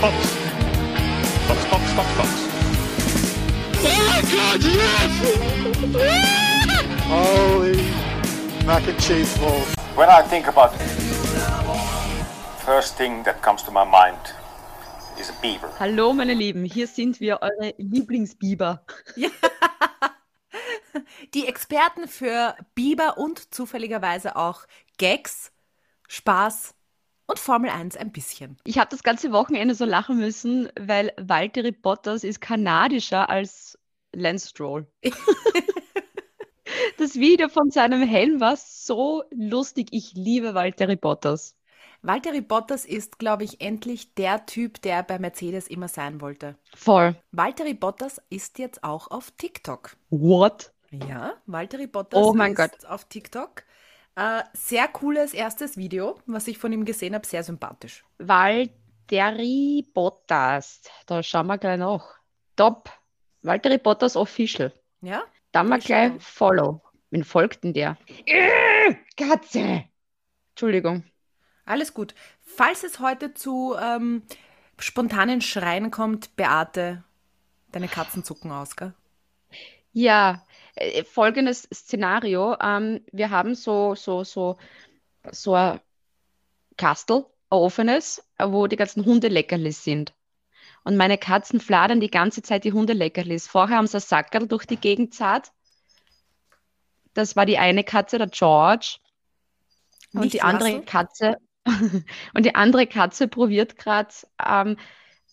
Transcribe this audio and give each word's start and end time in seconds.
Fox. 0.00 0.16
Fox, 1.46 1.64
Fox, 1.66 1.92
Fox, 1.92 2.08
Fox. 2.16 2.30
Oh 3.84 4.00
my 4.08 4.22
God, 4.32 4.62
yes! 4.64 5.12
Holy 7.04 7.76
mac 8.64 8.88
and 8.88 8.98
cheese 8.98 9.36
balls. 9.36 9.74
When 9.94 10.08
I 10.08 10.22
think 10.22 10.46
about 10.46 10.72
it, 10.72 10.80
first 12.64 12.96
thing 12.96 13.22
that 13.24 13.42
comes 13.42 13.62
to 13.64 13.70
my 13.70 13.84
mind 13.84 14.16
is 15.18 15.28
a 15.28 15.34
beaver. 15.42 15.70
Hallo, 15.78 16.14
meine 16.14 16.32
Lieben, 16.32 16.64
hier 16.64 16.86
sind 16.86 17.20
wir, 17.20 17.42
eure 17.42 17.74
Lieblingsbiber. 17.76 18.82
Die 21.34 21.46
Experten 21.46 22.08
für 22.08 22.56
Biber 22.74 23.18
und 23.18 23.54
zufälligerweise 23.54 24.36
auch 24.36 24.62
Gags, 24.96 25.52
Spaß 26.08 26.74
und 27.30 27.38
Formel 27.38 27.70
1 27.70 27.96
ein 27.96 28.12
bisschen. 28.12 28.56
Ich 28.64 28.78
habe 28.78 28.90
das 28.90 29.02
ganze 29.02 29.32
Wochenende 29.32 29.74
so 29.74 29.84
lachen 29.84 30.18
müssen, 30.18 30.68
weil 30.78 31.12
Valtteri 31.16 31.72
Bottas 31.72 32.24
ist 32.24 32.40
kanadischer 32.40 33.30
als 33.30 33.78
Lance 34.14 34.48
Stroll. 34.48 34.86
das 36.98 37.14
Video 37.14 37.48
von 37.48 37.70
seinem 37.70 38.02
Helm 38.02 38.40
war 38.40 38.56
so 38.56 39.22
lustig. 39.30 39.88
Ich 39.92 40.12
liebe 40.14 40.54
Valtteri 40.54 40.96
Bottas. 40.96 41.56
Valtteri 42.02 42.40
Bottas 42.40 42.86
ist, 42.86 43.18
glaube 43.18 43.44
ich, 43.44 43.60
endlich 43.60 44.14
der 44.14 44.46
Typ, 44.46 44.80
der 44.82 45.02
bei 45.02 45.18
Mercedes 45.18 45.68
immer 45.68 45.88
sein 45.88 46.20
wollte. 46.20 46.56
Voll. 46.74 47.14
Valtteri 47.30 47.74
Bottas 47.74 48.22
ist 48.30 48.58
jetzt 48.58 48.82
auch 48.82 49.10
auf 49.10 49.30
TikTok. 49.32 49.96
What? 50.08 50.72
Ja, 50.90 51.34
Valtteri 51.46 51.86
Bottas 51.86 52.20
Oh 52.20 52.34
ist 52.34 52.56
Gott. 52.56 52.84
auf 52.86 53.04
TikTok. 53.04 53.62
Äh, 54.16 54.42
sehr 54.52 54.88
cooles 54.88 55.34
erstes 55.34 55.76
Video, 55.76 56.18
was 56.26 56.48
ich 56.48 56.58
von 56.58 56.72
ihm 56.72 56.84
gesehen 56.84 57.14
habe, 57.14 57.26
sehr 57.26 57.42
sympathisch. 57.42 58.04
Valtteri 58.18 59.86
Bottas. 59.94 60.82
Da 61.06 61.22
schauen 61.22 61.46
wir 61.46 61.58
gleich 61.58 61.78
nach. 61.78 62.18
Top. 62.56 62.90
Valtteri 63.42 63.78
Bottas 63.78 64.16
Official. 64.16 64.72
Ja? 65.00 65.22
Dann 65.52 65.68
mal 65.68 65.78
Ich 65.78 65.86
gleich 65.86 66.12
schau. 66.12 66.18
Follow. 66.20 66.82
Wen 67.10 67.24
folgt 67.24 67.64
denn 67.64 67.72
der? 67.72 67.96
Äh, 68.26 68.94
Katze. 69.16 69.84
Entschuldigung. 70.50 71.04
Alles 71.64 71.94
gut. 71.94 72.14
Falls 72.40 72.84
es 72.84 73.00
heute 73.00 73.34
zu 73.34 73.76
ähm, 73.80 74.22
spontanen 74.78 75.40
Schreien 75.40 75.90
kommt, 75.90 76.36
Beate, 76.36 77.04
deine 77.72 77.88
Katzen 77.88 78.24
zucken 78.24 78.50
aus, 78.50 78.76
gell? 78.76 78.92
Ja, 79.92 80.46
äh, 80.80 81.04
folgendes 81.04 81.68
Szenario. 81.72 82.56
Ähm, 82.60 83.00
wir 83.12 83.30
haben 83.30 83.54
so, 83.54 83.94
so, 83.94 84.24
so, 84.24 84.56
so 85.30 85.54
ein 85.54 85.80
Kastel, 86.76 87.26
ein 87.50 87.58
offenes, 87.58 88.24
wo 88.38 88.66
die 88.66 88.76
ganzen 88.76 89.04
Hundeleckerlis 89.04 89.84
sind. 89.84 90.14
Und 90.82 90.96
meine 90.96 91.18
Katzen 91.18 91.60
fladern 91.60 92.00
die 92.00 92.10
ganze 92.10 92.42
Zeit 92.42 92.64
die 92.64 92.72
Hundeleckerlis. 92.72 93.46
Vorher 93.46 93.76
haben 93.76 93.86
sie 93.86 93.98
ein 93.98 94.00
Sackerl 94.00 94.48
durch 94.48 94.66
die 94.66 94.78
Gegend 94.78 95.14
zart. 95.14 95.52
Das 97.12 97.36
war 97.36 97.44
die 97.44 97.58
eine 97.58 97.84
Katze, 97.84 98.18
der 98.18 98.28
George. 98.28 98.96
Und 100.12 100.22
Nicht 100.22 100.34
die 100.34 100.42
andere 100.42 100.70
Russell? 100.70 100.84
Katze, 100.84 101.36
und 102.34 102.46
die 102.46 102.54
andere 102.54 102.86
Katze 102.86 103.28
probiert 103.28 103.76
gerade 103.76 104.14
ähm, 104.44 104.76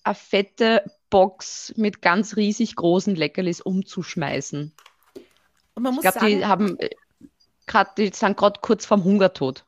eine 0.04 0.16
fette 0.16 0.84
Box 1.10 1.74
mit 1.78 2.02
ganz 2.02 2.36
riesig 2.36 2.76
großen 2.76 3.16
Leckerlis 3.16 3.62
umzuschmeißen. 3.62 4.74
Und 5.78 5.84
man 5.84 5.94
Ich 5.94 5.98
muss 5.98 6.02
glaube, 6.02 6.20
sagen, 6.22 6.38
die 6.40 6.46
haben 6.48 6.78
gerade, 7.68 7.92
die 8.00 8.12
sind 8.12 8.36
gerade 8.36 8.60
kurz 8.64 8.88
vorm 8.88 9.04
Hungertod. 9.04 9.64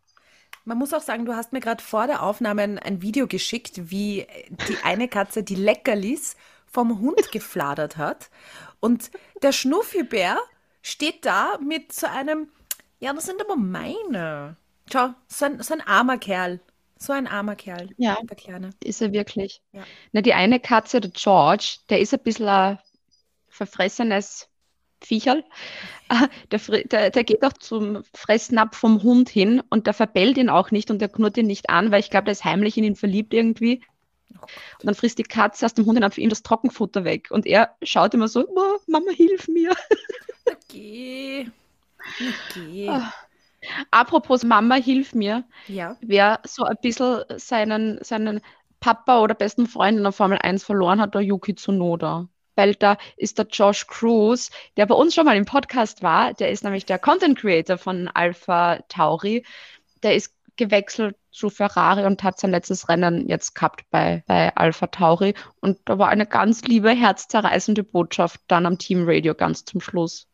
Man 0.66 0.80
muss 0.80 0.92
auch 0.92 1.04
sagen, 1.04 1.26
du 1.26 1.36
hast 1.36 1.54
mir 1.54 1.60
gerade 1.60 1.84
vor 1.84 2.08
der 2.08 2.24
Aufnahme 2.24 2.64
ein, 2.64 2.80
ein 2.80 3.04
Video 3.04 3.28
geschickt, 3.28 3.92
wie 3.92 4.26
die 4.68 4.78
eine 4.84 5.08
Katze 5.08 5.44
die 5.44 5.54
Leckerlis 5.54 6.36
vom 6.66 7.00
Hund 7.00 7.32
gefladert 7.32 7.98
hat. 7.98 8.32
Und 8.80 9.12
der 9.44 9.52
Schnuffibär 9.52 10.40
steht 10.82 11.28
da 11.28 11.60
mit 11.64 11.94
so 11.94 12.08
einem, 12.08 12.50
ja, 13.00 13.14
das 13.14 13.28
sind 13.28 13.40
aber 13.40 13.56
meine. 13.56 14.58
Schau, 14.92 15.10
so 15.28 15.46
ein, 15.46 15.62
so 15.62 15.76
ein 15.76 15.82
armer 15.82 16.18
Kerl. 16.18 16.60
So 16.98 17.14
ein 17.14 17.28
armer 17.28 17.56
Kerl. 17.56 17.90
Ja. 17.98 18.18
Der 18.24 18.36
Kleine. 18.36 18.72
Ist 18.84 19.00
er 19.04 19.12
wirklich? 19.12 19.62
Ja. 19.74 19.84
Na, 20.12 20.22
die 20.22 20.34
eine 20.34 20.60
Katze, 20.60 21.02
der 21.02 21.12
George, 21.12 21.78
der 21.92 22.00
ist 22.00 22.16
ein 22.16 22.24
bisschen 22.24 22.48
ein 22.48 22.80
verfressenes 23.48 24.49
Viecherl. 25.02 25.44
Äh, 26.10 26.28
Der, 26.52 26.60
der, 26.86 27.10
der 27.12 27.24
geht 27.24 27.44
auch 27.46 27.54
zum 27.54 28.04
Fressnapf 28.16 28.78
vom 28.78 29.04
Hund 29.04 29.30
hin 29.30 29.62
und 29.70 29.88
der 29.88 29.94
verbellt 29.94 30.38
ihn 30.38 30.50
auch 30.50 30.72
nicht 30.72 30.92
und 30.92 31.00
der 31.00 31.10
knurrt 31.10 31.38
ihn 31.38 31.48
nicht 31.48 31.70
an, 31.70 31.92
weil 31.92 32.00
ich 32.00 32.10
glaube, 32.10 32.26
der 32.26 32.34
ist 32.34 32.46
heimlich 32.46 32.78
in 32.78 32.84
ihn 32.84 32.96
verliebt 32.96 33.34
irgendwie. 33.34 33.82
Und 34.80 34.86
dann 34.86 34.96
frisst 34.96 35.18
die 35.20 35.24
Katze 35.24 35.66
aus 35.66 35.74
dem 35.74 35.86
Hundenapf 35.86 36.18
ihm 36.18 36.30
das 36.30 36.44
Trockenfutter 36.44 37.04
weg 37.04 37.30
und 37.32 37.46
er 37.46 37.76
schaut 37.84 38.14
immer 38.14 38.28
so, 38.28 38.46
"Ma, 38.56 38.76
Mama, 38.88 39.12
hilf 39.12 39.48
mir. 39.48 39.72
Okay. 40.46 41.50
Okay. 42.50 42.88
Ah. 42.90 43.14
Apropos 43.92 44.44
Mama, 44.44 44.76
hilf 44.76 45.14
mir. 45.14 45.44
Ja. 45.68 45.98
wer 46.02 46.40
so 46.46 46.64
ein 46.64 46.78
bisschen 46.82 47.24
seinen, 47.38 48.04
seinen 48.04 48.42
Papa 48.80 49.20
oder 49.22 49.36
besten 49.36 49.68
Freund 49.68 49.98
in 49.98 50.04
der 50.04 50.14
Formel 50.14 50.38
1 50.42 50.64
verloren 50.64 51.02
hat, 51.02 51.14
der 51.16 51.22
Yuki 51.22 51.56
Tsunoda. 51.56 52.30
Weil 52.60 52.76
da 52.76 52.98
ist 53.16 53.38
der 53.38 53.48
Josh 53.50 53.88
Cruz, 53.88 54.52
der 54.76 54.86
bei 54.86 54.94
uns 54.94 55.16
schon 55.16 55.24
mal 55.24 55.38
im 55.38 55.46
Podcast 55.46 56.04
war, 56.04 56.34
der 56.34 56.52
ist 56.52 56.66
nämlich 56.66 56.86
der 56.86 57.00
Content 57.00 57.40
Creator 57.40 57.78
von 57.78 58.10
Alpha 58.10 58.80
Tauri. 58.90 59.46
Der 60.04 60.14
ist 60.16 60.34
gewechselt 60.58 61.16
zu 61.32 61.50
Ferrari 61.50 62.06
und 62.06 62.22
hat 62.22 62.38
sein 62.38 62.52
letztes 62.52 62.90
Rennen 62.90 63.30
jetzt 63.30 63.56
gehabt 63.56 63.86
bei, 63.92 64.26
bei 64.28 64.54
Alpha 64.58 64.88
Tauri. 64.88 65.36
Und 65.62 65.80
da 65.86 65.98
war 66.00 66.10
eine 66.10 66.26
ganz 66.26 66.64
liebe, 66.64 66.90
herzzerreißende 66.90 67.84
Botschaft 67.84 68.42
dann 68.50 68.66
am 68.66 68.78
Teamradio 68.78 69.36
ganz 69.36 69.64
zum 69.64 69.80
Schluss. 69.80 70.28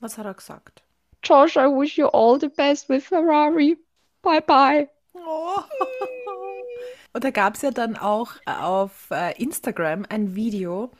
Was 0.00 0.18
hat 0.18 0.26
er 0.26 0.34
gesagt? 0.34 0.82
Josh, 1.22 1.54
I 1.54 1.68
wish 1.68 1.96
you 1.96 2.08
all 2.08 2.40
the 2.40 2.48
best 2.48 2.88
with 2.88 3.06
Ferrari. 3.06 3.78
Bye 4.20 4.40
bye. 4.40 4.88
Oh. 5.14 5.60
Und 7.12 7.22
da 7.22 7.30
gab 7.30 7.54
es 7.54 7.62
ja 7.62 7.70
dann 7.70 7.96
auch 7.96 8.32
auf 8.46 9.12
äh, 9.12 9.40
Instagram 9.40 10.06
ein 10.08 10.34
Video, 10.34 10.90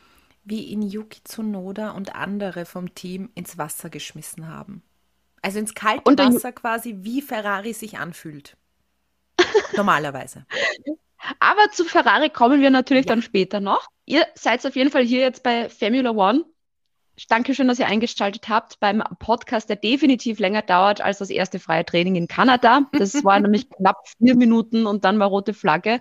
wie 0.44 0.64
ihn 0.64 0.82
Yuki 0.82 1.22
Tsunoda 1.24 1.90
und 1.90 2.14
andere 2.14 2.64
vom 2.64 2.94
Team 2.94 3.30
ins 3.34 3.58
Wasser 3.58 3.90
geschmissen 3.90 4.48
haben. 4.48 4.82
Also 5.42 5.58
ins 5.58 5.74
kalte 5.74 6.02
Und 6.04 6.18
Wasser 6.18 6.52
quasi, 6.52 6.98
wie 7.00 7.20
Ferrari 7.20 7.72
sich 7.72 7.98
anfühlt. 7.98 8.56
Normalerweise. 9.76 10.46
Aber 11.38 11.70
zu 11.72 11.84
Ferrari 11.84 12.30
kommen 12.30 12.60
wir 12.60 12.70
natürlich 12.70 13.06
dann 13.06 13.22
später 13.22 13.60
noch. 13.60 13.88
Ihr 14.04 14.26
seid 14.34 14.64
auf 14.66 14.76
jeden 14.76 14.90
Fall 14.90 15.04
hier 15.04 15.20
jetzt 15.20 15.42
bei 15.42 15.68
Formula 15.68 16.10
One. 16.10 16.44
Dankeschön, 17.28 17.68
dass 17.68 17.78
ihr 17.78 17.86
eingeschaltet 17.86 18.48
habt 18.48 18.80
beim 18.80 19.02
Podcast, 19.18 19.68
der 19.68 19.76
definitiv 19.76 20.38
länger 20.38 20.62
dauert 20.62 21.00
als 21.00 21.18
das 21.18 21.30
erste 21.30 21.58
freie 21.58 21.84
Training 21.84 22.16
in 22.16 22.26
Kanada. 22.26 22.88
Das 22.92 23.22
war 23.22 23.38
nämlich 23.40 23.68
knapp 23.70 24.08
vier 24.18 24.34
Minuten 24.34 24.86
und 24.86 25.04
dann 25.04 25.18
war 25.18 25.28
rote 25.28 25.54
Flagge. 25.54 26.00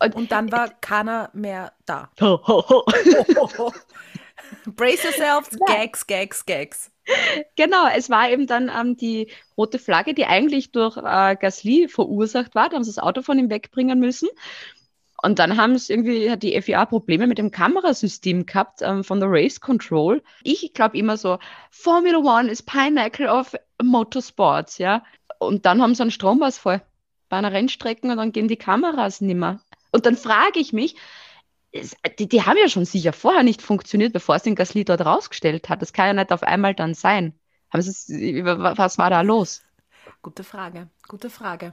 Und 0.00 0.32
dann 0.32 0.50
war 0.52 0.68
keiner 0.80 1.30
mehr 1.32 1.72
da. 1.86 2.10
Ho, 2.20 2.40
ho, 2.46 2.84
ho. 3.58 3.72
Brace 4.66 5.04
yourselves, 5.04 5.58
Gags, 5.66 6.06
Gags, 6.06 6.44
Gags. 6.44 6.90
Genau, 7.56 7.86
es 7.94 8.08
war 8.08 8.30
eben 8.30 8.46
dann 8.46 8.70
ähm, 8.74 8.96
die 8.96 9.30
rote 9.56 9.78
Flagge, 9.78 10.14
die 10.14 10.24
eigentlich 10.24 10.72
durch 10.72 10.96
äh, 10.96 11.36
Gasly 11.36 11.88
verursacht 11.88 12.54
war. 12.54 12.68
Da 12.68 12.76
haben 12.76 12.84
sie 12.84 12.90
das 12.90 13.02
Auto 13.02 13.22
von 13.22 13.38
ihm 13.38 13.50
wegbringen 13.50 13.98
müssen. 13.98 14.28
Und 15.22 15.38
dann 15.38 15.56
haben 15.56 15.72
es 15.72 15.88
irgendwie, 15.88 16.30
hat 16.30 16.42
die 16.42 16.60
FIA 16.60 16.84
Probleme 16.84 17.26
mit 17.26 17.38
dem 17.38 17.50
Kamerasystem 17.50 18.44
gehabt 18.44 18.80
ähm, 18.82 19.04
von 19.04 19.20
der 19.20 19.30
Race 19.30 19.60
Control. 19.60 20.22
Ich 20.42 20.72
glaube 20.74 20.98
immer 20.98 21.16
so, 21.16 21.38
Formula 21.70 22.18
One 22.18 22.50
ist 22.50 22.64
Pinnacle 22.66 23.28
of 23.28 23.54
Motorsports, 23.82 24.78
ja. 24.78 25.02
Und 25.38 25.64
dann 25.66 25.80
haben 25.80 25.94
sie 25.94 26.02
einen 26.02 26.10
Stromausfall 26.10 26.82
bei 27.28 27.38
einer 27.38 27.52
Rennstrecke 27.52 28.06
und 28.06 28.16
dann 28.16 28.32
gehen 28.32 28.48
die 28.48 28.56
Kameras 28.56 29.20
nimmer. 29.20 29.60
Und 29.94 30.06
dann 30.06 30.16
frage 30.16 30.60
ich 30.60 30.72
mich, 30.72 30.96
die, 32.18 32.28
die 32.28 32.42
haben 32.42 32.56
ja 32.56 32.68
schon 32.68 32.84
sicher 32.84 33.12
vorher 33.12 33.42
nicht 33.42 33.62
funktioniert, 33.62 34.12
bevor 34.12 34.36
es 34.36 34.42
den 34.42 34.54
Gasly 34.54 34.84
dort 34.84 35.04
rausgestellt 35.04 35.68
hat. 35.68 35.82
Das 35.82 35.92
kann 35.92 36.06
ja 36.06 36.12
nicht 36.12 36.32
auf 36.32 36.42
einmal 36.42 36.74
dann 36.74 36.94
sein. 36.94 37.38
Es- 37.72 38.08
was 38.08 38.98
war 38.98 39.10
da 39.10 39.22
los? 39.22 39.62
Gute 40.22 40.44
Frage, 40.44 40.88
gute 41.08 41.30
Frage. 41.30 41.72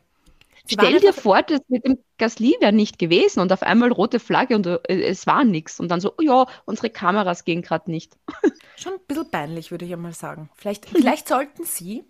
Sie 0.66 0.76
Stell 0.76 1.00
dir 1.00 1.14
vor, 1.14 1.42
das 1.42 1.62
mit 1.70 1.86
dem 1.86 1.98
Gasly 2.18 2.56
wäre 2.60 2.72
nicht 2.72 3.00
gewesen 3.00 3.40
und 3.40 3.52
auf 3.52 3.64
einmal 3.64 3.92
rote 3.92 4.20
Flagge 4.20 4.56
und 4.56 4.68
äh, 4.68 4.80
es 4.88 5.26
war 5.26 5.44
nichts. 5.44 5.80
Und 5.80 5.90
dann 5.90 6.02
so, 6.02 6.14
oh 6.18 6.22
ja, 6.22 6.46
unsere 6.66 6.90
Kameras 6.90 7.46
gehen 7.46 7.62
gerade 7.62 7.90
nicht. 7.90 8.16
Schon 8.76 8.94
ein 8.94 9.00
bisschen 9.08 9.30
peinlich, 9.30 9.72
würde 9.72 9.86
ich 9.86 9.94
einmal 9.94 10.14
sagen. 10.14 10.50
Vielleicht, 10.56 10.86
vielleicht 10.90 11.28
sollten 11.28 11.64
Sie, 11.64 12.04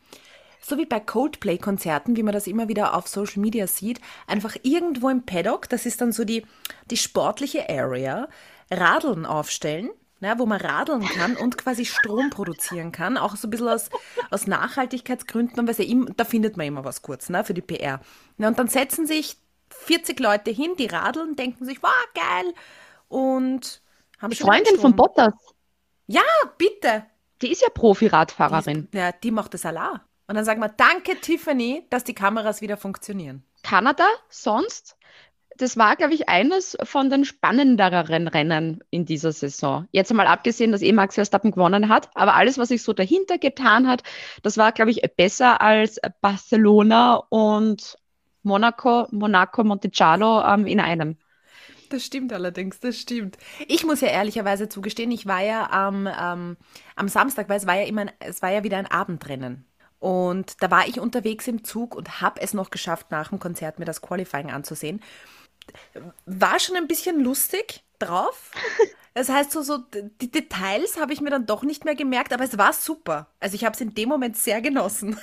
so 0.63 0.77
wie 0.77 0.85
bei 0.85 0.99
Coldplay-Konzerten, 0.99 2.15
wie 2.15 2.23
man 2.23 2.33
das 2.33 2.47
immer 2.47 2.67
wieder 2.67 2.93
auf 2.95 3.07
Social 3.07 3.41
Media 3.41 3.67
sieht, 3.67 3.99
einfach 4.27 4.55
irgendwo 4.63 5.09
im 5.09 5.25
Paddock, 5.25 5.67
das 5.69 5.85
ist 5.85 6.01
dann 6.01 6.11
so 6.11 6.23
die, 6.23 6.45
die 6.89 6.97
sportliche 6.97 7.67
Area, 7.69 8.27
Radeln 8.69 9.25
aufstellen, 9.25 9.89
ne, 10.19 10.35
wo 10.37 10.45
man 10.45 10.61
radeln 10.61 11.03
kann 11.03 11.35
und 11.35 11.57
quasi 11.57 11.85
Strom 11.85 12.29
produzieren 12.29 12.91
kann. 12.91 13.17
Auch 13.17 13.35
so 13.35 13.47
ein 13.47 13.51
bisschen 13.51 13.67
aus, 13.69 13.89
aus 14.29 14.47
Nachhaltigkeitsgründen. 14.47 15.55
Man 15.57 15.67
weiß 15.67 15.79
ja, 15.79 15.85
im- 15.85 16.13
da 16.15 16.25
findet 16.25 16.57
man 16.57 16.67
immer 16.67 16.85
was 16.85 17.01
kurz 17.01 17.29
ne, 17.29 17.43
für 17.43 17.53
die 17.55 17.61
PR. 17.61 17.99
Ne, 18.37 18.47
und 18.47 18.59
dann 18.59 18.67
setzen 18.67 19.05
sich 19.07 19.37
40 19.71 20.19
Leute 20.19 20.51
hin, 20.51 20.73
die 20.77 20.85
radeln, 20.85 21.35
denken 21.35 21.65
sich, 21.65 21.81
wow, 21.81 21.91
geil. 22.13 22.53
Und 23.07 23.81
haben 24.19 24.29
Die 24.29 24.35
schon 24.37 24.47
Freundin 24.47 24.77
von 24.79 24.95
Bottas, 24.95 25.33
Ja, 26.07 26.21
bitte. 26.57 27.05
die 27.41 27.51
ist 27.51 27.61
ja 27.61 27.69
Profi-Radfahrerin. 27.69 28.87
Ja, 28.93 29.11
die 29.11 29.31
macht 29.31 29.53
das 29.53 29.65
allein. 29.65 29.99
Und 30.31 30.35
dann 30.35 30.45
sagen 30.45 30.61
wir, 30.61 30.69
danke 30.69 31.19
Tiffany, 31.19 31.85
dass 31.89 32.05
die 32.05 32.13
Kameras 32.13 32.61
wieder 32.61 32.77
funktionieren. 32.77 33.43
Kanada 33.63 34.05
sonst, 34.29 34.95
das 35.57 35.75
war, 35.75 35.97
glaube 35.97 36.13
ich, 36.13 36.29
eines 36.29 36.77
von 36.83 37.09
den 37.09 37.25
spannenderen 37.25 38.29
Rennen 38.29 38.81
in 38.91 39.03
dieser 39.05 39.33
Saison. 39.33 39.89
Jetzt 39.91 40.13
mal 40.13 40.27
abgesehen, 40.27 40.71
dass 40.71 40.83
eh 40.83 40.93
Max 40.93 41.15
Verstappen 41.15 41.51
gewonnen 41.51 41.89
hat, 41.89 42.09
aber 42.13 42.35
alles, 42.35 42.57
was 42.57 42.69
sich 42.69 42.81
so 42.81 42.93
dahinter 42.93 43.39
getan 43.39 43.89
hat, 43.89 44.03
das 44.41 44.55
war, 44.55 44.71
glaube 44.71 44.91
ich, 44.91 45.01
besser 45.17 45.59
als 45.59 45.99
Barcelona 46.21 47.15
und 47.27 47.97
Monaco, 48.41 49.09
Monaco, 49.11 49.65
Monticello 49.65 50.45
ähm, 50.45 50.65
in 50.65 50.79
einem. 50.79 51.17
Das 51.89 52.05
stimmt 52.05 52.31
allerdings, 52.31 52.79
das 52.79 52.97
stimmt. 52.97 53.37
Ich 53.67 53.83
muss 53.85 53.99
ja 53.99 54.07
ehrlicherweise 54.07 54.69
zugestehen, 54.69 55.11
ich 55.11 55.25
war 55.25 55.41
ja 55.41 55.69
am, 55.71 56.07
ähm, 56.07 56.55
am 56.95 57.09
Samstag, 57.09 57.49
weil 57.49 57.57
es 57.57 57.67
war 57.67 57.75
ja 57.75 57.83
immer, 57.85 58.03
ein, 58.03 58.11
es 58.19 58.41
war 58.41 58.49
ja 58.49 58.63
wieder 58.63 58.77
ein 58.77 58.87
Abendrennen. 58.87 59.65
Und 60.01 60.63
da 60.63 60.71
war 60.71 60.87
ich 60.87 60.99
unterwegs 60.99 61.47
im 61.47 61.63
Zug 61.63 61.95
und 61.95 62.21
habe 62.21 62.41
es 62.41 62.55
noch 62.55 62.71
geschafft, 62.71 63.11
nach 63.11 63.29
dem 63.29 63.39
Konzert 63.39 63.77
mir 63.77 63.85
das 63.85 64.01
Qualifying 64.01 64.49
anzusehen. 64.49 64.99
War 66.25 66.59
schon 66.59 66.75
ein 66.75 66.87
bisschen 66.87 67.23
lustig 67.23 67.83
drauf. 67.99 68.51
Das 69.13 69.27
heißt, 69.27 69.51
so, 69.51 69.61
so 69.61 69.79
die 70.21 70.31
Details 70.31 70.97
habe 70.97 71.11
ich 71.11 71.19
mir 71.19 71.31
dann 71.31 71.45
doch 71.45 71.63
nicht 71.63 71.83
mehr 71.83 71.95
gemerkt, 71.95 72.31
aber 72.31 72.45
es 72.45 72.57
war 72.57 72.71
super. 72.71 73.27
Also 73.41 73.55
ich 73.55 73.65
habe 73.65 73.75
es 73.75 73.81
in 73.81 73.93
dem 73.93 74.07
Moment 74.07 74.37
sehr 74.37 74.61
genossen. 74.61 75.19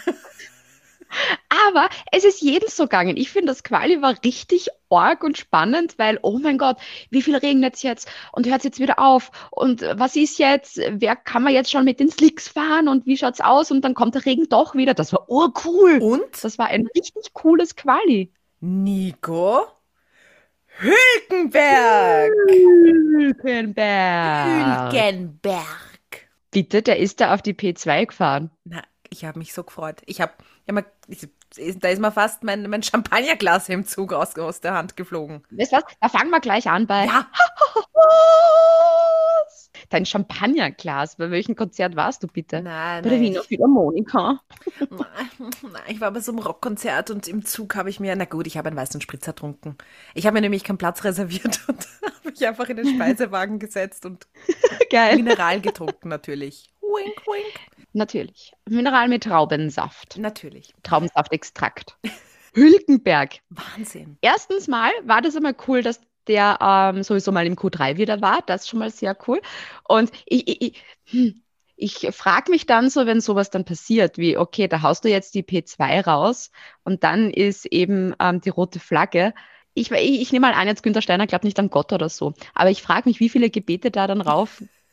Aber 1.69 1.89
es 2.13 2.25
ist 2.25 2.41
jedem 2.41 2.69
so 2.69 2.85
gegangen. 2.85 3.17
Ich 3.17 3.31
finde, 3.31 3.49
das 3.49 3.63
Quali 3.63 4.01
war 4.03 4.15
richtig 4.25 4.69
arg 4.91 5.23
und 5.23 5.37
spannend, 5.37 5.99
weil, 5.99 6.19
oh 6.23 6.39
mein 6.39 6.59
Gott, 6.59 6.79
wie 7.11 7.23
viel 7.23 7.37
regnet 7.37 7.75
es 7.75 7.83
jetzt 7.83 8.09
und 8.33 8.47
hört 8.47 8.59
es 8.59 8.65
jetzt 8.65 8.81
wieder 8.81 8.99
auf? 8.99 9.31
Und 9.51 9.83
was 9.83 10.17
ist 10.17 10.39
jetzt? 10.39 10.81
Wer 10.91 11.17
kann 11.17 11.43
man 11.43 11.53
jetzt 11.53 11.71
schon 11.71 11.85
mit 11.85 12.01
den 12.01 12.11
Slicks 12.11 12.49
fahren 12.49 12.89
und 12.89 13.07
wie 13.07 13.17
schaut's 13.19 13.41
aus? 13.41 13.71
Und 13.71 13.83
dann 13.83 13.95
kommt 13.95 14.15
der 14.15 14.25
Regen 14.25 14.49
doch 14.49 14.75
wieder. 14.75 14.95
Das 14.95 15.13
war 15.13 15.29
urcool. 15.29 15.99
Und 16.01 16.43
Das 16.43 16.59
war 16.59 16.67
ein 16.69 16.89
richtig 16.97 17.33
cooles 17.35 17.77
Quali. 17.77 18.33
Nico 18.61 19.67
Hülkenberg. 20.81 22.33
Hülkenberg. 22.49 24.93
Hülkenberg. 24.93 26.29
Bitte, 26.51 26.83
der 26.83 26.99
ist 26.99 27.21
da 27.21 27.35
auf 27.35 27.43
die 27.43 27.55
P2 27.55 28.07
gefahren. 28.07 28.51
Na, 28.65 28.83
ich 29.11 29.25
habe 29.25 29.39
mich 29.39 29.53
so 29.53 29.65
gefreut. 29.65 29.97
Ich 30.07 30.21
habe, 30.21 30.33
ja, 30.67 30.75
mal- 30.75 30.85
ich, 31.09 31.29
da 31.81 31.89
ist 31.89 32.01
mir 32.01 32.13
fast 32.13 32.45
mein, 32.45 32.69
mein 32.69 32.83
Champagnerglas 32.83 33.69
im 33.71 33.87
Zug 33.87 34.13
aus, 34.13 34.37
aus 34.39 34.61
der 34.61 34.75
Hand 34.75 34.97
geflogen. 34.97 35.43
Weißt 35.51 35.73
du 35.73 35.77
was? 35.77 35.85
Da 36.01 36.09
fangen 36.09 36.31
wir 36.31 36.41
gleich 36.41 36.69
an 36.69 36.87
bei 36.87 37.07
Ja, 37.07 37.27
dein 39.89 40.05
Champagnerglas. 40.05 41.17
Bei 41.17 41.31
welchem 41.31 41.57
Konzert 41.57 41.97
warst 41.97 42.23
du 42.23 42.27
bitte? 42.27 42.63
nein, 42.63 43.03
Bei 43.03 43.09
der 43.09 43.19
nein, 43.19 43.29
Wiener 43.29 43.43
Philharmonika. 43.43 44.41
Nein, 44.91 45.31
nein, 45.63 45.83
ich 45.89 46.01
war 46.01 46.11
bei 46.11 46.21
so 46.21 46.33
einem 46.33 46.41
Rockkonzert 46.41 47.11
und 47.11 47.27
im 47.27 47.45
Zug 47.45 47.75
habe 47.75 47.89
ich 47.91 48.01
mir, 48.01 48.15
na 48.15 48.27
gut, 48.27 48.47
ich 48.47 48.59
habe 48.59 48.69
einen 48.69 48.77
weißen 48.77 49.01
Spritzer 49.01 49.33
getrunken. 49.33 49.77
Ich 50.15 50.27
habe 50.27 50.35
mir 50.35 50.43
nämlich 50.43 50.65
keinen 50.65 50.79
Platz 50.79 51.05
reserviert 51.05 51.61
und 51.69 51.89
habe 52.05 52.31
mich 52.31 52.47
einfach 52.47 52.69
in 52.69 52.77
den 52.77 52.95
Speisewagen 52.95 53.59
gesetzt 53.59 54.05
und 54.05 54.27
Geil. 54.91 55.17
Mineral 55.17 55.61
getrunken 55.61 56.09
natürlich. 56.09 56.71
Wink, 56.81 57.27
wink. 57.27 57.78
Natürlich. 57.93 58.53
Mineral 58.69 59.09
mit 59.09 59.25
Traubensaft. 59.25 60.19
Natürlich. 60.19 60.75
Traubensaftextrakt. 60.83 61.97
Hülkenberg. 62.55 63.39
Wahnsinn. 63.51 64.19
Erstens 64.21 64.69
mal 64.69 64.91
war 65.05 65.23
das 65.23 65.37
einmal 65.37 65.57
cool, 65.67 65.83
dass 65.83 66.01
der 66.27 66.59
ähm, 66.61 67.03
sowieso 67.03 67.33
mal 67.33 67.47
im 67.47 67.57
Q3 67.57 67.97
wieder 67.97 68.21
war. 68.21 68.43
Das 68.47 68.63
ist 68.63 68.69
schon 68.69 68.79
mal 68.79 68.91
sehr 68.91 69.17
cool. 69.27 69.41
Und 69.89 70.13
ich, 70.27 70.47
ich, 70.49 70.63
ich, 70.63 70.83
hm, 71.07 71.43
ich 71.77 72.09
frage 72.13 72.51
mich 72.51 72.67
dann 72.67 72.91
so, 72.91 73.07
wenn 73.07 73.21
sowas 73.21 73.51
dann 73.51 73.65
passiert, 73.65 74.19
wie, 74.19 74.37
okay, 74.37 74.69
da 74.69 74.83
haust 74.83 75.05
du 75.05 75.09
jetzt 75.09 75.35
die 75.35 75.45
P2 75.45 76.05
raus 76.05 76.51
und 76.85 77.05
dann 77.05 77.31
ist 77.31 77.67
eben 77.67 78.15
ähm, 78.21 78.41
die 78.41 78.51
rote 78.51 78.81
Flagge. 78.81 79.33
Ich, 79.75 79.91
ich, 79.93 80.21
ich 80.21 80.33
nehme 80.33 80.49
mal 80.49 80.55
an, 80.55 80.67
jetzt 80.67 80.83
Günther 80.83 81.03
Steiner 81.03 81.27
glaubt 81.27 81.45
nicht 81.45 81.59
an 81.59 81.71
Gott 81.71 81.93
oder 81.93 82.09
so. 82.09 82.35
Aber 82.53 82.71
ich 82.71 82.83
frage 82.83 83.09
mich, 83.09 83.21
wie 83.21 83.29
viele 83.29 83.49
Gebete 83.49 83.91
da 83.91 84.07
dann 84.09 84.21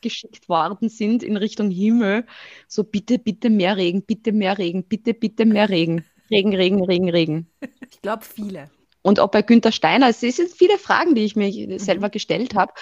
raufgeschickt 0.06 0.50
worden 0.50 0.90
sind 0.90 1.24
in 1.24 1.38
Richtung 1.38 1.69
Himmel. 1.72 2.25
So, 2.68 2.84
bitte, 2.84 3.19
bitte 3.19 3.50
mehr 3.50 3.78
Regen, 3.78 4.04
bitte 4.04 4.31
mehr 4.31 4.57
Regen, 4.57 4.84
bitte, 4.84 5.13
bitte 5.13 5.46
mehr 5.46 5.69
Regen. 5.69 6.06
Regen, 6.30 6.56
Regen, 6.56 6.84
Regen, 6.84 7.10
Regen. 7.10 7.52
Ich 7.90 8.02
glaube, 8.02 8.24
viele. 8.24 8.69
Und 9.02 9.19
ob 9.19 9.31
bei 9.31 9.44
Günther 9.44 9.72
Steiner, 9.72 10.10
es 10.10 10.22
sind 10.22 10.52
viele 10.52 10.80
Fragen, 10.80 11.13
die 11.13 11.24
ich 11.24 11.36
mir 11.36 11.80
selber 11.80 12.10
gestellt 12.10 12.56
habe, 12.56 12.74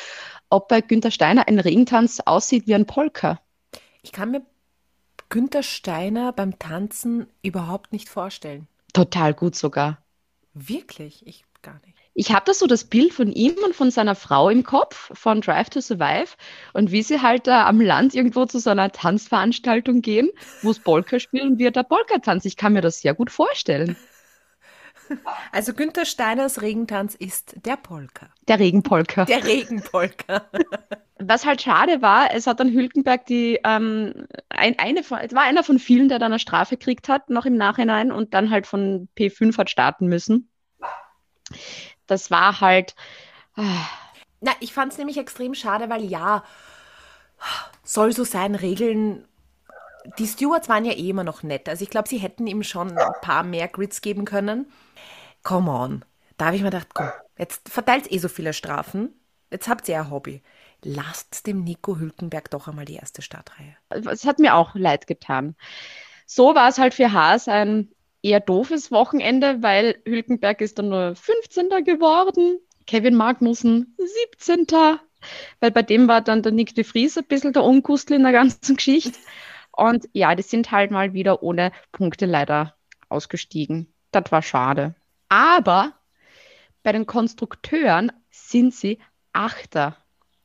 ob 0.50 0.70
bei 0.70 0.80
Günther 0.80 1.12
Steiner 1.12 1.48
ein 1.48 1.60
Regentanz 1.60 2.22
aussieht 2.26 2.68
wie 2.68 2.76
ein 2.76 2.86
Polka. 2.86 3.42
Ich 4.02 4.14
kann 4.14 4.32
mir 4.32 4.46
Günther 5.28 5.64
Steiner 5.64 6.32
beim 6.32 6.58
Tanzen 6.60 7.28
überhaupt 7.42 7.92
nicht 7.92 8.08
vorstellen. 8.08 8.68
Total 8.94 9.34
gut 9.34 9.56
sogar. 9.56 10.06
Wirklich? 10.54 11.26
Ich 11.26 11.44
gar 11.62 11.82
nicht. 11.86 11.98
Ich 12.16 12.32
habe 12.32 12.46
da 12.46 12.54
so 12.54 12.68
das 12.68 12.84
Bild 12.84 13.14
von 13.14 13.32
ihm 13.32 13.56
und 13.66 13.76
von 13.76 13.90
seiner 13.90 14.16
Frau 14.16 14.50
im 14.50 14.64
Kopf, 14.64 15.12
von 15.14 15.42
Drive 15.42 15.70
to 15.72 15.82
Survive, 15.82 16.36
und 16.74 16.92
wie 16.92 17.02
sie 17.02 17.22
halt 17.22 17.48
da 17.48 17.66
am 17.66 17.82
Land 17.82 18.14
irgendwo 18.14 18.46
zu 18.46 18.60
so 18.60 18.70
einer 18.70 18.92
Tanzveranstaltung 18.92 20.02
gehen, 20.02 20.30
wo 20.62 20.72
es 20.72 20.80
Polka 20.80 21.20
spielen 21.20 21.60
er 21.60 21.72
da 21.72 21.82
Polka 21.82 22.20
tanzt. 22.20 22.46
Ich 22.46 22.56
kann 22.56 22.74
mir 22.74 22.82
das 22.82 23.02
sehr 23.02 23.14
gut 23.14 23.32
vorstellen. 23.32 23.96
Also 25.52 25.74
Günther 25.74 26.06
Steiners 26.06 26.62
Regentanz 26.62 27.14
ist 27.14 27.58
der 27.66 27.76
Polka. 27.76 28.30
Der 28.48 28.58
Regenpolka. 28.58 29.26
Der 29.26 29.44
Regenpolka. 29.44 30.46
Was 31.20 31.46
halt 31.46 31.62
schade 31.62 32.02
war, 32.02 32.34
es 32.34 32.48
hat 32.48 32.62
dann 32.62 32.72
Hülkenberg 32.72 33.26
die, 33.26 33.60
ähm, 33.66 34.26
ein, 34.48 34.80
eine 34.80 35.04
von, 35.04 35.20
es 35.20 35.34
war 35.34 35.44
einer 35.44 35.64
von 35.64 35.78
vielen, 35.78 36.08
der 36.08 36.20
dann 36.20 36.32
eine 36.32 36.40
Strafe 36.40 36.78
gekriegt 36.78 37.10
hat, 37.10 37.30
noch 37.30 37.46
im 37.46 37.56
Nachhinein 37.56 38.14
und 38.14 38.34
dann 38.34 38.50
halt 38.50 38.66
von 38.66 39.10
P5 39.18 39.58
hat 39.58 39.70
starten 39.70 40.08
müssen. 40.08 40.50
Das 42.08 42.32
war 42.32 42.62
halt, 42.62 42.96
Na, 44.42 44.52
ich 44.60 44.74
fand 44.74 44.92
es 44.92 44.98
nämlich 44.98 45.18
extrem 45.18 45.56
schade, 45.56 45.90
weil 45.90 46.04
ja, 46.04 46.44
soll 47.84 48.14
so 48.14 48.24
sein, 48.24 48.56
Regeln. 48.56 49.28
Die 50.20 50.28
Stewards 50.28 50.68
waren 50.70 50.86
ja 50.86 50.94
eh 50.94 51.10
immer 51.10 51.24
noch 51.24 51.44
nett. 51.44 51.70
Also 51.70 51.84
ich 51.84 51.90
glaube, 51.90 52.10
sie 52.10 52.18
hätten 52.18 52.48
ihm 52.48 52.64
schon 52.64 52.98
ein 52.98 53.14
paar 53.22 53.44
mehr 53.44 53.68
Grids 53.70 54.02
geben 54.02 54.26
können. 54.26 54.72
Come 55.44 55.72
on. 55.72 56.06
Da 56.38 56.46
habe 56.48 56.56
ich 56.58 56.62
mir 56.62 56.72
gedacht, 56.72 56.90
komm, 56.94 57.12
jetzt 57.38 57.70
verteilt 57.70 58.12
eh 58.12 58.18
so 58.18 58.28
viele 58.30 58.54
Strafen. 58.54 59.14
Jetzt 59.52 59.68
habt 59.70 59.88
ihr 59.88 59.96
ja 59.96 60.02
ein 60.02 60.12
Hobby. 60.12 60.42
Lasst 60.84 61.48
dem 61.48 61.64
Nico 61.64 61.98
Hülkenberg 61.98 62.50
doch 62.52 62.68
einmal 62.68 62.86
die 62.86 62.96
erste 62.96 63.22
Startreihe. 63.22 63.78
es 63.90 64.26
hat 64.26 64.40
mir 64.40 64.56
auch 64.56 64.76
leid 64.76 65.08
getan. 65.08 65.56
So 66.26 66.56
war 66.56 66.70
es 66.70 66.80
halt 66.80 66.94
für 66.94 67.14
Haas 67.14 67.48
ein 67.48 67.93
eher 68.24 68.40
doofes 68.40 68.92
Wochenende, 68.92 69.62
weil 69.62 70.02
Hülkenberg 70.06 70.62
ist 70.62 70.80
dann 70.80 70.90
nur 70.90 71.16
15. 71.16 71.70
geworden, 71.84 72.58
Kevin 72.88 73.16
Magnussen 73.16 73.96
17. 74.38 74.66
Weil 75.60 75.72
bei 75.72 75.84
dem 75.84 76.08
war 76.08 76.22
dann 76.22 76.42
der 76.42 76.52
Nick 76.52 76.74
de 76.76 76.84
Vries 76.84 77.18
ein 77.18 77.26
bisschen 77.26 77.54
der 77.54 77.64
Unkustel 77.64 78.18
in 78.18 78.24
der 78.24 78.32
ganzen 78.32 78.76
Geschichte. 78.76 79.20
Und 79.72 80.08
ja, 80.14 80.36
die 80.36 80.44
sind 80.44 80.72
halt 80.72 80.92
mal 80.92 81.14
wieder 81.14 81.44
ohne 81.44 81.72
Punkte 81.92 82.26
leider 82.26 82.76
ausgestiegen. 83.10 83.94
Das 84.12 84.32
war 84.32 84.42
schade. 84.42 84.96
Aber 85.30 85.94
bei 86.84 86.92
den 86.92 87.06
Konstrukteuren 87.06 88.12
sind 88.30 88.74
sie 88.74 89.00
Achter. 89.32 89.98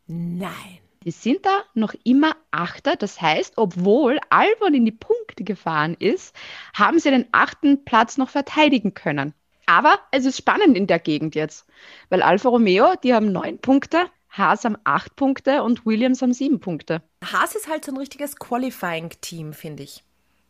Nein. 0.06 0.78
Die 1.04 1.10
sind 1.10 1.46
da 1.46 1.62
noch 1.74 1.94
immer 2.04 2.36
Achter. 2.50 2.96
Das 2.96 3.20
heißt, 3.20 3.54
obwohl 3.56 4.18
Albon 4.30 4.74
in 4.74 4.84
die 4.84 4.92
Punkte 4.92 5.44
gefahren 5.44 5.96
ist, 5.98 6.34
haben 6.74 6.98
sie 6.98 7.10
den 7.10 7.26
achten 7.32 7.84
Platz 7.84 8.18
noch 8.18 8.30
verteidigen 8.30 8.94
können. 8.94 9.34
Aber 9.66 9.98
es 10.12 10.24
ist 10.24 10.38
spannend 10.38 10.76
in 10.76 10.86
der 10.86 10.98
Gegend 10.98 11.34
jetzt, 11.34 11.66
weil 12.08 12.22
Alfa 12.22 12.48
Romeo, 12.48 12.94
die 13.02 13.12
haben 13.12 13.32
neun 13.32 13.58
Punkte, 13.58 14.06
Haas 14.30 14.64
haben 14.64 14.78
acht 14.84 15.14
Punkte 15.16 15.62
und 15.62 15.84
Williams 15.84 16.22
haben 16.22 16.32
sieben 16.32 16.60
Punkte. 16.60 17.02
Haas 17.24 17.54
ist 17.54 17.68
halt 17.68 17.84
so 17.84 17.92
ein 17.92 17.98
richtiges 17.98 18.36
Qualifying-Team, 18.36 19.52
finde 19.52 19.82
ich. 19.82 20.04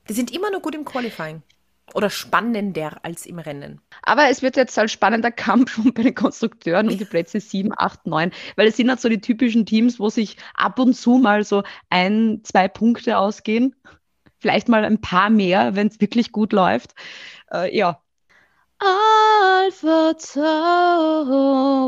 Die 0.08 0.12
sind 0.12 0.32
immer 0.32 0.50
nur 0.50 0.60
gut 0.60 0.74
im 0.74 0.84
Qualifying. 0.84 1.42
Oder 1.95 2.11
spannender 2.11 2.99
als 3.02 3.26
im 3.26 3.38
Rennen. 3.38 3.80
Aber 4.02 4.28
es 4.28 4.42
wird 4.42 4.57
jetzt 4.57 4.78
ein 4.78 4.88
spannender 4.88 5.30
Kampf 5.30 5.78
bei 5.95 6.02
den 6.02 6.14
Konstrukteuren 6.14 6.88
um 6.88 6.99
die 6.99 7.04
Plätze 7.04 7.40
7, 7.40 7.73
8, 7.76 8.07
9, 8.07 8.30
weil 8.57 8.68
es 8.68 8.76
sind 8.76 8.88
halt 8.90 9.00
so 9.00 9.09
die 9.09 9.21
typischen 9.21 9.66
Teams, 9.66 9.99
wo 9.99 10.09
sich 10.09 10.37
ab 10.54 10.78
und 10.78 10.95
zu 10.95 11.18
mal 11.18 11.45
so 11.45 11.62
ein, 11.90 12.40
zwei 12.45 12.68
Punkte 12.68 13.18
ausgehen. 13.18 13.75
Vielleicht 14.38 14.68
mal 14.68 14.85
ein 14.85 15.00
paar 15.00 15.30
mehr, 15.30 15.75
wenn 15.75 15.88
es 15.88 16.00
wirklich 16.00 16.30
gut 16.33 16.52
läuft. 16.52 16.95
Äh, 17.52 17.76
ja. 17.76 18.00
Alpha 18.78 20.14
Tauri. 20.14 21.78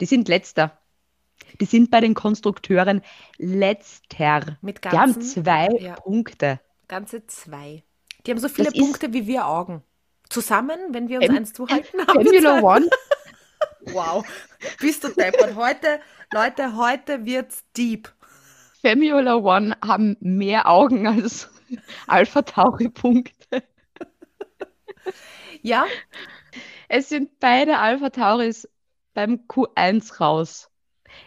Die 0.00 0.06
sind 0.06 0.28
letzter. 0.28 0.78
Die 1.60 1.66
sind 1.66 1.90
bei 1.90 2.00
den 2.00 2.14
Konstrukteuren 2.14 3.02
letzter. 3.38 4.56
Mit 4.62 4.82
Die 4.84 4.88
haben 4.88 5.12
ganzen, 5.12 5.44
zwei 5.44 5.68
ja. 5.78 5.94
Punkte. 5.94 6.60
Ganze 6.92 7.26
zwei. 7.26 7.82
Die 8.26 8.30
haben 8.30 8.38
so 8.38 8.50
viele 8.50 8.70
Das 8.70 8.78
Punkte 8.78 9.14
wie 9.14 9.26
wir 9.26 9.46
Augen. 9.46 9.82
Zusammen, 10.28 10.78
wenn 10.90 11.08
wir 11.08 11.20
uns 11.20 11.28
Em- 11.30 11.36
eins 11.36 11.52
zuhalten, 11.54 12.06
haben 12.06 12.22
wir 12.24 12.42
Formula 12.42 12.60
zwei. 12.60 12.76
One, 12.76 12.90
Wow, 13.94 14.24
bist 14.78 15.02
du 15.02 15.08
deppert. 15.08 15.54
Heute, 15.56 16.00
Leute, 16.34 16.76
heute 16.76 17.24
wird's 17.24 17.64
deep. 17.76 18.12
Formula 18.82 19.36
One 19.36 19.74
haben 19.82 20.16
mehr 20.20 20.68
Augen 20.68 21.06
als 21.06 21.48
Alpha 22.06 22.42
Tauri 22.42 22.90
Punkte. 22.90 23.62
Ja, 25.62 25.86
Es 26.88 27.08
sind 27.08 27.40
beide 27.40 27.78
Alpha 27.78 28.10
Tauris 28.10 28.68
beim 29.14 29.46
Q1 29.48 30.18
raus. 30.20 30.68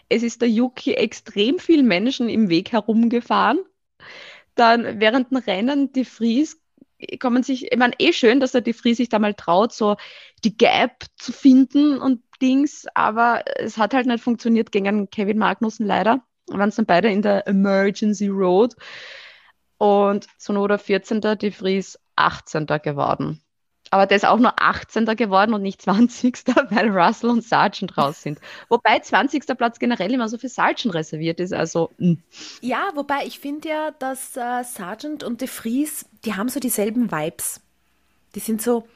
Es 0.09 0.21
ist 0.21 0.41
der 0.41 0.49
Yuki 0.49 0.93
extrem 0.93 1.57
viel 1.57 1.81
Menschen 1.83 2.29
im 2.29 2.49
Weg 2.49 2.71
herumgefahren. 2.71 3.59
Dann 4.55 4.99
während 4.99 5.31
dem 5.31 5.37
Rennen 5.37 5.91
die 5.91 6.05
Fries 6.05 6.59
kommen 7.19 7.43
sich, 7.43 7.71
ich 7.71 7.77
meine, 7.77 7.93
eh 7.99 8.13
schön, 8.13 8.39
dass 8.39 8.53
der 8.53 8.61
die 8.61 8.73
Fries 8.73 8.97
sich 8.97 9.09
da 9.09 9.19
mal 9.19 9.33
traut, 9.33 9.73
so 9.73 9.97
die 10.43 10.55
Gap 10.57 11.05
zu 11.17 11.31
finden 11.31 11.99
und 11.99 12.21
Dings, 12.41 12.85
aber 12.93 13.43
es 13.57 13.77
hat 13.77 13.93
halt 13.93 14.07
nicht 14.07 14.23
funktioniert 14.23 14.71
gegen 14.71 15.09
Kevin 15.09 15.37
Magnussen 15.37 15.85
leider. 15.85 16.23
Waren 16.47 16.69
es 16.69 16.75
dann 16.75 16.85
beide 16.85 17.09
in 17.09 17.21
der 17.21 17.47
Emergency 17.47 18.27
Road 18.27 18.75
und 19.77 20.27
Sonoda 20.37 20.77
14. 20.77 21.21
die 21.39 21.51
Fries 21.51 21.99
18. 22.15 22.65
geworden. 22.83 23.41
Aber 23.91 24.05
der 24.07 24.17
ist 24.17 24.25
auch 24.25 24.39
nur 24.39 24.53
18. 24.61 25.05
geworden 25.15 25.53
und 25.53 25.61
nicht 25.61 25.81
20. 25.83 26.43
weil 26.71 26.89
Russell 26.89 27.29
und 27.29 27.43
Sargent 27.43 27.97
raus 27.97 28.21
sind. 28.21 28.39
Wobei 28.69 28.99
20. 28.99 29.45
Platz 29.57 29.79
generell 29.79 30.11
immer 30.13 30.27
so 30.29 30.37
für 30.37 30.49
Sargent 30.49 30.93
reserviert 30.93 31.39
ist. 31.39 31.53
Also, 31.53 31.91
mh. 31.97 32.17
ja, 32.61 32.89
wobei 32.95 33.25
ich 33.25 33.39
finde 33.39 33.69
ja, 33.69 33.91
dass 33.91 34.35
äh, 34.37 34.63
Sargent 34.63 35.23
und 35.23 35.41
De 35.41 35.47
Vries, 35.47 36.05
die 36.25 36.35
haben 36.35 36.49
so 36.49 36.59
dieselben 36.59 37.11
Vibes. 37.11 37.61
Die 38.35 38.39
sind 38.39 38.61
so 38.61 38.87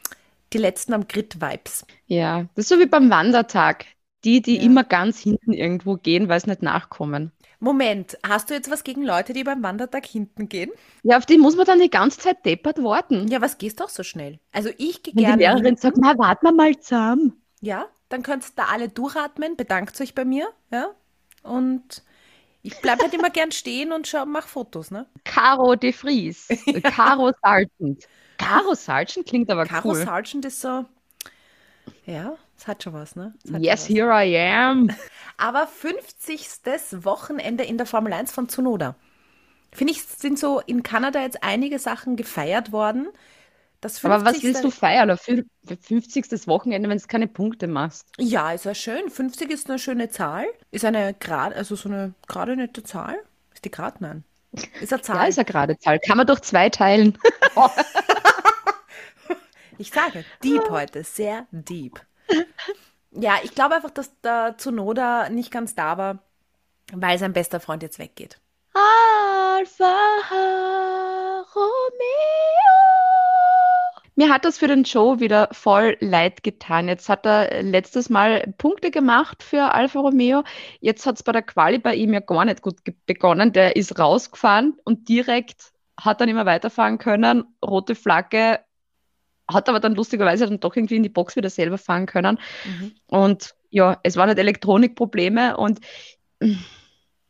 die 0.54 0.58
letzten 0.58 0.94
am 0.94 1.08
Grid-Vibes. 1.08 1.86
ja, 2.08 2.44
das 2.56 2.66
ist 2.66 2.70
so 2.70 2.80
wie 2.80 2.86
beim 2.88 3.10
Wandertag. 3.10 3.86
Die, 4.26 4.42
die 4.42 4.58
Ja. 4.58 4.64
immer 4.64 4.84
ganz 4.84 5.20
hinten 5.20 5.54
irgendwo 5.54 5.96
gehen, 5.96 6.28
weil 6.30 6.40
sie 6.42 6.50
nicht 6.50 6.62
nachkommen. 6.62 7.32
Moment, 7.62 8.18
hast 8.26 8.50
du 8.50 8.54
jetzt 8.54 8.70
was 8.72 8.84
gegen 8.84 9.04
Leute, 9.04 9.34
die 9.34 9.44
beim 9.44 9.62
Wandertag 9.64 10.06
hinten 10.06 10.48
gehen? 10.50 10.72
Ja, 11.04 11.18
auf 11.18 11.26
die 11.26 11.38
muss 11.38 11.56
man 11.58 11.66
dann 11.66 11.80
die 11.80 11.90
ganze 11.90 12.20
Zeit 12.20 12.46
deppert 12.46 12.82
warten. 12.84 13.28
Ja, 13.28 13.42
was 13.42 13.58
gehst 13.58 13.80
doch 13.82 13.90
so 13.90 14.04
schnell? 14.04 14.40
Also 14.52 14.70
ich 14.78 15.04
gehe 15.04 15.14
Wenn 15.14 15.26
die 15.26 15.26
gerne 15.26 15.42
Lehrerin 15.42 15.66
hinten. 15.66 15.82
sagt, 15.82 15.98
na, 15.98 16.18
warten 16.18 16.46
wir 16.46 16.54
mal 16.54 16.78
zusammen. 16.80 17.42
Ja, 17.62 17.88
dann 18.10 18.24
könnt 18.24 18.44
ihr 18.46 18.52
da 18.56 18.66
alle 18.66 18.88
durchatmen, 18.90 19.58
bedankt 19.58 20.00
euch 20.00 20.16
bei 20.16 20.24
mir, 20.26 20.50
ja? 20.72 20.90
Und 21.44 22.04
ich 22.62 22.80
bleibe 22.82 23.04
halt 23.04 23.14
immer 23.14 23.30
gern 23.30 23.52
stehen 23.52 23.92
und 23.92 24.08
schau, 24.08 24.26
mach 24.26 24.48
Fotos, 24.48 24.92
ne? 24.92 25.06
Caro 25.26 25.76
de 25.76 25.92
Vries. 25.94 26.48
Caro 26.84 27.32
Sargent. 27.42 28.08
Caro 28.38 28.74
Sargent 28.74 29.26
klingt 29.28 29.50
aber 29.50 29.66
Caro 29.66 29.90
cool. 29.90 29.96
Sargent 29.96 30.46
ist 30.46 30.62
so, 30.62 30.86
ja, 32.06 32.38
es 32.60 32.68
hat 32.68 32.84
schon 32.84 32.94
was, 32.94 33.16
ne? 33.16 33.34
Yes, 33.46 33.82
was. 33.82 33.90
here 33.90 34.12
I 34.12 34.38
am. 34.38 34.90
Aber 35.38 35.66
50. 35.66 36.48
Wochenende 37.04 37.64
in 37.64 37.78
der 37.78 37.86
Formel 37.86 38.12
1 38.12 38.32
von 38.32 38.50
Tsunoda. 38.50 38.96
Finde 39.72 39.94
ich, 39.94 40.04
sind 40.04 40.38
so 40.38 40.60
in 40.60 40.84
Kanada 40.84 41.22
jetzt 41.22 41.44
einige 41.44 41.80
Sachen 41.80 42.16
gefeiert 42.16 42.72
worden. 42.72 43.08
Das 43.82 44.04
Aber 44.04 44.26
was 44.26 44.40
50. 44.40 44.44
willst 44.44 44.64
du 44.66 44.72
feiern? 44.72 45.18
Für 45.18 45.46
50. 45.66 46.48
Wochenende, 46.48 46.90
wenn 46.90 46.98
du 46.98 47.08
keine 47.08 47.28
Punkte 47.28 47.68
machst? 47.68 48.08
Ja, 48.18 48.52
ist 48.52 48.66
ja 48.66 48.76
schön. 48.76 49.10
50 49.10 49.50
ist 49.50 49.70
eine 49.70 49.80
schöne 49.80 50.10
Zahl. 50.10 50.46
Ist 50.72 50.84
eine 50.84 51.14
gerade, 51.14 51.56
also 51.56 51.76
so 51.76 51.88
eine 51.88 52.14
gerade 52.28 52.58
nette 52.58 52.84
Zahl. 52.84 53.16
Ist 53.54 53.64
die 53.64 53.72
gerade? 53.72 53.98
Nein. 54.02 54.24
Ist 54.82 54.92
eine 54.92 55.02
Zahl. 55.02 55.16
Ja, 55.16 55.26
ist 55.26 55.40
eine 55.40 55.46
gerade 55.46 55.78
Zahl. 55.78 56.00
Kann 56.00 56.18
man 56.18 56.28
durch 56.28 56.42
zwei 56.42 56.70
teilen. 56.70 57.18
Ich 59.82 59.92
sage, 59.92 60.26
deep 60.44 60.70
heute, 60.70 61.06
sehr 61.06 61.48
deep. 61.52 62.02
Ja, 63.12 63.38
ich 63.44 63.56
glaube 63.56 63.76
einfach, 63.76 63.90
dass 63.90 64.20
der 64.22 64.56
Tsunoda 64.58 65.30
nicht 65.30 65.52
ganz 65.52 65.74
da 65.74 65.98
war, 65.98 66.20
weil 66.94 67.18
sein 67.18 67.34
bester 67.34 67.60
Freund 67.60 67.82
jetzt 67.82 68.00
weggeht. 68.00 68.40
Alfa 68.74 69.96
Romeo. 71.56 72.70
Mir 74.16 74.30
hat 74.30 74.44
das 74.46 74.58
für 74.58 74.68
den 74.68 74.84
Joe 74.84 75.20
wieder 75.22 75.48
voll 75.54 75.98
leid 76.02 76.44
getan. 76.44 76.88
Jetzt 76.88 77.08
hat 77.08 77.26
er 77.26 77.64
letztes 77.64 78.10
Mal 78.10 78.54
Punkte 78.58 78.92
gemacht 78.92 79.44
für 79.44 79.74
Alfa 79.74 80.02
Romeo. 80.02 80.44
Jetzt 80.82 81.06
hat 81.06 81.16
es 81.16 81.24
bei 81.24 81.32
der 81.32 81.42
Quali 81.42 81.80
bei 81.80 81.96
ihm 81.96 82.14
ja 82.14 82.20
gar 82.20 82.46
nicht 82.46 82.62
gut 82.62 82.80
begonnen. 83.06 83.54
Der 83.54 83.76
ist 83.76 83.98
rausgefahren 83.98 84.78
und 84.84 85.08
direkt 85.08 85.72
hat 86.00 86.22
dann 86.22 86.30
immer 86.30 86.46
weiterfahren 86.46 86.98
können. 86.98 87.46
Rote 87.66 87.96
Flagge, 87.96 88.60
hat 89.54 89.70
aber 89.70 89.80
dann 89.80 89.96
lustigerweise 89.96 90.46
dann 90.48 90.60
doch 90.60 90.76
irgendwie 90.76 90.96
in 90.96 91.04
die 91.04 91.10
Box 91.10 91.36
wieder 91.36 91.50
selber 91.50 91.78
fahren 91.78 92.06
können. 92.06 92.40
Und 93.08 93.56
ja, 93.70 94.00
es 94.04 94.16
waren 94.16 94.30
halt 94.30 94.40
Elektronikprobleme 94.40 95.58
und 95.58 95.80
mm, 96.40 96.54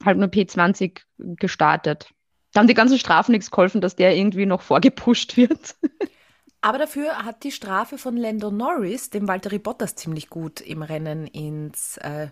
halt 0.03 0.17
nur 0.17 0.27
P20 0.27 1.01
gestartet. 1.17 2.09
Da 2.53 2.61
haben 2.61 2.67
die 2.67 2.73
ganzen 2.73 2.97
Strafen 2.97 3.31
nichts 3.31 3.51
geholfen, 3.51 3.81
dass 3.81 3.95
der 3.95 4.15
irgendwie 4.15 4.45
noch 4.45 4.61
vorgepusht 4.61 5.38
wird. 5.38 5.75
Aber 6.61 6.77
dafür 6.77 7.23
hat 7.23 7.43
die 7.43 7.51
Strafe 7.51 7.97
von 7.97 8.17
Lando 8.17 8.51
Norris 8.51 9.09
dem 9.09 9.27
Valtteri 9.27 9.59
Bottas 9.59 9.95
ziemlich 9.95 10.29
gut 10.29 10.59
im 10.59 10.81
Rennen 10.81 11.25
ins, 11.27 11.97
äh, 11.97 12.27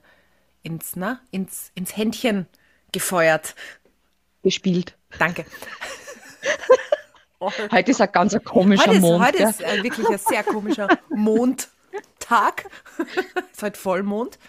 ins, 0.64 0.98
na, 0.98 1.22
ins, 1.32 1.72
ins 1.76 1.96
Händchen 1.96 2.46
gefeuert. 2.92 3.56
gespielt. 4.44 4.98
Danke. 5.18 5.46
Heute 7.40 7.92
ist 7.92 8.02
ein 8.02 8.12
ganz 8.12 8.34
ein 8.34 8.44
komischer 8.44 8.88
Heute 8.88 8.96
ist, 8.96 9.02
Mond. 9.02 9.26
heute 9.26 9.38
gell? 9.38 9.50
ist 9.50 9.62
äh, 9.62 9.84
wirklich 9.84 10.10
ein 10.10 10.18
sehr 10.18 10.44
komischer 10.44 10.88
Mondtag. 11.10 12.70
ist 13.52 13.62
heute 13.62 13.80
Vollmond. 13.80 14.40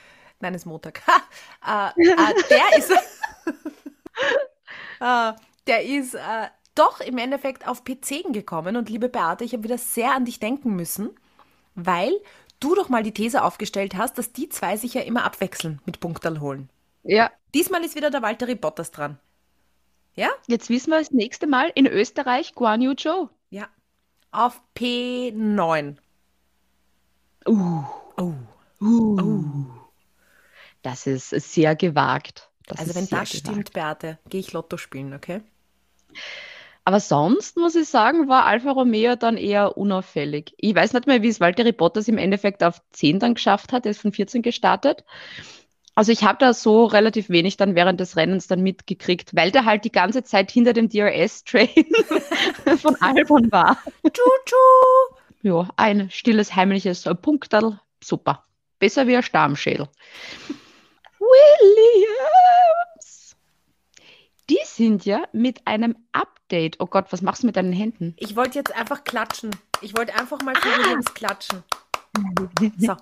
Nein, 0.40 0.54
ist 0.54 0.66
Montag. 0.66 1.02
Ha! 1.07 1.92
Äh, 1.97 2.02
äh, 2.02 2.35
der 2.49 2.78
ist, 2.78 2.90
äh, 5.00 5.33
der 5.66 5.85
ist 5.85 6.14
äh, 6.14 6.49
doch 6.75 7.00
im 7.00 7.18
Endeffekt 7.18 7.66
auf 7.66 7.83
P10 7.83 8.33
gekommen. 8.33 8.76
Und 8.76 8.88
liebe 8.88 9.09
Beate, 9.09 9.45
ich 9.45 9.52
habe 9.52 9.64
wieder 9.64 9.78
sehr 9.78 10.14
an 10.14 10.25
dich 10.25 10.40
denken 10.40 10.75
müssen, 10.76 11.11
weil 11.75 12.12
du 12.61 12.75
doch 12.75 12.88
mal 12.88 13.02
die 13.02 13.12
These 13.12 13.42
aufgestellt 13.42 13.97
hast, 13.97 14.16
dass 14.16 14.33
die 14.33 14.49
zwei 14.49 14.76
sich 14.76 14.95
ja 14.95 15.02
immer 15.02 15.25
abwechseln 15.25 15.80
mit 15.85 16.00
Punktal 16.00 16.40
holen. 16.40 16.71
ja, 17.02 17.30
Diesmal 17.54 17.83
ist 17.85 17.97
wieder 17.97 18.11
der 18.11 18.23
Valtteri 18.23 18.54
Bottas 18.54 18.90
dran. 18.92 19.18
Ja? 20.18 20.30
jetzt 20.48 20.68
wissen 20.68 20.90
wir 20.90 20.98
das 20.98 21.12
nächste 21.12 21.46
Mal 21.46 21.70
in 21.75 21.87
Österreich 21.87 22.54
Guan 22.54 22.82
Yu 22.82 22.94
Zhou. 22.94 23.28
Ja. 23.50 23.68
Auf 24.32 24.60
P9. 24.76 25.96
Uh, 27.46 27.84
Oh. 28.80 29.64
das 30.82 31.06
ist 31.06 31.30
sehr 31.30 31.76
gewagt. 31.76 32.50
Das 32.66 32.80
Also 32.80 32.94
wenn 32.94 33.02
das 33.08 33.10
gewagt. 33.10 33.28
stimmt, 33.28 33.72
Beate, 33.72 34.18
gehe 34.28 34.40
ich 34.40 34.52
Lotto 34.52 34.76
spielen, 34.76 35.14
okay? 35.14 35.40
Aber 36.84 37.00
sonst 37.00 37.56
muss 37.56 37.75
ich 37.76 37.88
sagen, 37.88 38.28
war 38.28 38.44
Alfa 38.46 38.72
Romeo 38.72 39.14
dann 39.14 39.37
eher 39.37 39.76
unauffällig. 39.78 40.54
Ich 40.58 40.75
weiß 40.75 40.94
nicht 40.94 41.06
mehr, 41.06 41.22
wie 41.22 41.28
es 41.28 41.38
Valtteri 41.40 41.72
Bottas 41.72 42.08
im 42.08 42.18
Endeffekt 42.18 42.62
auf 42.64 42.80
10 42.92 43.20
dann 43.20 43.34
geschafft 43.34 43.72
hat. 43.72 43.84
Er 43.87 43.90
ist 43.92 44.00
von 44.00 44.12
14 44.12 44.42
gestartet. 44.42 45.04
Also 45.99 46.12
ich 46.12 46.23
habe 46.23 46.38
da 46.38 46.55
so 46.55 46.85
relativ 46.85 47.28
wenig 47.28 47.57
dann 47.57 47.75
während 47.75 47.99
des 47.99 48.17
Rennens 48.17 48.47
dann 48.47 48.61
mitgekriegt, 48.61 49.35
weil 49.35 49.50
der 49.50 49.64
halt 49.64 49.85
die 49.85 49.90
ganze 49.90 50.23
Zeit 50.23 50.49
hinter 50.49 50.73
dem 50.73 50.88
DRS-Train 50.88 51.69
von 52.81 52.95
Albon 53.00 53.50
war. 53.50 53.78
Tschu-tschu! 54.05 55.17
Ja, 55.43 55.69
ein 55.75 56.09
stilles, 56.12 56.55
heimliches 56.55 57.02
Punkterl. 57.21 57.81
Super. 58.00 58.45
Besser 58.78 59.09
wie 59.09 59.17
ein 59.17 59.25
Stammschädel. 59.25 59.88
Williams! 61.19 62.47
Die 64.49 64.61
sind 64.67 65.05
ja 65.05 65.25
mit 65.33 65.67
einem 65.67 65.97
Update. 66.12 66.76
Oh 66.78 66.87
Gott, 66.87 67.07
was 67.11 67.23
machst 67.23 67.43
du 67.43 67.49
mit 67.49 67.57
deinen 67.57 67.73
Händen? 67.73 68.14
Ich 68.19 68.37
wollte 68.37 68.57
jetzt 68.57 68.73
einfach 68.73 69.02
klatschen. 69.02 69.50
Ich 69.81 69.97
wollte 69.97 70.14
einfach 70.14 70.40
mal 70.43 70.55
für 70.55 70.69
Williams 70.69 71.12
klatschen. 71.12 71.64
So, 72.78 72.95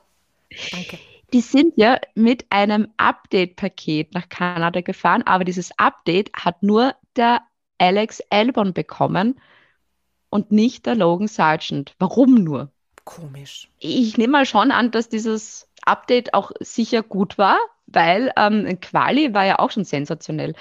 danke. 0.71 0.99
Die 1.33 1.41
sind 1.41 1.75
ja 1.77 1.99
mit 2.15 2.47
einem 2.51 2.89
Update-Paket 2.97 4.15
nach 4.15 4.29
Kanada 4.29 4.81
gefahren, 4.81 5.23
aber 5.25 5.45
dieses 5.45 5.77
Update 5.79 6.33
hat 6.35 6.63
nur 6.63 6.95
der 7.17 7.43
Alex 7.79 8.23
Albon 8.31 8.73
bekommen 8.73 9.41
und 10.31 10.53
nicht 10.53 10.87
der 10.87 10.95
Logan 10.95 11.29
Sargent. 11.29 11.95
Warum 11.99 12.35
nur? 12.35 12.71
Komisch. 13.05 13.71
Ich 13.79 14.17
nehme 14.17 14.33
mal 14.33 14.47
schon 14.47 14.71
an, 14.71 14.91
dass 14.91 15.09
dieses 15.09 15.69
Update 15.85 16.35
auch 16.35 16.53
sicher 16.61 17.03
gut 17.03 17.39
war, 17.39 17.59
weil 17.87 18.33
ähm, 18.37 18.81
Quali 18.81 19.33
war 19.33 19.45
ja 19.45 19.59
auch 19.59 19.71
schon 19.71 19.85
sensationell. 19.85 20.55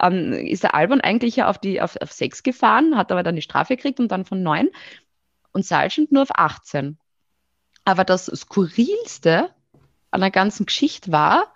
Ähm, 0.00 0.32
ist 0.32 0.64
der 0.64 0.74
Albon 0.74 1.00
eigentlich 1.00 1.36
ja 1.36 1.48
auf 1.48 1.58
die 1.58 1.80
auf, 1.80 1.96
auf 2.00 2.12
6 2.12 2.42
gefahren, 2.42 2.96
hat 2.96 3.12
aber 3.12 3.22
dann 3.22 3.36
die 3.36 3.42
Strafe 3.42 3.76
gekriegt 3.76 4.00
und 4.00 4.08
dann 4.08 4.24
von 4.24 4.42
9 4.42 4.68
und 5.52 5.64
Sargent 5.64 6.10
nur 6.10 6.22
auf 6.22 6.32
18. 6.34 6.98
Aber 7.84 8.04
das 8.04 8.26
Skurrilste 8.26 9.50
an 10.12 10.20
der 10.20 10.30
ganzen 10.30 10.66
Geschichte 10.66 11.10
war, 11.10 11.52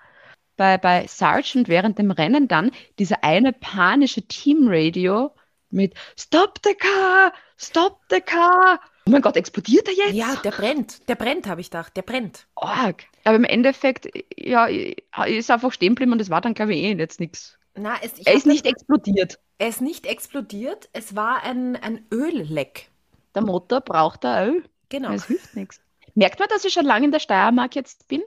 bei, 0.57 0.79
bei 0.79 1.07
Sargent 1.07 1.69
während 1.69 1.99
dem 1.99 2.11
Rennen 2.11 2.49
dann 2.49 2.71
dieser 2.99 3.23
eine 3.23 3.53
panische 3.53 4.23
Teamradio 4.23 5.31
mit 5.71 5.95
Stop 6.19 6.61
the 6.65 6.75
car! 6.75 7.33
Stop 7.59 8.01
the 8.11 8.21
car! 8.21 8.81
Oh 9.07 9.11
mein 9.11 9.23
Gott, 9.23 9.37
explodiert 9.37 9.87
er 9.89 9.95
jetzt? 9.95 10.15
Ja, 10.15 10.35
der 10.37 10.51
brennt. 10.51 11.09
Der 11.09 11.15
brennt, 11.15 11.47
habe 11.47 11.61
ich 11.61 11.71
gedacht. 11.71 11.97
Der 11.97 12.03
brennt. 12.03 12.47
Arg. 12.57 13.05
Aber 13.25 13.37
im 13.37 13.45
Endeffekt, 13.45 14.09
ja, 14.37 14.67
ist 14.67 15.51
einfach 15.51 15.73
stehen 15.73 15.91
geblieben 15.95 16.13
und 16.13 16.19
das 16.19 16.31
war 16.31 16.41
dann, 16.41 16.55
glaube 16.55 16.75
ich, 16.75 16.83
eh 16.83 16.93
jetzt 16.95 17.21
nichts. 17.21 17.57
Na, 17.77 17.95
es, 18.03 18.19
Er 18.25 18.35
ist 18.35 18.47
nicht 18.47 18.65
das- 18.65 18.73
explodiert. 18.73 19.39
Er 19.59 19.69
ist 19.69 19.81
nicht 19.81 20.07
explodiert. 20.07 20.89
Es 20.93 21.15
war 21.15 21.43
ein, 21.45 21.77
ein 21.77 22.05
Ölleck. 22.13 22.89
Der 23.35 23.43
Motor 23.43 23.81
braucht 23.83 24.25
da 24.25 24.45
Öl. 24.47 24.65
Genau. 24.89 25.13
Es 25.13 25.27
hilft 25.27 25.55
nichts. 25.55 25.81
Merkt 26.15 26.39
man, 26.39 26.49
dass 26.49 26.65
ich 26.65 26.73
schon 26.73 26.87
lange 26.87 27.05
in 27.05 27.13
der 27.13 27.21
Steiermark 27.21 27.75
jetzt 27.77 28.09
bin? 28.09 28.23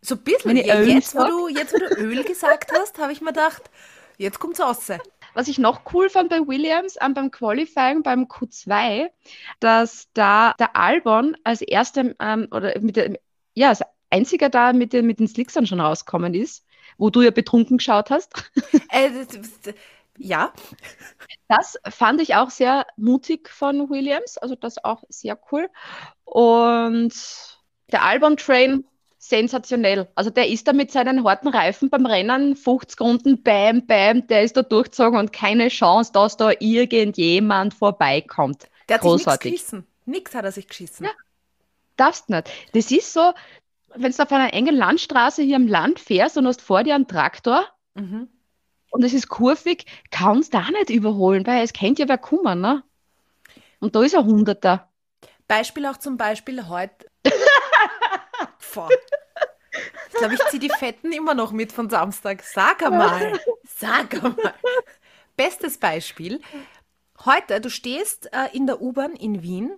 So 0.00 0.14
ein 0.14 0.22
bisschen. 0.22 0.56
Ja, 0.56 0.80
jetzt, 0.80 1.14
wo 1.14 1.24
du, 1.24 1.48
jetzt, 1.48 1.74
wo 1.74 1.78
du 1.78 1.86
Öl 1.96 2.24
gesagt 2.24 2.72
hast, 2.72 2.98
habe 2.98 3.12
ich 3.12 3.20
mir 3.20 3.32
gedacht, 3.32 3.70
jetzt 4.16 4.38
kommt's 4.38 4.60
raus. 4.60 4.88
Was 5.34 5.48
ich 5.48 5.58
noch 5.58 5.82
cool 5.92 6.08
fand 6.08 6.30
bei 6.30 6.40
Williams 6.40 6.96
ähm, 7.00 7.14
beim 7.14 7.30
Qualifying 7.30 8.02
beim 8.02 8.24
Q2, 8.24 9.10
dass 9.60 10.08
da 10.14 10.54
der 10.58 10.74
Albon 10.76 11.36
als 11.44 11.60
erster 11.62 12.14
ähm, 12.20 12.48
oder 12.50 12.78
mit 12.80 12.96
der, 12.96 13.18
ja, 13.54 13.68
als 13.68 13.82
einziger 14.10 14.48
da 14.48 14.72
mit 14.72 14.92
den, 14.92 15.06
mit 15.06 15.20
den 15.20 15.28
Slicksern 15.28 15.66
schon 15.66 15.80
rausgekommen 15.80 16.34
ist, 16.34 16.64
wo 16.96 17.10
du 17.10 17.22
ja 17.22 17.30
betrunken 17.30 17.78
geschaut 17.78 18.10
hast. 18.10 18.32
Äh, 18.90 19.10
ja, 20.16 20.52
Das 21.48 21.78
fand 21.88 22.20
ich 22.20 22.34
auch 22.34 22.50
sehr 22.50 22.86
mutig 22.96 23.48
von 23.48 23.88
Williams, 23.90 24.38
also 24.38 24.54
das 24.54 24.82
auch 24.84 25.02
sehr 25.08 25.38
cool. 25.50 25.68
Und 26.24 27.14
der 27.90 28.02
Albon 28.02 28.36
Train, 28.36 28.84
sensationell. 29.28 30.08
Also 30.14 30.30
der 30.30 30.48
ist 30.48 30.66
da 30.68 30.72
mit 30.72 30.90
seinen 30.90 31.24
harten 31.24 31.48
Reifen 31.48 31.90
beim 31.90 32.06
Rennen, 32.06 32.56
50 32.56 33.00
Runden, 33.00 33.42
bam, 33.42 33.86
bam, 33.86 34.26
der 34.26 34.42
ist 34.42 34.56
da 34.56 34.62
durchgezogen 34.62 35.18
und 35.18 35.32
keine 35.32 35.68
Chance, 35.68 36.12
dass 36.12 36.36
da 36.36 36.50
irgendjemand 36.58 37.74
vorbeikommt. 37.74 38.68
der 38.88 38.94
hat 38.96 39.02
sich 39.02 39.10
nichts 39.12 39.24
Großartig. 39.24 39.52
geschissen. 39.52 39.86
Nix 40.06 40.34
hat 40.34 40.44
er 40.44 40.52
sich 40.52 40.66
geschissen. 40.68 41.06
Ja. 41.06 41.12
Darfst 41.96 42.30
nicht. 42.30 42.48
Das 42.72 42.90
ist 42.90 43.12
so, 43.12 43.32
wenn 43.94 44.12
du 44.12 44.22
auf 44.22 44.32
einer 44.32 44.52
engen 44.54 44.74
Landstraße 44.76 45.42
hier 45.42 45.56
im 45.56 45.66
Land 45.68 45.98
fährst 46.00 46.38
und 46.38 46.46
hast 46.46 46.60
vor 46.62 46.82
dir 46.84 46.94
einen 46.94 47.08
Traktor 47.08 47.64
Mhm. 47.94 48.28
und 48.90 49.02
es 49.04 49.12
ist 49.12 49.28
kurvig, 49.28 49.84
kannst 50.10 50.54
du 50.54 50.58
da 50.58 50.70
nicht 50.70 50.90
überholen, 50.90 51.46
weil 51.46 51.64
es 51.64 51.72
kennt 51.72 51.98
ja 51.98 52.08
wer 52.08 52.18
kommen, 52.18 52.60
ne? 52.60 52.82
Und 53.80 53.94
da 53.96 54.02
ist 54.02 54.14
ein 54.14 54.24
Hunderter. 54.24 54.88
Beispiel 55.48 55.84
auch 55.86 55.96
zum 55.96 56.16
Beispiel 56.16 56.68
heute. 56.68 57.06
Boah. 58.74 58.88
Ich 60.08 60.14
glaube, 60.14 60.34
ich 60.34 60.40
ziehe 60.50 60.60
die 60.60 60.70
Fetten 60.70 61.12
immer 61.12 61.34
noch 61.34 61.52
mit 61.52 61.72
von 61.72 61.88
Samstag. 61.88 62.42
Sag 62.42 62.82
einmal. 62.84 63.38
Sag 63.64 64.14
einmal. 64.14 64.54
Bestes 65.36 65.78
Beispiel. 65.78 66.40
Heute, 67.24 67.60
du 67.60 67.70
stehst 67.70 68.32
äh, 68.32 68.48
in 68.52 68.66
der 68.66 68.80
U-Bahn 68.80 69.12
in 69.14 69.42
Wien 69.42 69.72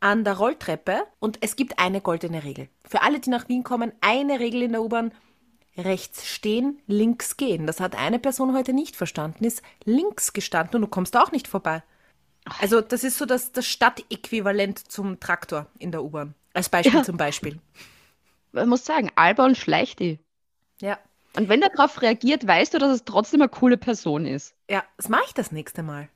an 0.00 0.24
der 0.24 0.34
Rolltreppe 0.34 1.04
und 1.20 1.38
es 1.40 1.56
gibt 1.56 1.78
eine 1.78 2.00
goldene 2.00 2.44
Regel. 2.44 2.68
Für 2.84 3.02
alle, 3.02 3.18
die 3.20 3.30
nach 3.30 3.48
Wien 3.48 3.64
kommen, 3.64 3.92
eine 4.00 4.40
Regel 4.40 4.62
in 4.62 4.72
der 4.72 4.82
U-Bahn. 4.82 5.12
Rechts 5.78 6.26
stehen, 6.26 6.80
links 6.86 7.36
gehen. 7.36 7.66
Das 7.66 7.80
hat 7.80 7.96
eine 7.96 8.18
Person 8.18 8.54
heute 8.54 8.72
nicht 8.72 8.96
verstanden, 8.96 9.44
ist 9.44 9.62
links 9.84 10.32
gestanden 10.32 10.76
und 10.76 10.80
du 10.82 10.88
kommst 10.88 11.16
auch 11.16 11.32
nicht 11.32 11.48
vorbei. 11.48 11.82
Also 12.60 12.80
das 12.80 13.04
ist 13.04 13.18
so 13.18 13.26
das, 13.26 13.52
das 13.52 13.66
Stadtäquivalent 13.66 14.90
zum 14.90 15.20
Traktor 15.20 15.66
in 15.78 15.92
der 15.92 16.02
U-Bahn. 16.02 16.34
Als 16.54 16.68
Beispiel 16.68 16.94
Ja. 16.94 17.02
zum 17.04 17.16
Beispiel. 17.16 17.58
Man 18.56 18.70
muss 18.70 18.84
sagen, 18.86 19.10
Albon 19.16 19.54
schleicht 19.54 20.00
die. 20.00 20.18
Ja. 20.80 20.98
Und 21.36 21.50
wenn 21.50 21.60
er 21.60 21.68
darauf 21.68 22.00
reagiert, 22.00 22.46
weißt 22.46 22.72
du, 22.72 22.78
dass 22.78 22.90
es 22.90 23.04
trotzdem 23.04 23.42
eine 23.42 23.50
coole 23.50 23.76
Person 23.76 24.24
ist. 24.26 24.54
Ja, 24.70 24.82
das 24.96 25.10
mache 25.10 25.24
ich 25.26 25.34
das 25.34 25.52
nächste 25.52 25.82
Mal. 25.82 26.08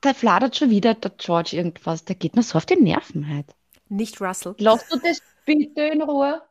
Da 0.00 0.12
fladert 0.12 0.56
schon 0.56 0.70
wieder 0.70 0.94
der 0.94 1.12
George 1.12 1.56
irgendwas. 1.56 2.04
Der 2.04 2.16
geht 2.16 2.34
mir 2.34 2.42
so 2.42 2.58
auf 2.58 2.66
die 2.66 2.74
Nerven 2.74 3.28
halt. 3.32 3.46
Nicht 3.88 4.20
Russell. 4.20 4.56
Lass 4.58 4.88
du 4.88 4.98
das 4.98 5.20
bitte 5.44 5.82
in 5.82 6.02
Ruhe? 6.02 6.42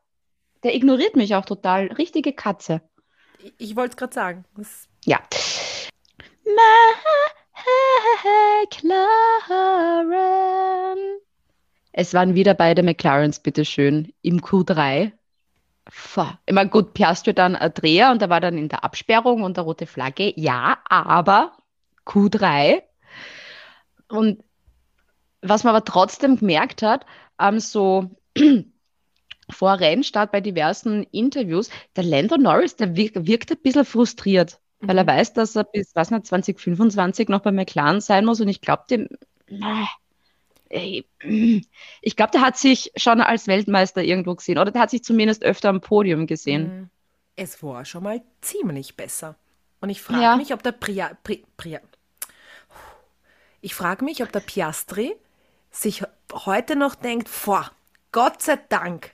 Der 0.62 0.74
ignoriert 0.74 1.14
mich 1.14 1.34
auch 1.34 1.44
total. 1.44 1.88
Richtige 1.92 2.32
Katze. 2.32 2.80
Ich, 3.38 3.52
ich 3.58 3.76
wollte 3.76 3.90
es 3.90 3.96
gerade 3.98 4.14
sagen. 4.14 4.44
Das, 4.56 4.88
Ja. 5.04 5.20
McLaren. 9.76 11.20
Es 11.98 12.12
waren 12.12 12.34
wieder 12.34 12.52
beide 12.52 12.82
McLarens, 12.82 13.40
bitteschön, 13.40 14.12
im 14.20 14.42
Q3. 14.42 15.12
Puh. 15.86 16.26
Ich 16.44 16.54
meine, 16.54 16.68
gut, 16.68 16.92
Piastri 16.92 17.32
dann 17.32 17.56
ein 17.56 17.72
Dreher 17.72 18.10
und 18.10 18.20
da 18.20 18.28
war 18.28 18.42
dann 18.42 18.58
in 18.58 18.68
der 18.68 18.84
Absperrung 18.84 19.42
und 19.42 19.56
der 19.56 19.64
rote 19.64 19.86
Flagge. 19.86 20.30
Ja, 20.36 20.76
aber 20.90 21.56
Q3. 22.04 22.82
Und 24.08 24.44
was 25.40 25.64
man 25.64 25.74
aber 25.74 25.86
trotzdem 25.86 26.36
gemerkt 26.36 26.82
hat, 26.82 27.06
ähm, 27.40 27.60
so 27.60 28.10
vor 29.50 29.80
Rennstart 29.80 30.32
bei 30.32 30.42
diversen 30.42 31.04
Interviews, 31.12 31.70
der 31.96 32.04
Lando 32.04 32.36
Norris, 32.36 32.76
der 32.76 32.94
wirkt, 32.94 33.26
wirkt 33.26 33.52
ein 33.52 33.62
bisschen 33.62 33.86
frustriert, 33.86 34.60
weil 34.80 34.98
er 34.98 35.06
weiß, 35.06 35.32
dass 35.32 35.56
er 35.56 35.64
bis 35.64 35.92
was 35.94 36.10
nicht, 36.10 36.26
2025 36.26 37.30
noch 37.30 37.40
bei 37.40 37.52
McLaren 37.52 38.02
sein 38.02 38.26
muss 38.26 38.42
und 38.42 38.48
ich 38.48 38.60
glaube, 38.60 38.82
dem. 38.90 39.08
Ey, 40.70 41.06
Ich 42.02 42.16
glaube, 42.16 42.32
der 42.32 42.40
hat 42.40 42.56
sich 42.56 42.92
schon 42.96 43.20
als 43.20 43.46
Weltmeister 43.46 44.02
irgendwo 44.02 44.34
gesehen 44.34 44.58
oder 44.58 44.70
der 44.70 44.82
hat 44.82 44.90
sich 44.90 45.04
zumindest 45.04 45.44
öfter 45.44 45.68
am 45.68 45.80
Podium 45.80 46.26
gesehen. 46.26 46.80
Mhm. 46.80 46.90
Es 47.36 47.62
war 47.62 47.84
schon 47.84 48.02
mal 48.02 48.22
ziemlich 48.40 48.96
besser. 48.96 49.36
Und 49.80 49.90
ich 49.90 50.00
frage 50.00 50.22
Ja. 50.22 50.36
mich, 50.36 50.52
ob 50.54 50.62
der 50.62 50.72
Priya, 50.72 51.16
Pri, 51.22 51.44
Priya, 51.56 51.80
ich 53.60 53.74
frage 53.74 54.04
mich, 54.04 54.22
ob 54.22 54.32
der 54.32 54.40
Piastri 54.40 55.14
sich 55.70 56.02
heute 56.32 56.76
noch 56.76 56.94
denkt, 56.94 57.28
boah, 57.44 57.70
Gott 58.12 58.40
sei 58.40 58.56
Dank, 58.68 59.12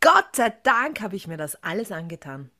Gott 0.00 0.36
sei 0.36 0.50
Dank 0.64 1.00
habe 1.00 1.16
ich 1.16 1.26
mir 1.26 1.36
das 1.36 1.62
alles 1.62 1.90
angetan. 1.90 2.50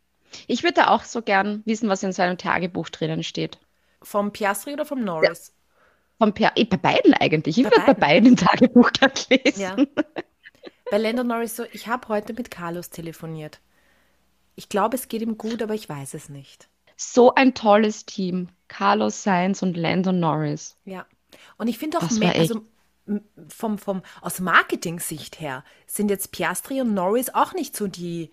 Ich 0.47 0.63
würde 0.63 0.89
auch 0.89 1.05
so 1.05 1.21
gern 1.21 1.63
wissen, 1.67 1.89
was 1.89 2.03
in 2.03 2.13
seinem 2.13 2.39
Tagebuch 2.39 2.89
drinnen 2.89 3.23
steht. 3.23 3.59
Vom 4.03 4.33
Piastri 4.33 4.73
oder 4.73 4.87
vom 4.87 5.05
Norris? 5.05 5.53
Vom 6.19 6.33
per 6.33 6.53
eh, 6.57 6.65
bei 6.65 6.77
beiden 6.77 7.15
eigentlich. 7.15 7.59
Ich 7.59 7.65
würde 7.65 7.83
bei 7.87 7.95
beiden. 7.95 8.31
im 8.31 8.37
Tagebuch 8.37 8.91
gern 8.93 9.13
lesen. 9.31 9.61
Ja. 9.61 9.77
Bei 10.91 10.99
Lando 10.99 11.25
Norris 11.25 11.57
so, 11.57 11.65
ich 11.73 11.89
habe 11.89 12.09
heute 12.09 12.35
mit 12.35 12.51
Carlos 12.51 12.91
telefoniert. 12.91 13.61
Ich 14.55 14.69
glaube, 14.69 14.97
es 14.97 15.09
geht 15.09 15.23
ihm 15.23 15.39
gut, 15.39 15.63
aber 15.63 15.75
ich 15.75 15.89
weiß 15.89 16.15
es 16.15 16.29
nicht. 16.29 16.69
So 16.97 17.35
ein 17.35 17.55
tolles 17.55 18.07
Team. 18.07 18.49
Carlos 18.69 19.23
Sainz 19.23 19.63
und 19.63 19.77
Lando 19.77 20.13
Norris. 20.13 20.77
Ja. 20.85 21.07
Und 21.57 21.69
ich 21.69 21.79
finde 21.79 21.99
auch, 21.99 22.03
Das 22.03 22.19
mehr, 22.19 22.35
also 22.35 22.65
vom, 23.49 23.79
vom, 23.79 24.03
aus 24.21 24.41
Marketing-Sicht 24.41 25.41
her 25.41 25.65
sind 25.87 26.11
jetzt 26.11 26.33
Piastri 26.33 26.81
und 26.81 26.95
Norris 26.95 27.35
auch 27.35 27.53
nicht 27.53 27.77
so 27.77 27.87
die, 27.87 28.31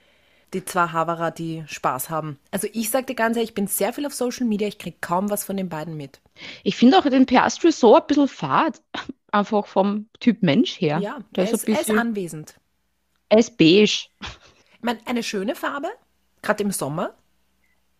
die 0.53 0.63
zwei 0.63 0.87
Haverer, 0.87 1.31
die 1.31 1.63
Spaß 1.67 2.09
haben. 2.09 2.39
Also 2.51 2.67
ich 2.71 2.89
sage 2.89 3.07
dir 3.07 3.15
ganz 3.15 3.35
ehrlich, 3.35 3.51
ich 3.51 3.55
bin 3.55 3.67
sehr 3.67 3.93
viel 3.93 4.05
auf 4.05 4.13
Social 4.13 4.45
Media, 4.45 4.67
ich 4.67 4.77
kriege 4.77 4.97
kaum 5.01 5.29
was 5.29 5.43
von 5.43 5.57
den 5.57 5.69
beiden 5.69 5.97
mit. 5.97 6.20
Ich 6.63 6.75
finde 6.75 6.97
auch 6.99 7.03
den 7.03 7.25
Piastri 7.25 7.71
so 7.71 7.95
ein 7.95 8.07
bisschen 8.07 8.27
fad. 8.27 8.81
Einfach 9.31 9.65
vom 9.67 10.09
Typ 10.19 10.43
Mensch 10.43 10.79
her. 10.81 10.99
Ja, 10.99 11.19
Der 11.35 11.45
er 11.45 11.53
ist 11.53 11.53
ist, 11.53 11.67
ein 11.67 11.73
er 11.73 11.79
ist 11.81 11.87
bisschen, 11.87 11.99
anwesend. 11.99 12.55
er 13.29 13.39
ist 13.39 13.57
beige. 13.57 14.07
Ich 14.75 14.81
meine, 14.81 14.99
eine 15.07 15.23
schöne 15.23 15.55
Farbe, 15.55 15.87
gerade 16.41 16.63
im 16.63 16.71
Sommer, 16.71 17.15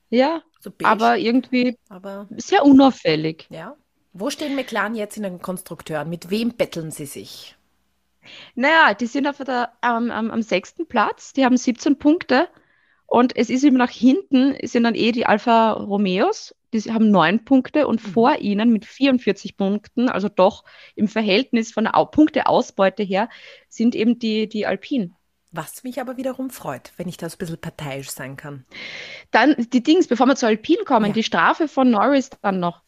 Ja, 0.09 0.43
so 0.59 0.71
aber 0.83 1.17
irgendwie 1.17 1.77
aber 1.89 2.27
sehr 2.37 2.63
unauffällig. 2.65 3.49
ja. 3.49 3.75
Wo 4.13 4.29
stehen 4.29 4.55
McLaren 4.55 4.95
jetzt 4.95 5.15
in 5.17 5.23
den 5.23 5.41
Konstrukteuren? 5.41 6.09
Mit 6.09 6.29
wem 6.29 6.53
betteln 6.57 6.91
sie 6.91 7.05
sich? 7.05 7.55
Naja, 8.55 8.93
die 8.93 9.07
sind 9.07 9.27
auf 9.27 9.37
der, 9.37 9.73
am, 9.81 10.11
am, 10.11 10.31
am 10.31 10.41
sechsten 10.41 10.87
Platz, 10.87 11.33
die 11.33 11.45
haben 11.45 11.57
17 11.57 11.97
Punkte 11.97 12.47
und 13.07 13.35
es 13.35 13.49
ist 13.49 13.63
eben 13.63 13.77
nach 13.77 13.89
hinten, 13.89 14.55
sind 14.67 14.83
dann 14.83 14.95
eh 14.95 15.11
die 15.11 15.25
Alfa 15.25 15.71
Romeos, 15.73 16.55
die 16.73 16.81
haben 16.91 17.11
neun 17.11 17.43
Punkte 17.45 17.87
und 17.87 18.05
Mhm. 18.05 18.11
vor 18.11 18.35
ihnen 18.39 18.71
mit 18.71 18.85
44 18.85 19.57
Punkten, 19.57 20.09
also 20.09 20.29
doch 20.29 20.63
im 20.95 21.07
Verhältnis 21.07 21.71
von 21.71 21.83
der 21.85 21.97
Au- 21.97 22.05
Punkteausbeute 22.05 23.03
her, 23.03 23.29
sind 23.69 23.95
eben 23.95 24.19
die, 24.19 24.47
die 24.47 24.65
Alpinen. 24.65 25.15
Was 25.53 25.83
mich 25.83 25.99
aber 25.99 26.15
wiederum 26.15 26.49
freut, 26.49 26.93
wenn 26.95 27.09
ich 27.09 27.17
da 27.17 27.27
so 27.29 27.35
ein 27.35 27.39
bisschen 27.39 27.57
parteiisch 27.59 28.09
sein 28.09 28.37
kann. 28.37 28.65
Dann 29.31 29.55
die 29.73 29.83
Dings, 29.83 30.07
bevor 30.07 30.25
wir 30.27 30.35
zu 30.37 30.47
Alpine 30.47 30.83
kommen, 30.85 31.07
Ja. 31.07 31.11
die 31.13 31.23
Strafe 31.23 31.67
von 31.67 31.91
Norris 31.91 32.29
dann 32.41 32.61
noch. 32.61 32.81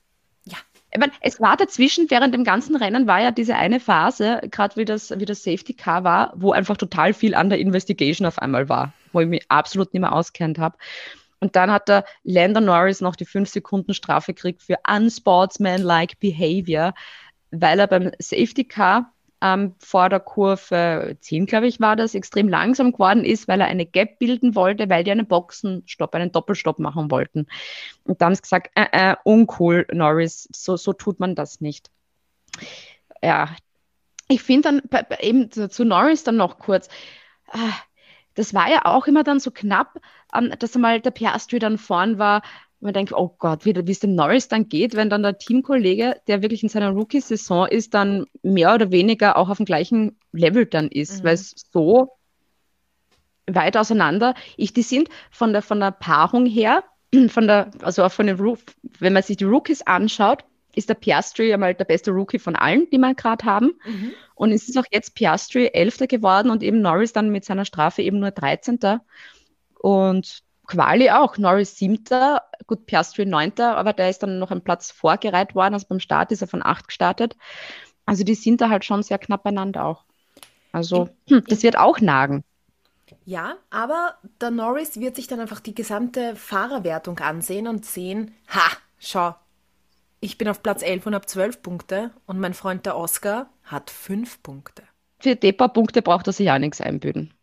Ja. 0.46 0.58
Ich 0.92 1.00
meine, 1.00 1.12
es 1.20 1.42
war 1.42 1.58
dazwischen, 1.58 2.10
während 2.10 2.34
dem 2.34 2.44
ganzen 2.46 2.76
Rennen 2.78 3.06
war 3.08 3.20
ja 3.20 3.32
diese 3.32 3.56
eine 3.56 3.80
Phase, 3.82 4.40
gerade 4.50 4.78
wie 4.78 4.86
das, 4.86 5.12
wie 5.20 5.26
das 5.26 5.44
Safety 5.44 5.74
Car 5.74 6.04
war, 6.06 6.32
wo 6.38 6.52
einfach 6.54 6.78
total 6.78 7.14
viel 7.14 7.36
an 7.36 7.50
der 7.50 7.60
Investigation 7.60 8.26
auf 8.28 8.40
einmal 8.40 8.70
war, 8.70 8.94
wo 9.12 9.20
ich 9.20 9.28
mich 9.28 9.44
absolut 9.50 9.92
nicht 9.94 10.02
mehr 10.02 10.14
auskennt 10.14 10.58
habe. 10.58 10.78
Und 11.44 11.58
dann 11.58 11.72
hat 11.72 11.90
der 11.90 12.06
Lando 12.24 12.62
Norris 12.62 13.02
noch 13.02 13.18
die 13.18 13.26
5 13.26 13.50
Sekunden 13.50 13.94
Strafe 13.94 14.34
gekriegt 14.34 14.64
für 14.64 14.78
unsportsmanlike 14.90 16.16
behavior, 16.22 16.94
weil 17.52 17.82
er 17.82 17.88
beim 17.88 18.12
Safety 18.18 18.64
Car 18.64 19.12
ähm, 19.42 19.76
vor 19.78 20.08
der 20.08 20.22
Kurve 20.22 21.18
10, 21.20 21.46
glaube 21.46 21.68
ich, 21.68 21.82
war 21.82 21.98
das, 21.98 22.16
extrem 22.16 22.48
langsam 22.48 22.94
geworden 22.94 23.26
ist, 23.26 23.50
weil 23.50 23.60
er 23.60 23.68
eine 23.68 23.86
Gap 23.86 24.20
bilden 24.20 24.56
wollte, 24.56 24.90
weil 24.90 25.04
die 25.04 25.12
einen 25.12 25.28
Boxenstopp, 25.28 26.16
einen 26.16 26.32
Doppelstopp 26.32 26.80
machen 26.80 27.12
wollten. 27.12 27.48
Und 28.06 28.22
da 28.22 28.28
haben 28.28 28.36
sie 28.36 28.42
gesagt, 28.42 28.72
äh, 28.76 28.86
äh, 28.94 29.16
uncool, 29.26 29.86
Norris, 29.92 30.48
so, 30.54 30.78
so 30.78 30.94
tut 30.94 31.20
man 31.20 31.36
das 31.36 31.60
nicht. 31.60 31.92
Ja, 33.22 33.54
ich 34.30 34.42
finde 34.42 34.82
dann 34.90 35.04
eben 35.20 35.52
zu, 35.52 35.84
Norris 35.84 36.24
dann 36.24 36.38
noch 36.38 36.58
kurz, 36.58 36.88
ah, 37.50 37.74
das 38.36 38.54
war 38.54 38.70
ja 38.70 38.86
auch 38.86 39.08
immer 39.08 39.24
dann 39.24 39.40
so 39.40 39.52
knapp, 39.52 40.00
ähm, 40.36 40.54
dass 40.60 40.76
einmal 40.76 41.02
der 41.02 41.12
Piastri 41.12 41.60
dann 41.60 41.78
vorn 41.78 42.18
war. 42.18 42.42
Und 42.80 42.88
man 42.88 42.94
denkt, 42.94 43.14
oh 43.14 43.36
Gott, 43.38 43.66
wie 43.66 43.72
es 43.72 44.00
dem 44.00 44.16
Norris 44.16 44.48
dann 44.48 44.70
geht, 44.70 44.96
wenn 44.96 45.10
dann 45.10 45.24
der 45.24 45.38
Teamkollege, 45.38 46.18
der 46.28 46.42
wirklich 46.42 46.64
in 46.64 46.70
seiner 46.70 46.92
Rookie-Saison 46.92 47.68
ist, 47.68 47.94
dann 47.94 48.26
mehr 48.42 48.74
oder 48.74 48.92
weniger 48.92 49.38
auch 49.38 49.50
auf 49.50 49.58
dem 49.58 49.66
gleichen 49.66 50.18
Level 50.32 50.66
dann 50.66 50.90
ist, 50.90 51.24
weil 51.24 51.36
es 51.36 51.56
so 51.72 52.18
weit 53.48 53.78
auseinander. 53.78 54.36
Ich, 54.58 54.74
die 54.74 54.82
sind 54.82 55.10
von 55.32 55.54
der, 55.54 55.62
von 55.62 55.80
der 55.80 55.92
Paarung 55.92 56.46
her, 56.46 56.84
von 57.28 57.48
der, 57.48 57.72
also 57.82 58.04
auch 58.04 58.12
von 58.12 58.28
den 58.28 58.40
wenn 59.00 59.14
man 59.14 59.24
sich 59.24 59.38
die 59.38 59.46
Rookies 59.46 59.82
anschaut, 59.82 60.44
ist 60.76 60.90
der 60.90 60.96
Piastri 60.96 61.54
einmal 61.54 61.76
der 61.76 61.86
beste 61.86 62.12
Rookie 62.12 62.40
von 62.40 62.56
allen, 62.56 62.90
die 62.92 62.98
wir 62.98 63.14
gerade 63.16 63.46
haben. 63.46 63.80
Und 64.36 64.52
es 64.52 64.68
ist 64.68 64.78
auch 64.78 64.86
jetzt 64.92 65.16
Piastri 65.16 65.68
Elfter 65.68 66.08
geworden 66.08 66.50
und 66.50 66.64
eben 66.64 66.82
Norris 66.82 67.14
dann 67.14 67.30
mit 67.30 67.46
seiner 67.46 67.66
Strafe 67.66 68.02
eben 68.02 68.20
nur 68.20 68.32
13. 68.32 68.80
Und 69.80 70.44
Quali 70.66 71.10
auch, 71.12 71.38
Norris 71.38 71.76
Siebter, 71.76 72.44
gut, 72.68 72.86
Piastri 72.86 73.26
Neunter, 73.26 73.78
aber 73.78 73.94
der 73.94 74.10
ist 74.10 74.24
dann 74.24 74.40
noch 74.40 74.52
einen 74.52 74.64
Platz 74.64 74.92
vorgereiht 74.92 75.56
worden, 75.56 75.74
also 75.74 75.88
beim 75.90 76.00
Start 76.00 76.32
ist 76.32 76.42
er 76.42 76.48
von 76.48 76.64
acht 76.64 76.88
gestartet. 76.88 77.36
Also 78.06 78.24
die 78.24 78.36
sind 78.36 78.62
da 78.62 78.70
halt 78.70 78.86
schon 78.86 79.04
sehr 79.04 79.18
knapp 79.18 79.44
beieinander 79.44 79.86
auch. 79.86 80.04
Also, 80.72 81.10
hm, 81.28 81.44
das 81.48 81.64
wird 81.64 81.78
auch 81.78 82.00
nagen. 82.00 82.44
Ja, 83.26 83.56
aber 83.70 84.16
der 84.42 84.52
Norris 84.52 85.00
wird 85.00 85.16
sich 85.16 85.28
dann 85.28 85.40
einfach 85.40 85.60
die 85.60 85.76
gesamte 85.76 86.36
Fahrerwertung 86.36 87.20
ansehen 87.20 87.68
und 87.68 87.86
sehen, 87.86 88.34
ha, 88.48 88.78
schau, 88.98 89.36
ich 90.24 90.38
bin 90.38 90.48
auf 90.48 90.64
Platz 90.64 90.82
11 90.82 91.06
und 91.06 91.16
habe 91.16 91.26
12 91.26 91.62
Punkte 91.62 92.12
und 92.26 92.40
mein 92.40 92.54
Freund 92.54 92.86
der 92.86 92.96
Oscar 92.96 93.50
hat 93.64 93.90
5 93.90 94.42
Punkte. 94.42 94.84
Für 95.20 95.36
die 95.36 95.52
paar 95.52 95.72
Punkte 95.72 96.02
braucht 96.02 96.28
er 96.28 96.34
sich 96.34 96.50
auch 96.50 96.58
nichts 96.58 96.80
einbüden. 96.82 97.34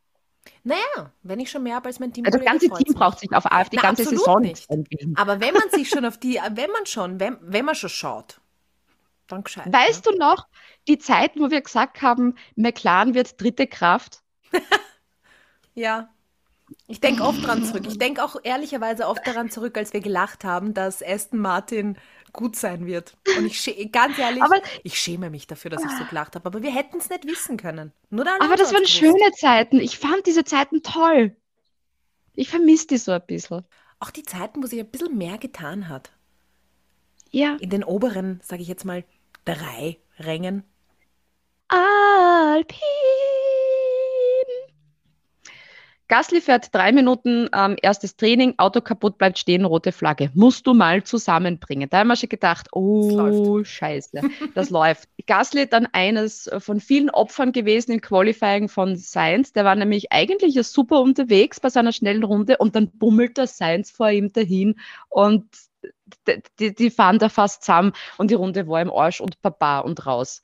Naja, 0.64 1.12
wenn 1.22 1.40
ich 1.40 1.50
schon 1.50 1.62
mehr 1.62 1.76
habe 1.76 1.88
als 1.88 2.00
mein 2.00 2.12
Team. 2.12 2.24
Also 2.24 2.38
das 2.38 2.46
ganze 2.46 2.70
Team 2.70 2.94
braucht 2.94 3.20
sich 3.20 3.30
auf, 3.32 3.44
auf 3.44 3.68
die 3.68 3.76
Na, 3.76 3.82
ganze 3.82 4.04
Saison 4.04 4.40
nicht. 4.40 4.52
nichts 4.52 4.70
einbilden. 4.70 5.16
Aber 5.16 5.40
wenn 5.40 5.52
man 5.52 5.68
sich 5.70 5.88
schon 5.90 6.04
auf 6.04 6.18
die, 6.18 6.40
wenn 6.52 6.70
man 6.70 6.86
schon, 6.86 7.20
wenn, 7.20 7.36
wenn 7.42 7.64
man 7.64 7.74
schon 7.74 7.90
schaut, 7.90 8.40
dann 9.26 9.44
gescheit. 9.44 9.72
Weißt 9.72 10.06
du 10.06 10.12
noch, 10.16 10.46
die 10.88 10.98
Zeiten, 10.98 11.40
wo 11.40 11.50
wir 11.50 11.60
gesagt 11.60 12.02
haben, 12.02 12.34
McLaren 12.56 13.14
wird 13.14 13.40
dritte 13.40 13.66
Kraft? 13.66 14.22
Ja. 15.74 16.10
Ich 16.86 17.00
denke 17.00 17.22
oft 17.22 17.44
dran 17.44 17.64
zurück. 17.64 17.84
Ich 17.86 17.98
denke 17.98 18.22
auch 18.24 18.36
ehrlicherweise 18.42 19.06
oft 19.06 19.26
daran 19.26 19.50
zurück, 19.50 19.78
als 19.78 19.92
wir 19.92 20.00
gelacht 20.00 20.44
haben, 20.44 20.74
dass 20.74 21.02
Aston 21.02 21.38
Martin 21.40 21.96
gut 22.32 22.56
sein 22.56 22.86
wird. 22.86 23.16
Und 23.38 23.46
ich 23.46 23.90
ganz 23.92 24.18
ehrlich, 24.18 24.42
Aber- 24.42 24.60
ich 24.82 24.98
schäme 24.98 25.30
mich 25.30 25.46
dafür, 25.46 25.70
dass 25.70 25.84
ich 25.84 25.90
so 25.90 26.04
gelacht 26.04 26.34
habe. 26.34 26.46
Aber 26.46 26.62
wir 26.62 26.72
hätten 26.74 26.98
es 26.98 27.08
nicht 27.10 27.26
wissen 27.26 27.56
können. 27.56 27.92
Nur 28.10 28.24
der 28.24 28.34
Aber 28.40 28.56
das 28.56 28.72
waren 28.72 28.82
gewusst. 28.82 28.94
schöne 28.96 29.32
Zeiten. 29.36 29.80
Ich 29.80 29.98
fand 29.98 30.26
diese 30.26 30.44
Zeiten 30.44 30.82
toll. 30.82 31.36
Ich 32.34 32.48
vermisse 32.48 32.86
die 32.88 32.98
so 32.98 33.12
ein 33.12 33.22
bisschen. 33.26 33.64
Auch 33.98 34.10
die 34.10 34.22
Zeiten, 34.22 34.62
wo 34.62 34.66
sich 34.66 34.80
ein 34.80 34.90
bisschen 34.90 35.16
mehr 35.18 35.36
getan 35.38 35.88
hat. 35.88 36.10
Ja. 37.30 37.56
In 37.60 37.70
den 37.70 37.84
oberen, 37.84 38.40
sage 38.42 38.62
ich 38.62 38.68
jetzt 38.68 38.84
mal, 38.84 39.04
drei 39.44 39.98
Rängen. 40.18 40.64
Alpin. 41.68 42.78
Gasly 46.10 46.42
fährt 46.42 46.74
drei 46.74 46.92
Minuten 46.92 47.48
ähm, 47.54 47.76
erstes 47.80 48.16
Training, 48.16 48.54
Auto 48.58 48.82
kaputt, 48.82 49.16
bleibt 49.16 49.38
stehen, 49.38 49.64
rote 49.64 49.92
Flagge. 49.92 50.30
Musst 50.34 50.66
du 50.66 50.74
mal 50.74 51.02
zusammenbringen. 51.04 51.88
Da 51.88 52.00
haben 52.00 52.08
wir 52.08 52.16
schon 52.16 52.28
gedacht, 52.28 52.68
oh, 52.72 53.64
scheiße, 53.64 54.24
das 54.54 54.70
läuft. 54.70 55.08
Gasly 55.26 55.68
dann 55.68 55.86
eines 55.92 56.50
von 56.58 56.80
vielen 56.80 57.10
Opfern 57.10 57.52
gewesen 57.52 57.92
im 57.92 58.00
Qualifying 58.02 58.68
von 58.68 58.96
Sainz. 58.96 59.52
Der 59.54 59.64
war 59.64 59.74
nämlich 59.76 60.12
eigentlich 60.12 60.54
ja 60.56 60.64
super 60.64 61.00
unterwegs 61.00 61.60
bei 61.60 61.70
seiner 61.70 61.92
schnellen 61.92 62.24
Runde 62.24 62.58
und 62.58 62.76
dann 62.76 62.90
bummelt 62.90 63.38
der 63.38 63.46
Sainz 63.46 63.90
vor 63.90 64.10
ihm 64.10 64.32
dahin 64.32 64.76
und 65.08 65.46
d- 66.26 66.42
die, 66.58 66.74
die 66.74 66.90
fahren 66.90 67.18
da 67.18 67.28
fast 67.28 67.62
zusammen 67.64 67.92
und 68.18 68.30
die 68.30 68.34
Runde 68.34 68.66
war 68.68 68.82
im 68.82 68.90
Arsch 68.92 69.20
und 69.20 69.40
Papa 69.42 69.80
und 69.80 70.06
raus. 70.06 70.42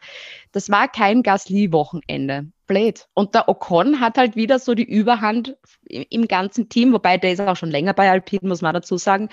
Das 0.53 0.71
war 0.71 0.89
kein 0.89 1.23
Gasly-Wochenende. 1.23 2.47
Blöd. 2.67 3.09
Und 3.15 3.35
der 3.35 3.49
Ocon 3.49 4.01
hat 4.01 4.19
halt 4.19 4.37
wieder 4.37 4.59
so 4.59 4.75
die 4.75 4.85
Überhand 4.85 5.57
im, 5.89 6.27
ganzen 6.29 6.69
Team, 6.69 6.93
wobei 6.93 7.19
der 7.19 7.33
ist 7.33 7.41
auch 7.41 7.57
schon 7.57 7.71
länger 7.71 7.95
bei 7.95 8.11
Alpine, 8.11 8.49
muss 8.49 8.63
man 8.63 8.75
dazu 8.75 8.97
sagen. 8.97 9.29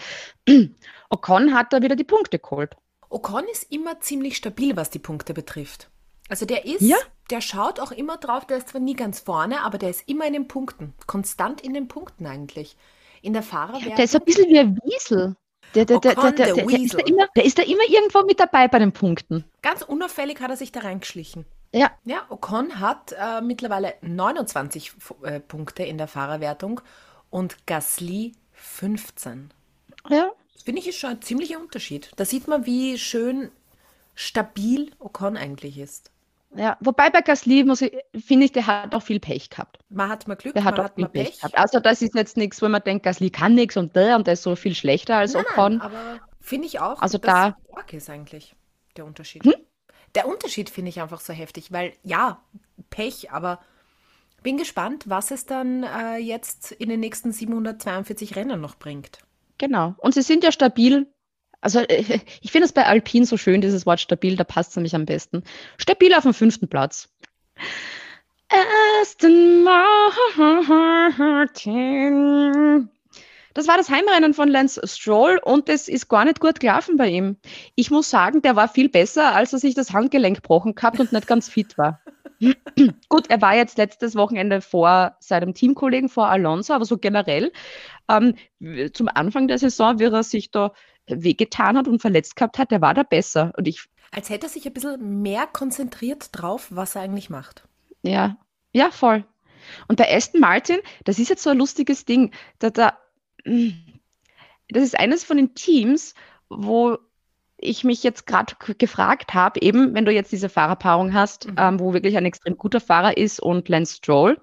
Ocon 1.09 1.53
hat 1.53 1.73
da 1.73 1.81
wieder 1.81 1.95
die 1.95 2.03
Punkte 2.03 2.39
geholt. 2.39 2.75
Ocon 3.09 3.45
ist 3.51 3.71
immer 3.71 3.99
ziemlich 4.01 4.37
stabil, 4.37 4.75
was 4.75 4.89
die 4.89 4.99
Punkte 4.99 5.33
betrifft. 5.33 5.89
Also 6.29 6.45
der 6.45 6.65
ist, 6.65 6.81
Ja. 6.81 6.97
der 7.29 7.41
schaut 7.41 7.79
auch 7.79 7.91
immer 7.91 8.17
drauf, 8.17 8.45
der 8.47 8.57
ist 8.57 8.69
zwar 8.69 8.81
nie 8.81 8.95
ganz 8.95 9.19
vorne, 9.19 9.61
aber 9.61 9.77
der 9.77 9.89
ist 9.89 10.07
immer 10.07 10.25
in 10.25 10.33
den 10.33 10.47
Punkten. 10.47 10.93
Konstant 11.05 11.61
in 11.61 11.73
den 11.73 11.87
Punkten 11.87 12.25
eigentlich. 12.25 12.75
In 13.21 13.33
der 13.33 13.43
Fahrerwertung. 13.43 13.95
Der 13.95 14.05
ist 14.05 14.11
so 14.11 14.19
ein 14.19 14.25
bisschen 14.25 14.49
wie 14.49 14.59
ein 14.59 14.77
Wiesel. 14.83 15.35
Der, 15.75 15.85
der, 15.85 15.99
der, 15.99 16.13
der 16.13 17.45
ist 17.45 17.57
da 17.57 17.63
immer 17.63 17.83
irgendwo 17.87 18.23
mit 18.25 18.39
dabei 18.39 18.67
bei 18.67 18.79
den 18.79 18.91
Punkten. 18.91 19.43
Ganz 19.61 19.81
unauffällig 19.81 20.39
hat 20.39 20.51
er 20.51 20.57
sich 20.57 20.71
da 20.71 20.81
reingeschlichen. 20.81 21.45
Ja, 21.73 21.91
Ja, 22.05 22.25
Ocon 22.29 22.79
hat 22.79 23.13
äh, 23.19 23.41
mittlerweile 23.41 23.95
29 24.01 24.93
F- 24.97 25.15
äh, 25.23 25.39
Punkte 25.39 25.83
in 25.83 25.97
der 25.97 26.07
Fahrerwertung 26.07 26.81
und 27.29 27.65
Gasly 27.67 28.33
15. 28.53 29.51
ja. 30.09 30.31
Das 30.53 30.63
finde 30.63 30.79
ich 30.81 30.87
ist 30.87 30.99
schon 30.99 31.09
ein 31.09 31.21
ziemlicher 31.21 31.59
Unterschied. 31.59 32.11
Da 32.15 32.23
sieht 32.25 32.47
man, 32.47 32.65
wie 32.65 32.97
schön 32.97 33.51
stabil 34.15 34.91
Ocon 34.99 35.35
eigentlich 35.35 35.77
ist. 35.77 36.11
Ja, 36.55 36.77
wobei 36.79 37.09
bei 37.09 37.21
Gasly 37.21 37.63
muss 37.63 37.81
ich, 37.81 37.91
finde 38.23 38.45
ich, 38.45 38.51
der 38.51 38.67
hat 38.67 38.93
auch 38.93 39.01
viel 39.01 39.19
Pech 39.19 39.49
gehabt. 39.49 39.79
Man 39.89 40.07
hat 40.07 40.27
mal 40.27 40.35
Glück, 40.35 40.53
Der 40.53 40.63
hat 40.63 40.75
man 40.77 40.81
auch 40.81 40.89
hat 40.89 40.95
viel 40.95 41.07
Pech 41.09 41.29
Pech. 41.31 41.37
gehabt. 41.37 41.57
Also 41.57 41.79
das 41.79 42.01
ist 42.03 42.13
jetzt 42.13 42.37
nichts, 42.37 42.61
wo 42.61 42.69
man 42.69 42.81
denkt, 42.83 43.03
Gasly 43.03 43.31
kann 43.31 43.55
nichts 43.55 43.75
und 43.75 43.95
der 43.95 44.15
und 44.15 44.27
der 44.27 44.35
ist 44.35 44.43
so 44.43 44.55
viel 44.55 44.75
schlechter 44.75 45.17
als 45.17 45.33
Nein, 45.33 45.43
Ocon. 45.51 45.77
nein, 45.77 45.81
aber 45.81 46.19
finde 46.39 46.67
ich 46.67 46.79
auch, 46.79 47.01
Also 47.01 47.17
dass 47.17 47.33
da- 47.33 47.45
Hm? 47.47 47.55
arg 47.75 47.91
ist 47.93 48.09
eigentlich 48.09 48.55
der 48.95 49.05
Unterschied. 49.05 49.43
Der 50.15 50.27
Unterschied 50.27 50.69
finde 50.69 50.89
ich 50.89 51.01
einfach 51.01 51.19
so 51.19 51.33
heftig, 51.33 51.71
weil 51.71 51.93
ja, 52.03 52.41
Pech, 52.89 53.31
aber 53.31 53.59
bin 54.43 54.57
gespannt, 54.57 55.05
was 55.07 55.31
es 55.31 55.45
dann 55.45 55.83
äh, 55.83 56.17
jetzt 56.17 56.73
in 56.73 56.89
den 56.89 56.99
nächsten 56.99 57.31
742 57.31 58.35
Rennen 58.35 58.59
noch 58.61 58.75
bringt. 58.75 59.19
Genau. 59.57 59.95
Und 59.97 60.13
sie 60.13 60.21
sind 60.21 60.43
ja 60.43 60.51
stabil. 60.51 61.07
Also 61.61 61.79
äh, 61.79 62.19
ich 62.41 62.51
finde 62.51 62.65
es 62.65 62.73
bei 62.73 62.85
Alpine 62.85 63.25
so 63.25 63.37
schön, 63.37 63.61
dieses 63.61 63.85
Wort 63.85 64.01
stabil, 64.01 64.35
da 64.35 64.43
passt 64.43 64.71
es 64.71 64.75
nämlich 64.75 64.95
am 64.95 65.05
besten. 65.05 65.43
Stabil 65.77 66.13
auf 66.13 66.23
dem 66.23 66.33
fünften 66.33 66.67
Platz. 66.67 67.07
Aston 69.01 69.63
Martin. 69.63 70.49
Das 73.53 73.67
war 73.67 73.77
das 73.77 73.89
Heimrennen 73.89 74.33
von 74.33 74.47
Lance 74.49 74.81
Stroll 74.85 75.39
und 75.43 75.69
es 75.69 75.87
ist 75.87 76.09
gar 76.09 76.25
nicht 76.25 76.39
gut 76.39 76.59
gelaufen 76.59 76.97
bei 76.97 77.09
ihm. 77.09 77.37
Ich 77.75 77.91
muss 77.91 78.09
sagen, 78.09 78.41
der 78.41 78.55
war 78.55 78.67
viel 78.67 78.89
besser, 78.89 79.35
als 79.35 79.53
er 79.53 79.59
sich 79.59 79.75
das 79.75 79.93
Handgelenk 79.93 80.37
gebrochen 80.37 80.75
gehabt 80.75 80.99
und 80.99 81.11
nicht 81.11 81.27
ganz 81.27 81.49
fit 81.49 81.77
war. 81.77 82.01
Gut, 83.09 83.29
er 83.29 83.41
war 83.41 83.55
jetzt 83.55 83.77
letztes 83.77 84.15
Wochenende 84.15 84.61
vor 84.61 85.15
seinem 85.19 85.53
Teamkollegen, 85.53 86.09
vor 86.09 86.27
Alonso, 86.27 86.73
aber 86.73 86.85
so 86.85 86.97
generell 86.97 87.51
ähm, 88.09 88.35
zum 88.93 89.07
Anfang 89.07 89.47
der 89.47 89.59
Saison, 89.59 89.99
wie 89.99 90.05
er 90.05 90.23
sich 90.23 90.51
da 90.51 90.73
wehgetan 91.07 91.77
hat 91.77 91.87
und 91.87 92.01
verletzt 92.01 92.35
gehabt 92.35 92.57
hat, 92.57 92.71
der 92.71 92.81
war 92.81 92.93
da 92.93 93.03
besser. 93.03 93.53
Und 93.57 93.67
ich, 93.67 93.85
Als 94.11 94.29
hätte 94.29 94.47
er 94.47 94.49
sich 94.49 94.65
ein 94.65 94.73
bisschen 94.73 95.21
mehr 95.21 95.47
konzentriert 95.47 96.29
drauf, 96.31 96.67
was 96.69 96.95
er 96.95 97.03
eigentlich 97.03 97.29
macht. 97.29 97.67
ja, 98.01 98.37
ja, 98.75 98.89
voll. 98.89 99.23
Und 99.87 99.97
bei 99.97 100.13
Aston 100.13 100.41
Martin, 100.41 100.79
das 101.05 101.19
ist 101.19 101.29
jetzt 101.29 101.43
so 101.43 101.51
ein 101.51 101.57
lustiges 101.57 102.05
Ding. 102.05 102.31
Da, 102.59 102.71
da, 102.71 102.97
das 103.45 104.83
ist 104.83 104.97
eines 104.99 105.23
von 105.23 105.37
den 105.37 105.53
Teams, 105.55 106.13
wo 106.49 106.97
ich 107.57 107.83
mich 107.83 108.03
jetzt 108.03 108.27
gerade 108.27 108.55
gefragt 108.77 109.33
habe, 109.33 109.61
eben, 109.61 109.93
wenn 109.95 110.05
du 110.05 110.11
jetzt 110.11 110.31
diese 110.31 110.49
Fahrerpaarung 110.49 111.13
hast, 111.13 111.47
Mhm. 111.47 111.55
ähm, 111.57 111.79
wo 111.79 111.93
wirklich 111.93 112.17
ein 112.17 112.25
extrem 112.25 112.57
guter 112.57 112.81
Fahrer 112.81 113.15
ist 113.17 113.39
und 113.39 113.69
Lance 113.69 113.95
Stroll. 113.97 114.37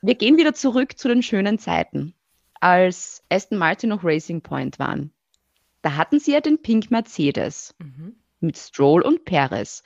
Wir 0.00 0.14
gehen 0.14 0.36
wieder 0.36 0.54
zurück 0.54 0.96
zu 0.96 1.08
den 1.08 1.22
schönen 1.22 1.58
Zeiten, 1.58 2.14
als 2.60 3.22
Aston 3.28 3.58
Martin 3.58 3.90
noch 3.90 4.04
Racing 4.04 4.40
Point 4.42 4.78
waren. 4.78 5.12
Da 5.82 5.96
hatten 5.96 6.18
sie 6.20 6.32
ja 6.32 6.40
den 6.40 6.62
Pink 6.62 6.90
Mercedes 6.90 7.74
Mhm. 7.78 8.16
mit 8.40 8.56
Stroll 8.56 9.02
und 9.02 9.24
Perez. 9.24 9.82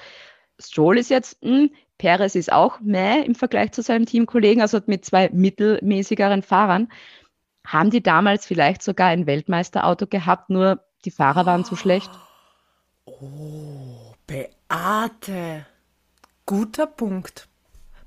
Stroll 0.60 0.98
ist 0.98 1.10
jetzt, 1.10 1.42
mh, 1.42 1.68
Perez 2.02 2.34
ist 2.34 2.52
auch 2.52 2.80
meh 2.80 3.22
im 3.22 3.36
Vergleich 3.36 3.70
zu 3.70 3.80
seinem 3.80 4.06
Teamkollegen, 4.06 4.60
also 4.60 4.80
mit 4.86 5.04
zwei 5.04 5.28
mittelmäßigeren 5.28 6.42
Fahrern. 6.42 6.88
Haben 7.64 7.90
die 7.90 8.02
damals 8.02 8.44
vielleicht 8.44 8.82
sogar 8.82 9.06
ein 9.06 9.28
Weltmeisterauto 9.28 10.08
gehabt, 10.08 10.50
nur 10.50 10.84
die 11.04 11.12
Fahrer 11.12 11.46
waren 11.46 11.64
zu 11.64 11.76
schlecht? 11.76 12.10
Beate, 14.26 15.64
guter 16.44 16.88
Punkt. 16.88 17.46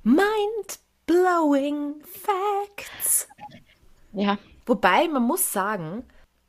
Mind-blowing 0.04 1.96
Facts. 2.04 3.30
Ja, 4.12 4.38
Wobei, 4.66 5.08
man 5.08 5.24
muss 5.24 5.54
sagen, 5.54 6.04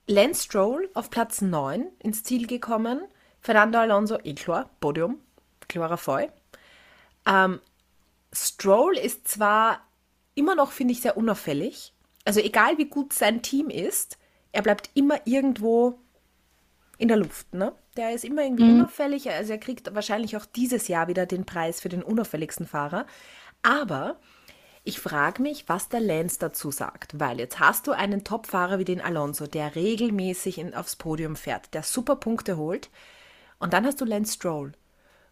Lance 0.08 0.42
Stroll 0.42 0.90
auf 0.94 1.10
Platz 1.10 1.42
9 1.42 1.86
ins 2.00 2.24
Ziel 2.24 2.48
gekommen, 2.48 3.02
Fernando 3.40 3.78
Alonso, 3.78 4.18
eh 4.24 4.34
klar, 4.34 4.68
Podium. 4.80 5.20
Chlorafeu. 5.68 6.26
Ähm, 7.26 7.60
Stroll 8.32 8.96
ist 8.96 9.28
zwar 9.28 9.80
immer 10.34 10.54
noch, 10.54 10.72
finde 10.72 10.92
ich, 10.92 11.00
sehr 11.00 11.16
unauffällig. 11.16 11.92
Also 12.24 12.40
egal 12.40 12.78
wie 12.78 12.86
gut 12.86 13.12
sein 13.12 13.42
Team 13.42 13.68
ist, 13.70 14.18
er 14.52 14.62
bleibt 14.62 14.90
immer 14.94 15.20
irgendwo 15.26 15.98
in 16.98 17.08
der 17.08 17.16
Luft. 17.16 17.54
Ne? 17.54 17.72
Der 17.96 18.12
ist 18.12 18.24
immer 18.24 18.42
irgendwie 18.42 18.64
Mhm. 18.64 18.80
unauffällig. 18.80 19.30
Also 19.30 19.52
er 19.52 19.58
kriegt 19.58 19.94
wahrscheinlich 19.94 20.36
auch 20.36 20.46
dieses 20.46 20.88
Jahr 20.88 21.08
wieder 21.08 21.26
den 21.26 21.44
Preis 21.44 21.80
für 21.80 21.88
den 21.88 22.02
unauffälligsten 22.02 22.66
Fahrer. 22.66 23.06
Aber 23.62 24.18
ich 24.84 25.00
frage 25.00 25.42
mich, 25.42 25.68
was 25.68 25.88
der 25.88 26.00
Lance 26.00 26.38
dazu 26.38 26.70
sagt, 26.70 27.18
weil 27.18 27.38
jetzt 27.40 27.58
hast 27.58 27.86
du 27.86 27.92
einen 27.92 28.22
Topfahrer 28.24 28.78
wie 28.78 28.84
den 28.84 29.00
Alonso, 29.00 29.46
der 29.46 29.74
regelmäßig 29.74 30.58
in, 30.58 30.74
aufs 30.74 30.96
Podium 30.96 31.34
fährt, 31.36 31.74
der 31.74 31.82
super 31.82 32.16
Punkte 32.16 32.56
holt, 32.56 32.90
und 33.58 33.72
dann 33.72 33.84
hast 33.86 34.00
du 34.00 34.04
Lance 34.04 34.34
Stroll. 34.34 34.72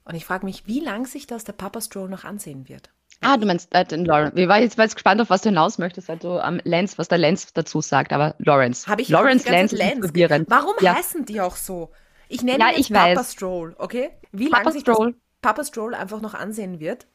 Und 0.05 0.15
ich 0.15 0.25
frage 0.25 0.45
mich, 0.45 0.67
wie 0.67 0.81
lang 0.81 1.07
sich 1.07 1.27
das 1.27 1.45
der 1.45 1.53
Papa 1.55 1.81
Stroll 1.81 2.09
noch 2.09 2.25
ansehen 2.25 2.69
wird. 2.69 2.91
Ah, 3.21 3.37
du 3.39 3.47
meinst 3.47 3.75
äh, 3.75 3.85
den 3.85 4.05
Lawrence. 4.05 4.39
Ich 4.39 4.49
war 4.49 4.59
jetzt, 4.61 4.77
war 4.77 4.85
jetzt 4.85 4.97
gespannt, 4.97 5.21
auf 5.21 5.31
was 5.31 5.41
du 5.43 5.49
hinaus 5.49 5.79
möchtest, 5.79 6.11
du 6.23 6.39
am 6.43 6.61
Lance, 6.65 6.99
was 6.99 7.09
der 7.09 7.17
Lance 7.19 7.49
dazu 7.55 7.81
sagt, 7.81 8.13
aber 8.13 8.35
Lawrence. 8.39 8.87
Habe 8.87 9.01
ich 9.03 9.09
Lawrence 9.09 9.49
Lance 9.51 9.77
verwirrend. 9.77 10.51
Warum 10.51 10.75
Ja. 10.81 10.95
heißen 10.95 11.25
die 11.25 11.41
auch 11.41 11.57
so? 11.57 11.91
Ich 12.29 12.43
nenne 12.43 12.59
Ja, 12.59 12.77
ihn 12.77 12.85
Papa 12.93 13.17
weiß. 13.21 13.33
Stroll, 13.33 13.75
okay? 13.79 14.11
Wie 14.33 14.49
Papa 14.51 14.63
lange 14.65 14.73
sich 14.73 14.81
Stroll. 14.83 15.13
das 15.13 15.21
Papa 15.41 15.65
Stroll 15.65 15.95
einfach 15.95 16.21
noch 16.21 16.35
ansehen 16.35 16.81
wird, 16.81 17.07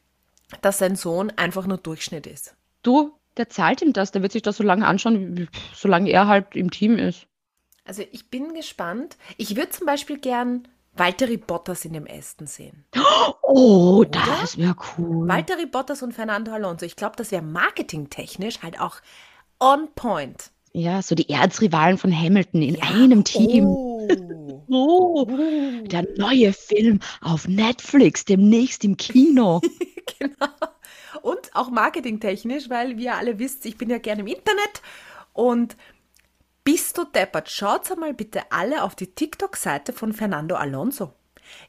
dass 0.62 0.78
sein 0.78 0.96
Sohn 0.96 1.30
einfach 1.36 1.66
nur 1.66 1.78
Durchschnitt 1.78 2.26
ist. 2.26 2.56
Du, 2.82 3.12
der 3.36 3.48
zahlt 3.48 3.82
ihm 3.82 3.92
das, 3.92 4.10
der 4.10 4.22
wird 4.22 4.32
sich 4.32 4.42
das 4.42 4.56
so 4.56 4.64
lange 4.64 4.86
anschauen, 4.86 5.48
solange 5.74 6.10
er 6.10 6.26
halt 6.26 6.56
im 6.56 6.70
Team 6.70 6.98
ist. 6.98 7.26
Also 7.84 8.02
ich 8.10 8.30
bin 8.30 8.54
gespannt. 8.54 9.16
Ich 9.36 9.54
würde 9.56 9.70
zum 9.70 9.86
Beispiel 9.86 10.18
gern 10.18 10.66
Valtteri 11.00 11.38
Bottas 11.38 11.86
in 11.86 11.94
dem 11.94 12.06
Aston 12.06 12.46
sehen. 12.46 12.84
Oh, 13.42 14.00
Oder? 14.00 14.20
das 14.42 14.58
wäre 14.58 14.76
cool. 14.98 15.26
Valtteri 15.26 15.64
Bottas 15.64 16.02
und 16.02 16.12
Fernando 16.12 16.52
Alonso. 16.52 16.84
Ich 16.84 16.94
glaube, 16.94 17.16
das 17.16 17.32
wäre 17.32 17.40
marketingtechnisch 17.40 18.60
halt 18.62 18.78
auch 18.78 18.96
on 19.58 19.88
point. 19.94 20.50
Ja, 20.74 21.00
so 21.00 21.14
die 21.14 21.30
Erzrivalen 21.30 21.96
von 21.96 22.14
Hamilton 22.14 22.60
in 22.60 22.82
einem 22.82 23.24
Team. 23.24 23.66
Oh. 23.66 24.08
Oh, 24.72 25.26
der 25.26 26.06
neue 26.16 26.52
Film 26.52 27.00
auf 27.22 27.48
Netflix, 27.48 28.24
demnächst 28.24 28.84
im 28.84 28.96
Kino. 28.96 29.60
genau. 30.20 30.46
Und 31.22 31.50
auch 31.54 31.70
marketingtechnisch, 31.70 32.70
weil 32.70 32.96
wie 32.96 33.06
ihr 33.06 33.16
alle 33.16 33.40
wisst, 33.40 33.66
ich 33.66 33.76
bin 33.76 33.90
ja 33.90 33.98
gerne 33.98 34.20
im 34.20 34.28
Internet 34.28 34.80
und 35.32 35.76
bist 36.64 36.98
du 36.98 37.04
deppert? 37.04 37.50
Schaut 37.50 37.90
einmal 37.90 38.14
bitte 38.14 38.42
alle 38.50 38.82
auf 38.82 38.94
die 38.94 39.14
TikTok-Seite 39.14 39.92
von 39.92 40.12
Fernando 40.12 40.56
Alonso. 40.56 41.14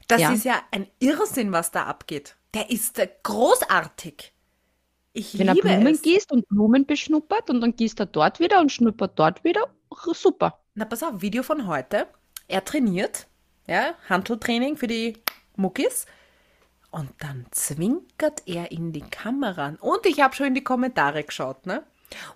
Das 0.08 0.20
Ja. 0.20 0.32
ist 0.32 0.44
ja 0.44 0.62
ein 0.70 0.86
Irrsinn, 1.00 1.52
was 1.52 1.70
da 1.70 1.84
abgeht. 1.84 2.36
Der 2.54 2.70
ist 2.70 2.98
äh, 2.98 3.08
großartig. 3.22 4.32
Ich 5.14 5.38
Wenn 5.38 5.48
er 5.48 5.54
liebe 5.54 5.68
Blumen 5.68 5.94
es. 5.94 6.02
gießt 6.02 6.32
und 6.32 6.48
Blumen 6.48 6.86
beschnuppert 6.86 7.50
und 7.50 7.60
dann 7.60 7.74
gießt 7.76 8.00
er 8.00 8.06
dort 8.06 8.40
wieder 8.40 8.60
und 8.60 8.72
schnuppert 8.72 9.18
dort 9.18 9.44
wieder, 9.44 9.66
super. 10.12 10.58
Na, 10.74 10.84
pass 10.84 11.02
auf, 11.02 11.20
Video 11.20 11.42
von 11.42 11.66
heute. 11.66 12.06
Er 12.48 12.64
trainiert, 12.64 13.26
ja, 13.66 13.94
Handeltraining 14.08 14.76
für 14.76 14.86
die 14.86 15.22
Muckis. 15.56 16.06
Und 16.90 17.10
dann 17.20 17.46
zwinkert 17.50 18.42
er 18.46 18.70
in 18.70 18.92
die 18.92 19.00
Kamera. 19.02 19.74
Und 19.80 20.04
ich 20.06 20.20
habe 20.20 20.34
schon 20.34 20.46
in 20.48 20.54
die 20.54 20.64
Kommentare 20.64 21.24
geschaut, 21.24 21.66
ne? 21.66 21.82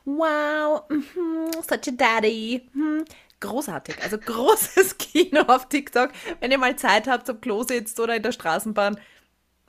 Wow, 0.04 0.82
mhm, 0.88 1.52
such 1.68 1.88
a 1.88 1.90
daddy. 1.92 2.68
Mhm. 2.72 3.04
Großartig, 3.40 4.02
also 4.02 4.18
großes 4.18 4.96
Kino 4.98 5.42
auf 5.42 5.68
TikTok. 5.68 6.10
Wenn 6.40 6.50
ihr 6.50 6.58
mal 6.58 6.76
Zeit 6.76 7.06
habt, 7.06 7.28
am 7.28 7.40
Klo 7.40 7.62
sitzt 7.64 8.00
oder 8.00 8.16
in 8.16 8.22
der 8.22 8.32
Straßenbahn, 8.32 8.98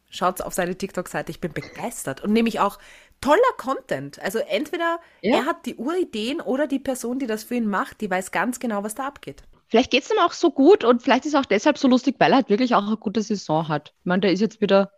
schaut 0.10 0.42
auf 0.42 0.54
seine 0.54 0.78
TikTok-Seite. 0.78 1.32
Ich 1.32 1.42
bin 1.42 1.52
begeistert. 1.52 2.24
Und 2.24 2.32
nämlich 2.32 2.60
auch 2.62 2.80
toller 3.20 3.42
Content. 3.58 4.20
Also 4.22 4.40
entweder 4.40 5.00
Ja. 5.22 5.40
er 5.40 5.46
hat 5.46 5.66
die 5.66 5.76
Urideen 5.76 6.40
oder 6.40 6.68
die 6.68 6.80
Person, 6.80 7.20
die 7.20 7.28
das 7.28 7.44
für 7.44 7.56
ihn 7.56 7.68
macht, 7.68 8.00
die 8.02 8.10
weiß 8.10 8.32
ganz 8.32 8.60
genau, 8.60 8.84
was 8.84 8.96
da 8.96 9.06
abgeht. 9.08 9.44
Vielleicht 9.70 9.92
geht 9.92 10.04
es 10.04 10.12
ihm 10.12 10.20
auch 10.20 10.32
so 10.32 10.50
gut 10.52 10.86
und 10.86 11.04
vielleicht 11.04 11.26
ist 11.26 11.34
er 11.34 11.42
auch 11.42 11.46
deshalb 11.46 11.78
so 11.78 11.90
lustig, 11.90 12.16
weil 12.20 12.32
er 12.32 12.38
halt 12.38 12.50
wirklich 12.50 12.74
auch 12.74 12.88
eine 12.88 12.96
gute 12.96 13.22
Saison 13.22 13.68
hat. 13.68 13.94
Ich 14.00 14.06
meine, 14.06 14.22
der 14.22 14.32
ist 14.32 14.40
jetzt 14.40 14.62
wieder 14.62 14.92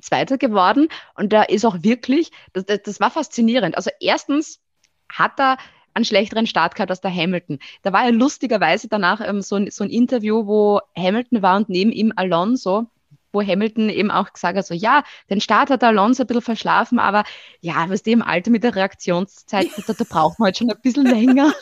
Zweiter 0.00 0.38
geworden 0.38 0.88
und 1.14 1.32
der 1.32 1.50
ist 1.50 1.64
auch 1.64 1.82
wirklich, 1.82 2.30
das, 2.52 2.64
das, 2.66 2.82
das 2.82 3.00
war 3.00 3.10
faszinierend. 3.10 3.76
Also 3.76 3.90
erstens 4.00 4.60
hat 5.08 5.38
er 5.38 5.56
einen 5.94 6.04
schlechteren 6.04 6.46
Start 6.46 6.74
gehabt 6.74 6.90
als 6.90 7.00
der 7.00 7.14
Hamilton. 7.14 7.58
Da 7.82 7.92
war 7.92 8.04
ja 8.04 8.10
lustigerweise 8.10 8.88
danach 8.88 9.20
ähm, 9.20 9.42
so, 9.42 9.56
ein, 9.56 9.70
so 9.70 9.84
ein 9.84 9.90
Interview, 9.90 10.46
wo 10.46 10.80
Hamilton 10.96 11.42
war 11.42 11.56
und 11.56 11.68
neben 11.68 11.90
ihm 11.90 12.12
Alonso, 12.14 12.86
wo 13.32 13.42
Hamilton 13.42 13.88
eben 13.88 14.10
auch 14.10 14.32
gesagt 14.32 14.56
hat, 14.56 14.66
so 14.66 14.74
ja, 14.74 15.04
den 15.28 15.40
Start 15.40 15.70
hat 15.70 15.82
der 15.82 15.90
Alonso 15.90 16.22
ein 16.22 16.26
bisschen 16.26 16.42
verschlafen, 16.42 16.98
aber 16.98 17.24
ja, 17.60 17.88
was 17.88 18.02
dem 18.02 18.22
Alter 18.22 18.50
mit 18.50 18.64
der 18.64 18.74
Reaktionszeit, 18.76 19.68
da, 19.86 19.92
da 19.92 20.04
braucht 20.08 20.38
man 20.38 20.46
halt 20.46 20.58
schon 20.58 20.70
ein 20.70 20.80
bisschen 20.80 21.06
länger. 21.06 21.52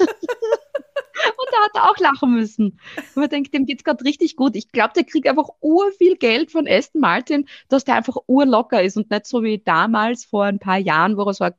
Da 1.50 1.64
hat 1.64 1.70
er 1.74 1.90
auch 1.90 1.98
lachen 1.98 2.32
müssen. 2.34 2.80
Und 2.96 3.16
man 3.16 3.28
denkt, 3.28 3.54
dem 3.54 3.66
geht's 3.66 3.84
gerade 3.84 4.04
richtig 4.04 4.36
gut. 4.36 4.56
Ich 4.56 4.70
glaube, 4.70 4.92
der 4.94 5.04
kriegt 5.04 5.26
einfach 5.28 5.48
urviel 5.60 6.16
Geld 6.16 6.50
von 6.52 6.66
Aston 6.68 7.00
Martin, 7.00 7.48
dass 7.68 7.84
der 7.84 7.96
einfach 7.96 8.16
urlocker 8.26 8.82
ist 8.82 8.96
und 8.96 9.10
nicht 9.10 9.26
so 9.26 9.42
wie 9.42 9.58
damals 9.58 10.24
vor 10.24 10.44
ein 10.44 10.58
paar 10.58 10.78
Jahren, 10.78 11.16
wo 11.16 11.22
er 11.24 11.34
so 11.34 11.44
ein 11.44 11.54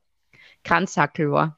Kranzsackel 0.63 1.31
war. 1.31 1.57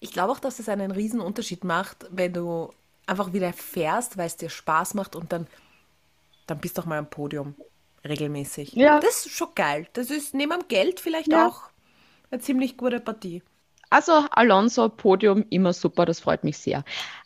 Ich 0.00 0.12
glaube 0.12 0.32
auch, 0.32 0.40
dass 0.40 0.58
es 0.58 0.68
einen 0.68 0.90
riesen 0.90 1.20
Unterschied 1.20 1.64
macht, 1.64 2.06
wenn 2.10 2.32
du 2.32 2.72
einfach 3.06 3.32
wieder 3.32 3.52
fährst, 3.52 4.16
weil 4.16 4.26
es 4.26 4.36
dir 4.36 4.50
Spaß 4.50 4.94
macht 4.94 5.16
und 5.16 5.32
dann, 5.32 5.46
dann 6.46 6.58
bist 6.58 6.76
du 6.76 6.82
auch 6.82 6.86
mal 6.86 6.98
am 6.98 7.08
Podium 7.10 7.54
regelmäßig. 8.04 8.72
Ja. 8.72 9.00
Das 9.00 9.26
ist 9.26 9.30
schon 9.30 9.48
geil. 9.54 9.86
Das 9.92 10.10
ist 10.10 10.34
neben 10.34 10.50
dem 10.50 10.68
Geld 10.68 11.00
vielleicht 11.00 11.28
Ja. 11.28 11.46
auch 11.46 11.62
eine 12.30 12.40
ziemlich 12.40 12.76
gute 12.76 13.00
Partie. 13.00 13.42
Also 13.90 14.12
Alonso, 14.30 14.88
Podium, 14.88 15.44
immer 15.50 15.72
super, 15.72 16.06
das 16.06 16.20
freut 16.20 16.44
mich 16.44 16.56
sehr. 16.58 16.82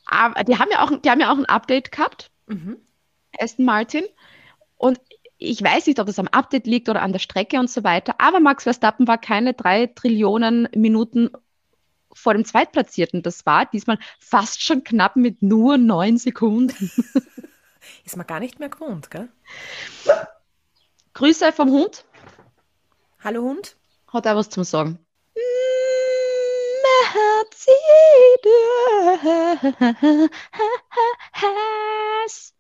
Aber 0.07 0.45
die 0.45 0.59
haben 0.59 0.71
ja 0.71 0.83
auch, 0.85 0.91
die 1.01 1.11
haben 1.11 1.21
ja 1.21 1.33
auch 1.33 1.39
ein 1.39 1.47
Update 1.47 1.93
gehabt, 1.93 2.31
Mhm. 2.49 2.79
Aston 3.39 3.65
Martin. 3.65 4.05
Und 4.77 5.01
ich 5.39 5.63
weiß 5.63 5.87
nicht, 5.87 5.99
ob 5.99 6.07
das 6.07 6.19
am 6.19 6.29
Update 6.29 6.67
liegt 6.67 6.89
oder 6.89 7.03
an 7.03 7.13
der 7.13 7.19
Strecke 7.19 7.59
und 7.59 7.71
so 7.71 7.85
weiter, 7.85 8.15
aber 8.19 8.41
Max 8.41 8.63
Verstappen 8.63 9.07
war 9.07 9.19
keine 9.19 9.53
drei 9.53 9.87
Trillionen 9.87 10.69
Minuten 10.75 11.31
vor 12.13 12.33
dem 12.33 12.45
Zweitplatzierten. 12.45 13.23
Das 13.23 13.45
war 13.45 13.67
diesmal 13.67 13.99
fast 14.19 14.63
schon 14.63 14.85
knapp 14.85 15.17
mit 15.17 15.43
nur 15.43 15.77
neun 15.77 16.17
Sekunden. 16.17 16.91
Ist 18.05 18.17
man 18.17 18.27
gar 18.27 18.41
nicht 18.41 18.59
mehr 18.59 18.69
gewohnt, 18.69 19.11
gell? 19.11 19.29
Grüße 21.13 21.53
vom 21.53 21.71
Hund. 21.71 22.05
Hallo 23.23 23.43
Hund. 23.43 23.77
Hat 24.13 24.27
er 24.27 24.37
was 24.37 24.49
zum 24.49 24.65
Sagen? 24.65 24.99
Mercedes. 31.97 32.55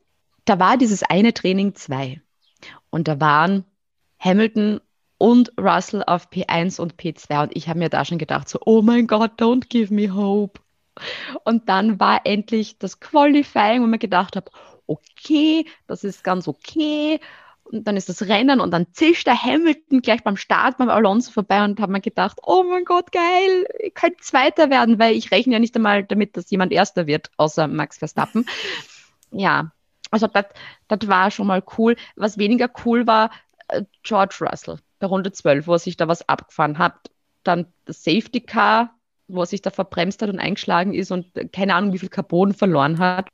Da 0.44 0.58
war 0.58 0.76
dieses 0.76 1.02
eine 1.02 1.34
Training 1.34 1.74
2 1.74 2.20
und 2.90 3.08
da 3.08 3.20
waren 3.20 3.64
Hamilton 4.18 4.80
und 5.18 5.52
Russell 5.58 6.04
auf 6.06 6.28
P1 6.30 6.80
und 6.80 6.94
P2 6.96 7.42
und 7.42 7.56
ich 7.56 7.68
habe 7.68 7.78
mir 7.78 7.88
da 7.88 8.04
schon 8.04 8.18
gedacht 8.18 8.48
so, 8.48 8.58
oh 8.64 8.82
mein 8.82 9.06
Gott, 9.06 9.40
don't 9.40 9.68
give 9.68 9.92
me 9.92 10.14
hope. 10.14 10.60
Und 11.44 11.68
dann 11.68 12.00
war 12.00 12.22
endlich 12.24 12.78
das 12.78 13.00
Qualifying, 13.00 13.82
wo 13.82 13.86
mir 13.86 13.98
gedacht 13.98 14.36
habe, 14.36 14.50
okay, 14.86 15.66
das 15.86 16.04
ist 16.04 16.24
ganz 16.24 16.48
okay. 16.48 17.20
Und 17.70 17.84
dann 17.84 17.96
ist 17.96 18.08
das 18.08 18.22
Rennen 18.22 18.60
und 18.60 18.70
dann 18.70 18.92
zischt 18.92 19.26
der 19.26 19.42
Hamilton 19.42 20.00
gleich 20.00 20.22
beim 20.22 20.36
Start 20.36 20.78
beim 20.78 20.88
Alonso 20.88 21.32
vorbei 21.32 21.64
und 21.64 21.80
habe 21.80 21.92
mir 21.92 22.00
gedacht, 22.00 22.38
oh 22.44 22.62
mein 22.62 22.84
Gott, 22.84 23.10
geil, 23.10 23.66
ich 23.80 23.94
könnte 23.94 24.18
Zweiter 24.20 24.70
werden, 24.70 24.98
weil 24.98 25.16
ich 25.16 25.32
rechne 25.32 25.54
ja 25.54 25.58
nicht 25.58 25.74
einmal 25.74 26.04
damit, 26.04 26.36
dass 26.36 26.50
jemand 26.50 26.72
Erster 26.72 27.06
wird, 27.06 27.30
außer 27.36 27.66
Max 27.66 27.98
Verstappen. 27.98 28.46
ja, 29.32 29.72
also 30.10 30.28
das 30.28 31.08
war 31.08 31.30
schon 31.30 31.48
mal 31.48 31.62
cool. 31.76 31.96
Was 32.14 32.38
weniger 32.38 32.70
cool 32.84 33.06
war, 33.06 33.30
äh, 33.68 33.82
George 34.04 34.36
Russell 34.40 34.78
bei 34.98 35.08
Runde 35.08 35.32
12, 35.32 35.66
wo 35.66 35.72
er 35.72 35.78
sich 35.80 35.96
da 35.96 36.06
was 36.06 36.28
abgefahren 36.28 36.78
hat. 36.78 37.10
Dann 37.42 37.72
das 37.84 38.04
Safety 38.04 38.40
Car, 38.40 38.94
wo 39.26 39.40
er 39.40 39.46
sich 39.46 39.60
da 39.60 39.70
verbremst 39.70 40.22
hat 40.22 40.30
und 40.30 40.38
eingeschlagen 40.38 40.94
ist 40.94 41.10
und 41.10 41.32
keine 41.52 41.74
Ahnung, 41.74 41.92
wie 41.92 41.98
viel 41.98 42.08
Carbon 42.08 42.54
verloren 42.54 42.98
hat. 43.00 43.28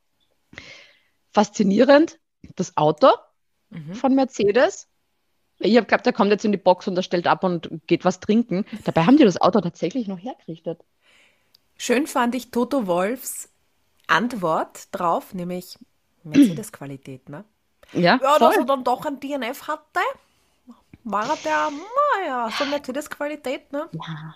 Faszinierend, 1.33 2.18
das 2.57 2.77
Auto 2.79 3.09
Mhm. 3.72 3.94
von 3.94 4.14
Mercedes. 4.14 4.88
Ich 5.58 5.76
habe 5.76 5.87
geglaubt, 5.87 6.06
der 6.06 6.12
kommt 6.12 6.30
jetzt 6.30 6.44
in 6.44 6.52
die 6.52 6.58
Box 6.58 6.88
und 6.88 6.96
er 6.96 7.02
stellt 7.02 7.26
ab 7.26 7.44
und 7.44 7.70
geht 7.87 8.04
was 8.04 8.20
trinken. 8.20 8.64
Dabei 8.85 9.04
haben 9.04 9.16
die 9.16 9.24
das 9.24 9.40
Auto 9.40 9.61
tatsächlich 9.61 10.08
noch 10.08 10.18
hergerichtet. 10.18 10.80
Schön 11.76 12.06
fand 12.06 12.35
ich 12.35 12.50
Toto 12.50 12.87
Wolfs 12.87 13.48
Antwort 14.06 14.88
drauf, 14.92 15.35
nämlich 15.35 15.78
Mercedes-Qualität, 16.24 17.28
ne? 17.28 17.44
Ja, 17.92 18.18
Ja, 18.22 18.38
dass 18.38 18.56
er 18.56 18.64
dann 18.64 18.85
doch 18.85 19.04
ein 19.06 19.20
DNF 19.20 19.68
hatte, 19.68 20.00
war 21.04 21.28
er 21.28 21.37
der, 21.44 21.70
naja, 22.18 22.50
so 22.56 22.64
Mercedes-Qualität, 22.64 23.72
ne? 23.72 23.88
Ja. 23.92 24.35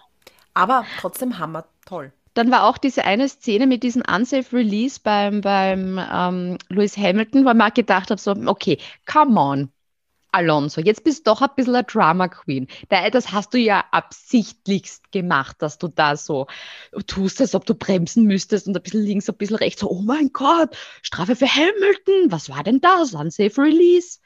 Aber 0.55 0.87
trotzdem 1.01 1.39
Hammer, 1.39 1.67
toll. 1.85 2.13
Dann 2.37 2.51
war 2.51 2.65
auch 2.65 2.77
diese 2.77 3.05
eine 3.05 3.31
Szene 3.31 3.67
mit 3.67 3.83
diesem 3.83 4.03
Unsafe 4.03 4.55
Release 4.55 5.01
beim, 5.03 5.41
beim 5.41 5.99
ähm, 5.99 6.59
Lewis 6.69 6.95
Hamilton, 6.95 7.47
weil 7.47 7.55
man 7.55 7.73
gedacht 7.73 8.11
habe, 8.11 8.21
so, 8.21 8.33
okay, 8.45 8.77
come 9.11 9.41
on. 9.41 9.73
Alonso, 10.33 10.83
jetzt 10.83 11.03
bist 11.03 11.27
du 11.27 11.31
doch 11.31 11.41
ein 11.41 11.49
bisschen 11.57 11.75
eine 11.75 11.85
Drama 11.85 12.29
Queen. 12.29 12.67
Das 12.91 13.33
hast 13.33 13.55
du 13.55 13.59
ja 13.59 13.85
absichtlichst 13.91 15.11
gemacht, 15.11 15.57
dass 15.61 15.79
du 15.79 15.89
da 15.89 16.15
so 16.15 16.47
tust, 17.07 17.41
als 17.41 17.55
ob 17.55 17.65
du 17.65 17.75
bremsen 17.75 18.25
müsstest 18.25 18.67
und 18.67 18.77
ein 18.77 18.83
bisschen 18.83 19.03
links, 19.03 19.31
ein 19.31 19.37
bisschen 19.37 19.57
rechts. 19.57 19.81
So, 19.81 19.91
oh 19.91 20.03
mein 20.03 20.31
Gott, 20.35 20.77
Strafe 21.01 21.37
für 21.37 21.49
Hamilton. 21.49 22.31
Was 22.31 22.51
war 22.51 22.63
denn 22.63 22.83
das? 22.83 23.15
Unsafe 23.15 23.63
Release. 23.63 24.19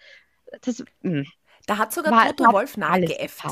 Das, 0.63 0.83
hm. 1.03 1.27
da 1.67 1.79
hat 1.79 1.93
sogar 1.93 2.35
Toto 2.35 2.53
Wolf 2.53 2.77
nachgeäfft. 2.77 3.45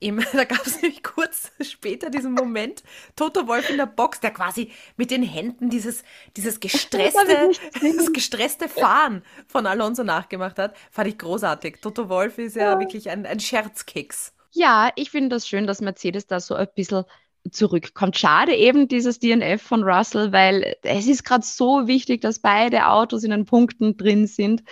Im, 0.00 0.20
da 0.32 0.44
gab 0.44 0.66
es 0.66 0.80
nämlich 0.80 1.02
kurz 1.02 1.50
später 1.60 2.10
diesen 2.10 2.32
Moment, 2.32 2.82
Toto 3.16 3.46
Wolf 3.46 3.68
in 3.70 3.76
der 3.76 3.86
Box, 3.86 4.20
der 4.20 4.30
quasi 4.30 4.70
mit 4.96 5.10
den 5.10 5.22
Händen 5.22 5.70
dieses, 5.70 6.04
dieses 6.36 6.60
gestresste, 6.60 7.50
das 7.80 8.12
gestresste 8.12 8.68
Fahren 8.68 9.22
von 9.46 9.66
Alonso 9.66 10.04
nachgemacht 10.04 10.58
hat. 10.58 10.76
Fand 10.90 11.08
ich 11.08 11.18
großartig. 11.18 11.80
Toto 11.80 12.08
Wolf 12.08 12.38
ist 12.38 12.56
ja, 12.56 12.72
ja. 12.72 12.78
wirklich 12.80 13.10
ein, 13.10 13.26
ein 13.26 13.40
Scherzkeks. 13.40 14.32
Ja, 14.52 14.90
ich 14.96 15.10
finde 15.10 15.36
das 15.36 15.46
schön, 15.46 15.66
dass 15.66 15.80
Mercedes 15.80 16.26
da 16.26 16.40
so 16.40 16.54
ein 16.54 16.68
bisschen 16.74 17.04
zurückkommt. 17.50 18.18
Schade 18.18 18.54
eben 18.54 18.88
dieses 18.88 19.18
DNF 19.18 19.62
von 19.62 19.82
Russell, 19.82 20.32
weil 20.32 20.76
es 20.82 21.06
ist 21.06 21.24
gerade 21.24 21.44
so 21.44 21.86
wichtig, 21.86 22.20
dass 22.20 22.40
beide 22.40 22.88
Autos 22.88 23.24
in 23.24 23.30
den 23.30 23.44
Punkten 23.44 23.96
drin 23.96 24.26
sind. 24.26 24.62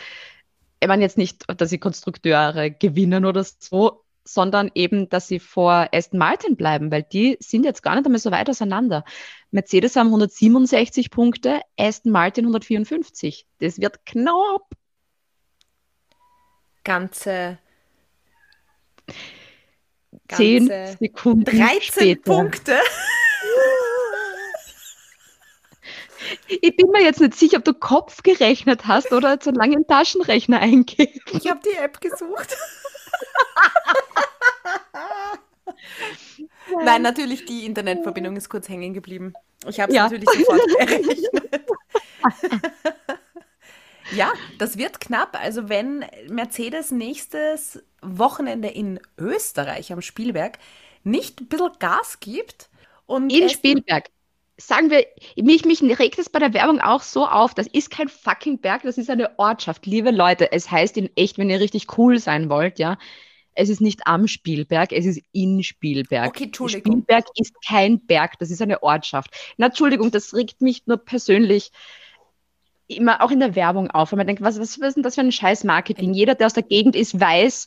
Ich 0.81 0.89
meine 0.89 1.03
jetzt 1.03 1.19
nicht, 1.19 1.45
dass 1.57 1.71
sie 1.71 1.79
Konstrukteure 1.79 2.71
gewinnen 2.71 3.25
oder 3.25 3.45
so, 3.45 4.05
sondern 4.27 4.71
eben, 4.75 5.09
dass 5.09 5.29
sie 5.29 5.39
vor 5.39 5.89
Aston 5.93 6.19
Martin 6.19 6.57
bleiben, 6.57 6.91
weil 6.91 7.03
die 7.03 7.37
sind 7.41 7.65
jetzt 7.65 7.83
gar 7.83 7.95
nicht 7.95 8.07
einmal 8.07 8.19
so 8.19 8.31
weit 8.31 8.51
auseinander. 8.51 9.05
Mercedes 9.51 9.97
haben 9.97 10.09
167 10.09 11.11
Punkte, 11.11 11.61
Aston 11.79 12.13
Martin 12.13 12.45
154. 12.45 13.47
Das 13.61 13.81
wird 13.81 14.05
knapp. 14.05 14.63
Ganze, 16.85 17.59
zehn 20.29 20.71
Sekunden 21.01 21.45
13 21.45 21.81
später. 21.81 22.23
Punkte. 22.23 22.79
Ich 26.49 26.77
bin 26.77 26.91
mir 26.91 27.03
jetzt 27.03 27.21
nicht 27.21 27.35
sicher, 27.35 27.59
ob 27.59 27.65
du 27.65 27.75
Kopf 27.75 28.23
gerechnet 28.23 28.87
hast 28.87 29.13
oder 29.13 29.33
jetzt 29.33 29.47
einen 29.49 29.57
langen 29.57 29.87
Taschenrechner 29.87 30.61
eingeben. 30.61 31.21
Ich 31.33 31.49
habe 31.49 31.61
die 31.65 31.77
App 31.77 32.01
gesucht. 32.01 32.57
Nein, 36.85 37.03
natürlich, 37.03 37.45
die 37.47 37.65
Internetverbindung 37.65 38.37
ist 38.37 38.49
kurz 38.49 38.69
hängen 38.69 38.95
geblieben. 38.95 39.33
Ich 39.69 39.81
habe 39.81 39.91
es 39.91 39.97
ja. 39.97 40.05
natürlich 40.05 40.29
sofort 40.31 40.61
gerechnet. 40.79 41.65
ja, 44.13 44.33
das 44.59 44.77
wird 44.77 45.01
knapp. 45.01 45.39
Also 45.41 45.69
wenn 45.69 46.05
Mercedes 46.29 46.91
nächstes 46.91 47.83
Wochenende 48.03 48.69
in 48.69 49.01
Österreich 49.19 49.93
am 49.93 50.03
Spielberg 50.03 50.59
nicht 51.05 51.41
ein 51.41 51.47
bisschen 51.47 51.73
Gas 51.79 52.21
gibt 52.21 52.69
und 53.07 53.31
in 53.33 53.49
Spielberg. 53.49 54.09
Sagen 54.59 54.91
wir, 54.91 55.05
mich, 55.37 55.65
mich 55.65 55.83
regt 55.99 56.19
es 56.19 56.31
bei 56.31 56.39
der 56.39 56.55
Werbung 56.55 56.81
auch 56.81 57.03
so 57.03 57.27
auf. 57.27 57.55
Das 57.55 57.67
ist 57.67 57.91
kein 57.91 58.09
fucking 58.09 58.61
Berg, 58.61 58.83
das 58.83 58.97
ist 58.97 59.11
eine 59.11 59.39
Ortschaft. 59.39 59.85
Liebe 59.85 60.11
Leute, 60.11 60.51
es 60.53 60.71
heißt 60.71 60.97
in 60.97 61.11
echt, 61.15 61.37
wenn 61.37 61.51
ihr 61.51 61.61
richtig 61.61 61.99
cool 61.99 62.19
sein 62.19 62.49
wollt, 62.49 62.79
ja, 62.79 62.97
es 63.57 63.69
ist 63.69 63.81
nicht 63.81 64.07
am 64.07 64.29
Spielberg, 64.29 64.93
es 64.93 65.07
ist 65.07 65.23
in 65.33 65.63
Spielberg. 65.63 66.29
Okay, 66.29 66.45
Entschuldigung. 66.45 67.03
Spielberg 67.03 67.27
ist 67.35 67.55
kein 67.67 68.07
Berg, 68.07 68.39
das 68.39 68.51
ist 68.51 68.63
eine 68.63 68.83
Ortschaft. 68.83 69.31
Na, 69.57 69.67
Entschuldigung, 69.67 70.11
das 70.11 70.35
regt 70.35 70.61
mich 70.61 70.87
nur 70.87 70.99
persönlich 70.99 71.73
immer 72.87 73.23
auch 73.23 73.31
in 73.31 73.41
der 73.41 73.57
Werbung 73.57 73.91
auf, 73.91 74.13
weil 74.13 74.19
man 74.19 74.27
denkt, 74.27 74.43
was, 74.43 74.61
was, 74.61 74.81
was 74.81 74.89
ist 74.89 74.95
denn 74.95 75.03
das 75.03 75.17
für 75.17 75.23
ein 75.23 75.33
scheiß 75.33 75.65
Marketing? 75.65 76.15
Jeder, 76.15 76.35
der 76.35 76.47
aus 76.47 76.53
der 76.53 76.63
Gegend 76.63 76.95
ist, 76.95 77.19
weiß, 77.19 77.67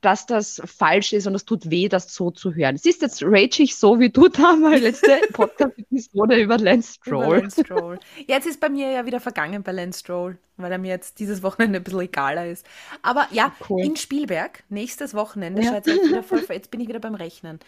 dass 0.00 0.26
das 0.26 0.62
falsch 0.64 1.12
ist 1.12 1.26
und 1.26 1.34
es 1.34 1.44
tut 1.44 1.70
weh, 1.70 1.88
das 1.88 2.14
so 2.14 2.30
zu 2.30 2.54
hören. 2.54 2.74
Es 2.74 2.86
ist 2.86 3.02
jetzt 3.02 3.22
ragig 3.22 3.76
so, 3.76 4.00
wie 4.00 4.10
du 4.10 4.28
damals 4.28 4.80
letzte 4.80 5.20
Podcast-Episode 5.32 6.40
über 6.40 6.58
Lance 6.58 6.94
Stroll. 6.94 7.24
Über 7.24 7.40
Lance 7.40 7.64
Stroll. 7.64 8.00
Jetzt 8.26 8.46
ist 8.46 8.60
bei 8.60 8.68
mir 8.68 8.90
ja 8.90 9.06
wieder 9.06 9.20
vergangen 9.20 9.62
bei 9.62 9.72
Lance 9.72 10.00
Stroll, 10.00 10.38
weil 10.56 10.72
er 10.72 10.78
mir 10.78 10.88
jetzt 10.88 11.18
dieses 11.18 11.42
Wochenende 11.42 11.80
ein 11.80 11.84
bisschen 11.84 12.00
egaler 12.00 12.46
ist. 12.46 12.66
Aber 13.02 13.28
ja, 13.30 13.52
cool. 13.68 13.84
in 13.84 13.96
Spielberg, 13.96 14.64
nächstes 14.68 15.14
Wochenende, 15.14 15.62
ja. 15.62 15.84
wieder 15.84 16.22
voll, 16.22 16.44
jetzt 16.48 16.70
bin 16.70 16.80
ich 16.80 16.88
wieder 16.88 17.00
beim 17.00 17.14
Rechnen. 17.14 17.60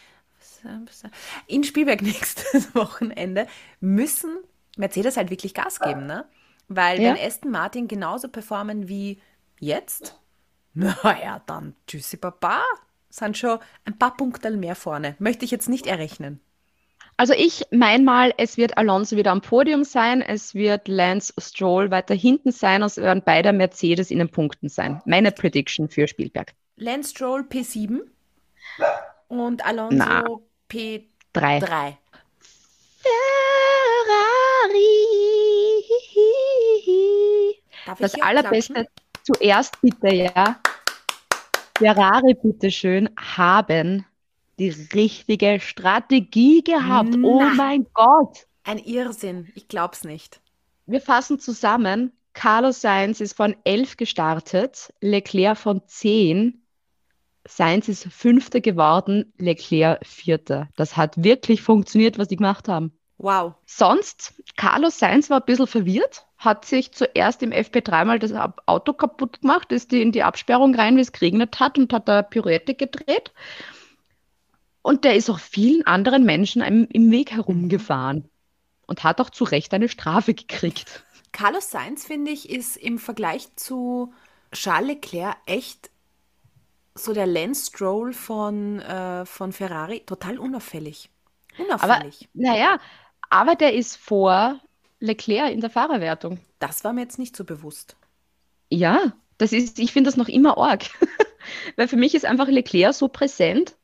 In 1.46 1.64
Spielberg 1.64 2.02
nächstes 2.02 2.74
Wochenende 2.74 3.46
müssen 3.80 4.38
Mercedes 4.76 5.16
halt 5.16 5.30
wirklich 5.30 5.54
Gas 5.54 5.80
geben, 5.80 6.06
ne? 6.06 6.24
Weil 6.68 7.00
ja. 7.00 7.14
wenn 7.14 7.26
Aston 7.26 7.50
Martin 7.50 7.88
genauso 7.88 8.28
performen 8.28 8.88
wie 8.88 9.20
jetzt, 9.58 10.18
naja, 10.74 11.42
dann 11.46 11.74
tschüssi 11.86 12.16
Papa. 12.16 12.62
Sind 13.10 13.36
schon 13.36 13.58
ein 13.84 13.98
paar 13.98 14.16
Punkte 14.16 14.50
mehr 14.50 14.74
vorne. 14.74 15.16
Möchte 15.18 15.44
ich 15.44 15.50
jetzt 15.50 15.68
nicht 15.68 15.86
errechnen. 15.86 16.40
Also 17.18 17.34
ich 17.34 17.62
mein 17.70 18.04
mal, 18.04 18.32
es 18.38 18.56
wird 18.56 18.78
Alonso 18.78 19.16
wieder 19.16 19.32
am 19.32 19.42
Podium 19.42 19.84
sein, 19.84 20.22
es 20.22 20.54
wird 20.54 20.88
Lance 20.88 21.32
Stroll 21.38 21.90
weiter 21.90 22.14
hinten 22.14 22.52
sein 22.52 22.82
und 22.82 22.86
es 22.86 22.96
werden 22.96 23.22
beide 23.24 23.52
Mercedes 23.52 24.10
in 24.10 24.18
den 24.18 24.30
Punkten 24.30 24.68
sein. 24.68 25.02
Meine 25.04 25.30
Prediction 25.30 25.88
für 25.88 26.08
Spielberg. 26.08 26.54
Lance 26.76 27.10
Stroll 27.10 27.42
P7 27.42 28.00
und 29.28 29.64
Alonso 29.64 29.96
Na, 29.96 30.24
P3. 30.70 31.02
3. 31.32 31.98
Ferrari. 33.02 33.18
Darf 37.86 37.98
das 37.98 38.20
allerbeste, 38.20 38.72
klatschen? 38.72 39.01
Zuerst 39.24 39.80
bitte, 39.80 40.14
ja. 40.14 40.60
Ferrari, 41.78 42.34
bitteschön, 42.34 43.10
haben 43.16 44.04
die 44.58 44.70
richtige 44.70 45.58
Strategie 45.60 46.62
gehabt. 46.62 47.14
Na, 47.16 47.28
oh 47.28 47.42
mein 47.56 47.86
Gott. 47.94 48.46
Ein 48.64 48.78
Irrsinn. 48.78 49.50
Ich 49.54 49.68
glaub's 49.68 50.04
nicht. 50.04 50.40
Wir 50.86 51.00
fassen 51.00 51.38
zusammen. 51.40 52.12
Carlos 52.34 52.80
Sainz 52.80 53.20
ist 53.20 53.36
von 53.36 53.54
11 53.64 53.96
gestartet, 53.96 54.92
Leclerc 55.00 55.58
von 55.58 55.82
10. 55.86 56.62
Sainz 57.46 57.88
ist 57.88 58.04
Fünfter 58.04 58.60
geworden, 58.60 59.32
Leclerc 59.36 60.06
Vierter. 60.06 60.68
Das 60.76 60.96
hat 60.96 61.22
wirklich 61.22 61.60
funktioniert, 61.60 62.18
was 62.18 62.28
die 62.28 62.36
gemacht 62.36 62.68
haben. 62.68 62.96
Wow. 63.18 63.54
Sonst, 63.66 64.34
Carlos 64.56 64.98
Sainz 64.98 65.28
war 65.28 65.40
ein 65.40 65.46
bisschen 65.46 65.66
verwirrt, 65.66 66.26
hat 66.44 66.64
sich 66.64 66.90
zuerst 66.92 67.42
im 67.42 67.52
FP3 67.52 68.04
mal 68.04 68.18
das 68.18 68.32
Auto 68.66 68.92
kaputt 68.92 69.42
gemacht, 69.42 69.70
ist 69.70 69.92
in 69.92 70.10
die 70.10 70.24
Absperrung 70.24 70.74
rein, 70.74 70.96
wie 70.96 71.00
es 71.00 71.12
geregnet 71.12 71.60
hat 71.60 71.78
und 71.78 71.92
hat 71.92 72.08
da 72.08 72.22
Pirouette 72.22 72.74
gedreht. 72.74 73.32
Und 74.82 75.04
der 75.04 75.14
ist 75.14 75.30
auch 75.30 75.38
vielen 75.38 75.86
anderen 75.86 76.24
Menschen 76.24 76.60
im, 76.62 76.88
im 76.90 77.12
Weg 77.12 77.30
herumgefahren 77.30 78.28
und 78.86 79.04
hat 79.04 79.20
auch 79.20 79.30
zu 79.30 79.44
Recht 79.44 79.72
eine 79.72 79.88
Strafe 79.88 80.34
gekriegt. 80.34 81.04
Carlos 81.30 81.70
Sainz, 81.70 82.04
finde 82.04 82.32
ich, 82.32 82.50
ist 82.50 82.76
im 82.76 82.98
Vergleich 82.98 83.54
zu 83.54 84.12
Charles 84.50 84.88
Leclerc 84.88 85.36
echt 85.46 85.90
so 86.94 87.12
der 87.12 87.26
Lance 87.26 87.66
Stroll 87.66 88.12
von, 88.12 88.80
äh, 88.80 89.24
von 89.24 89.52
Ferrari 89.52 90.00
total 90.00 90.38
unauffällig. 90.38 91.08
Unauffällig. 91.56 92.28
Aber, 92.34 92.50
naja, 92.50 92.78
aber 93.30 93.54
der 93.54 93.74
ist 93.74 93.96
vor 93.96 94.60
Leclerc 95.02 95.52
in 95.52 95.60
der 95.60 95.70
Fahrerwertung. 95.70 96.38
Das 96.58 96.84
war 96.84 96.92
mir 96.92 97.02
jetzt 97.02 97.18
nicht 97.18 97.36
so 97.36 97.44
bewusst. 97.44 97.96
Ja, 98.70 99.12
das 99.36 99.52
ist, 99.52 99.78
ich 99.78 99.92
finde 99.92 100.08
das 100.08 100.16
noch 100.16 100.28
immer 100.28 100.56
arg. 100.56 100.84
weil 101.76 101.88
für 101.88 101.96
mich 101.96 102.14
ist 102.14 102.24
einfach 102.24 102.48
Leclerc 102.48 102.94
so 102.94 103.08
präsent, 103.08 103.74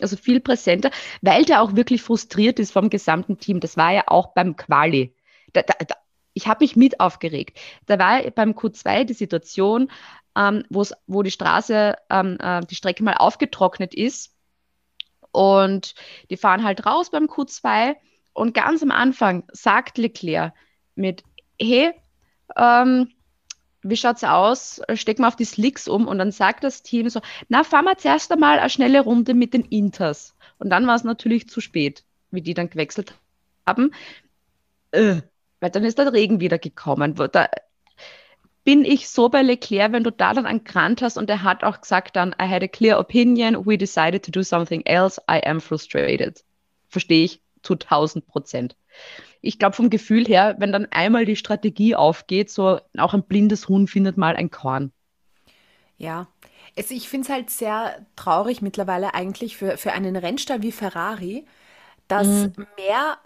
also 0.00 0.16
viel 0.16 0.40
präsenter, 0.40 0.90
weil 1.22 1.44
der 1.44 1.62
auch 1.62 1.74
wirklich 1.74 2.02
frustriert 2.02 2.58
ist 2.58 2.72
vom 2.72 2.90
gesamten 2.90 3.38
Team. 3.38 3.60
Das 3.60 3.76
war 3.76 3.92
ja 3.92 4.04
auch 4.06 4.34
beim 4.34 4.56
Quali. 4.56 5.14
Da, 5.54 5.62
da, 5.62 5.74
da, 5.86 5.94
ich 6.34 6.46
habe 6.46 6.64
mich 6.64 6.76
mit 6.76 7.00
aufgeregt. 7.00 7.58
Da 7.86 7.98
war 7.98 8.22
beim 8.30 8.52
Q2 8.52 9.04
die 9.04 9.14
Situation, 9.14 9.90
ähm, 10.36 10.64
wo 10.68 11.22
die 11.22 11.30
Straße, 11.30 11.96
ähm, 12.10 12.36
äh, 12.40 12.60
die 12.66 12.74
Strecke 12.74 13.02
mal 13.02 13.14
aufgetrocknet 13.14 13.94
ist 13.94 14.34
und 15.30 15.94
die 16.30 16.36
fahren 16.36 16.62
halt 16.62 16.84
raus 16.84 17.10
beim 17.10 17.24
Q2 17.24 17.96
und 18.32 18.54
ganz 18.54 18.82
am 18.82 18.90
Anfang 18.90 19.44
sagt 19.52 19.98
Leclerc 19.98 20.54
mit, 20.94 21.22
hey, 21.60 21.92
ähm, 22.56 23.08
wie 23.82 23.96
schaut's 23.96 24.22
aus? 24.22 24.80
Steck 24.94 25.18
mal 25.18 25.28
auf 25.28 25.36
die 25.36 25.44
Slicks 25.44 25.88
um 25.88 26.06
und 26.06 26.18
dann 26.18 26.30
sagt 26.30 26.64
das 26.64 26.82
Team 26.82 27.08
so, 27.08 27.20
na, 27.48 27.64
fahren 27.64 27.84
wir 27.84 27.96
zuerst 27.98 28.30
einmal 28.30 28.58
eine 28.58 28.70
schnelle 28.70 29.00
Runde 29.00 29.34
mit 29.34 29.54
den 29.54 29.64
Inters. 29.64 30.36
Und 30.58 30.70
dann 30.70 30.86
war 30.86 30.94
es 30.94 31.04
natürlich 31.04 31.48
zu 31.48 31.60
spät, 31.60 32.04
wie 32.30 32.42
die 32.42 32.54
dann 32.54 32.70
gewechselt 32.70 33.14
haben. 33.66 33.92
Äh, 34.92 35.22
weil 35.60 35.70
dann 35.70 35.84
ist 35.84 35.98
der 35.98 36.12
Regen 36.12 36.40
wieder 36.40 36.58
gekommen. 36.58 37.16
Da 37.32 37.48
bin 38.64 38.84
ich 38.84 39.08
so 39.08 39.28
bei 39.28 39.42
Leclerc, 39.42 39.92
wenn 39.92 40.04
du 40.04 40.12
da 40.12 40.32
dann 40.32 40.46
einen 40.46 40.62
Grant 40.62 41.02
hast 41.02 41.18
und 41.18 41.28
er 41.28 41.42
hat 41.42 41.64
auch 41.64 41.80
gesagt 41.80 42.14
dann, 42.14 42.34
I 42.40 42.48
had 42.48 42.62
a 42.62 42.68
clear 42.68 42.98
opinion, 42.98 43.66
we 43.66 43.76
decided 43.76 44.24
to 44.24 44.30
do 44.30 44.42
something 44.42 44.82
else, 44.82 45.20
I 45.28 45.44
am 45.44 45.60
frustrated. 45.60 46.44
Verstehe 46.88 47.24
ich 47.24 47.41
zu 47.62 47.76
1000 47.76 48.26
Prozent. 48.26 48.76
Ich 49.42 49.58
glaube 49.58 49.76
vom 49.76 49.90
Gefühl 49.90 50.26
her, 50.26 50.56
wenn 50.58 50.72
dann 50.72 50.86
einmal 50.90 51.26
die 51.26 51.36
Strategie 51.36 51.96
aufgeht, 51.96 52.50
so 52.50 52.80
auch 52.98 53.14
ein 53.14 53.24
blindes 53.24 53.68
Huhn 53.68 53.88
findet 53.88 54.16
mal 54.18 54.36
ein 54.36 54.50
Korn. 54.50 54.92
Ja, 55.98 56.26
Es, 56.74 56.90
ich 56.90 57.08
finde 57.08 57.26
es 57.26 57.32
halt 57.32 57.50
sehr 57.50 58.06
traurig 58.16 58.62
mittlerweile 58.62 59.14
eigentlich 59.14 59.56
für, 59.56 59.76
für 59.76 59.92
einen 59.92 60.16
Rennstall 60.16 60.62
wie 60.62 60.72
Ferrari, 60.72 61.46
dass 62.08 62.48
Mhm. 62.48 62.52
mehr 62.78 63.18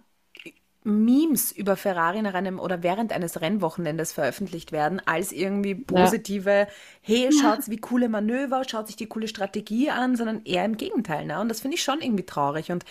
Memes 0.84 1.52
über 1.52 1.76
Ferrari 1.76 2.22
nach 2.22 2.34
einem 2.34 2.60
oder 2.60 2.82
während 2.82 3.12
eines 3.12 3.40
Rennwochenendes 3.40 4.12
veröffentlicht 4.12 4.72
werden, 4.72 5.02
als 5.06 5.32
irgendwie 5.32 5.74
positive, 5.74 6.68
hey, 7.02 7.32
schaut 7.32 7.68
wie 7.68 7.78
coole 7.78 8.08
Manöver, 8.08 8.64
schaut 8.68 8.86
sich 8.88 8.96
die 8.96 9.08
coole 9.08 9.28
Strategie 9.28 9.90
an, 9.90 10.16
sondern 10.16 10.44
eher 10.44 10.64
im 10.64 10.76
Gegenteil. 10.76 11.26
Ne? 11.26 11.40
Und 11.40 11.48
das 11.48 11.60
finde 11.60 11.76
ich 11.76 11.82
schon 11.84 12.00
irgendwie 12.02 12.26
traurig. 12.26 12.70
Und 12.72 12.84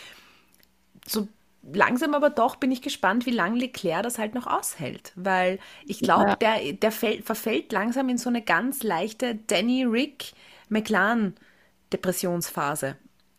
so 1.08 1.28
langsam 1.74 2.14
aber 2.14 2.30
doch 2.30 2.58
bin 2.58 2.72
ich 2.72 2.82
gespannt, 2.82 3.26
wie 3.26 3.32
lange 3.32 3.58
Leclerc 3.60 4.04
das 4.04 4.20
halt 4.20 4.36
noch 4.36 4.48
aushält. 4.48 5.12
Weil 5.16 5.60
ich 5.86 6.00
glaube, 6.00 6.30
Ja. 6.30 6.36
der, 6.36 6.74
der 6.74 6.92
fällt, 6.92 7.26
verfällt 7.26 7.72
langsam 7.72 8.10
in 8.10 8.18
so 8.18 8.30
eine 8.30 8.42
ganz 8.44 8.84
leichte 8.84 9.36
Danny 9.48 9.84
Rick 9.84 10.34
McLaren-Depressionsphase. 10.70 12.96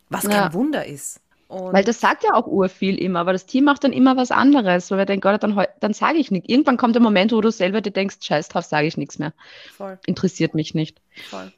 Was 0.09 0.23
kein 0.25 0.33
Ja. 0.33 0.53
Wunder 0.53 0.85
ist. 0.87 1.21
Und 1.49 1.73
Weil 1.73 1.85
das 1.85 2.01
sagt 2.01 2.25
ja 2.25 2.35
auch 2.35 2.49
urviel 2.49 2.99
immer, 2.99 3.21
aber 3.21 3.33
das 3.33 3.47
Team 3.47 3.63
macht 3.65 3.85
dann 3.85 3.93
immer 3.93 4.17
was 4.17 4.33
anderes, 4.33 4.91
weil 4.91 4.99
wir 4.99 5.07
denken, 5.07 5.21
Gott, 5.21 5.41
dann, 5.45 5.55
heu- 5.55 5.69
dann 5.79 5.93
sage 5.93 6.19
ich 6.19 6.33
nichts. 6.33 6.49
Irgendwann 6.49 6.77
kommt 6.77 6.97
der 6.97 7.03
Moment, 7.03 7.31
wo 7.33 7.41
du 7.41 7.53
selber 7.53 7.81
dir 7.81 7.93
denkst, 7.93 8.17
scheiß 8.21 8.49
drauf, 8.49 8.65
sage 8.65 8.89
ich 8.89 8.97
nichts 8.97 9.21
mehr. 9.21 9.33
voll, 9.77 9.97
Interessiert 10.07 10.55
mich 10.55 10.75
nicht. 10.75 11.01
voll. 11.31 11.53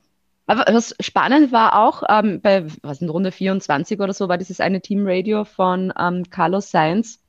Aber 0.48 0.64
was 0.74 0.96
spannend 0.98 1.52
war 1.52 1.78
auch, 1.78 2.02
ähm, 2.08 2.40
bei 2.40 2.66
was 2.82 3.02
in 3.02 3.10
Runde 3.10 3.30
24 3.32 4.00
oder 4.00 4.14
so, 4.14 4.28
war 4.28 4.38
dieses 4.38 4.60
eine 4.60 4.80
Teamradio 4.80 5.44
von 5.44 5.92
ähm, 5.98 6.24
Carlos 6.30 6.70
Sainz. 6.70 7.22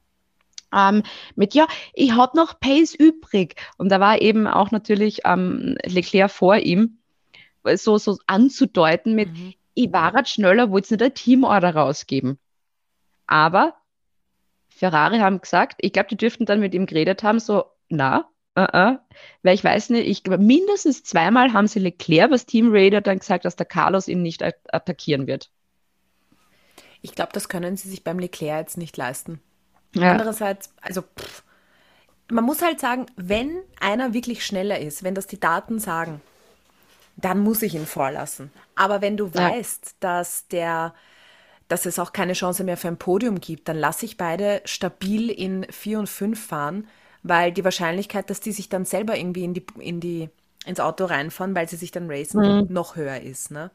Ähm, 0.74 1.03
mit, 1.36 1.53
ja, 1.53 1.67
ich 1.93 2.13
hab 2.13 2.34
noch 2.34 2.59
Pace 2.59 2.95
übrig. 2.95 3.55
Und 3.78 3.89
da 3.89 3.99
war 3.99 4.22
eben 4.22 4.47
auch 4.47 4.72
natürlich 4.72 5.20
ähm, 5.26 5.76
Leclerc 5.86 6.32
vor 6.32 6.57
ihm, 6.57 6.99
so, 7.76 7.97
so 7.97 8.17
anzudeuten 8.26 9.15
mit, 9.15 9.30
Mhm. 9.30 9.53
ich 9.74 9.91
war 9.91 10.13
grad 10.13 10.30
schneller, 10.30 10.72
wollte 10.72 10.93
nicht 10.93 11.01
eine 11.01 11.13
Teamorder 11.13 11.76
rausgeben. 11.76 12.39
Aber 13.28 13.76
Ferrari 14.70 15.20
haben 15.20 15.41
gesagt, 15.41 15.76
ich 15.82 15.91
glaube, 15.91 16.07
die 16.07 16.17
dürften 16.17 16.45
dann 16.45 16.61
mit 16.61 16.74
ihm 16.74 16.86
geredet 16.86 17.22
haben, 17.24 17.39
so, 17.39 17.65
na, 17.89 18.30
äh, 18.74 18.93
äh, 18.93 18.97
weil 19.43 19.55
ich 19.55 19.64
weiß 19.64 19.89
nicht, 19.91 20.07
ich 20.07 20.24
mindestens 20.38 21.03
zweimal 21.03 21.53
haben 21.53 21.68
sie 21.68 21.80
Leclerc, 21.80 22.32
was 22.32 22.45
Team 22.45 22.70
Raider 22.72 23.01
dann 23.01 23.20
gesagt, 23.20 23.45
dass 23.45 23.55
der 23.55 23.66
Carlos 23.66 24.07
ihn 24.07 24.22
nicht 24.22 24.43
at 24.43 24.55
attackieren 24.74 25.28
wird. 25.28 25.51
Ich 27.01 27.16
glaube, 27.16 27.32
das 27.34 27.49
können 27.49 27.78
sie 27.78 27.89
sich 27.89 28.03
beim 28.03 28.20
Leclerc 28.20 28.60
jetzt 28.60 28.78
nicht 28.78 28.97
leisten. 28.97 29.39
Ja, 29.93 30.12
Andererseits, 30.12 30.72
also 30.82 31.01
pff, 31.03 31.43
man 32.32 32.45
muss 32.45 32.62
halt 32.62 32.80
sagen, 32.80 33.07
wenn 33.18 33.62
einer 33.80 34.14
wirklich 34.14 34.45
schneller 34.45 34.80
ist, 34.80 35.03
wenn 35.03 35.16
das 35.16 35.28
die 35.28 35.39
Daten 35.39 35.80
sagen, 35.80 36.22
dann 37.18 37.39
muss 37.39 37.62
ich 37.62 37.76
ihn 37.76 37.88
vorlassen. 37.88 38.51
Aber 38.76 39.01
wenn 39.01 39.18
du 39.18 39.34
Ja. 39.34 39.53
weißt, 39.53 39.97
dass 39.99 40.47
der, 40.49 40.93
dass 41.68 41.86
es 41.86 41.99
auch 41.99 42.14
keine 42.14 42.34
Chance 42.34 42.64
mehr 42.64 42.78
für 42.78 42.89
ein 42.89 42.97
Podium 42.97 43.41
gibt, 43.41 43.70
dann 43.70 43.78
lasse 43.78 44.05
ich 44.05 44.18
beide 44.18 44.62
stabil 44.66 45.30
in 45.32 45.66
4 45.72 45.99
und 45.99 46.10
5 46.10 46.43
fahren, 46.47 46.88
weil 47.24 47.51
die 47.51 47.63
Wahrscheinlichkeit, 47.63 48.30
dass 48.30 48.39
die 48.39 48.51
sich 48.51 48.70
dann 48.70 48.86
selber 48.86 49.17
irgendwie 49.17 49.43
in 49.43 49.53
die, 49.53 49.65
in 49.80 49.99
die, 49.99 50.30
ins 50.65 50.80
Auto 50.80 51.05
reinfahren, 51.05 51.55
weil 51.55 51.67
sie 51.67 51.76
sich 51.76 51.91
dann 51.91 52.09
racen, 52.09 52.72
noch 52.72 52.95
höher 52.95 53.22
ist. 53.22 53.51
Ne? 53.51 53.72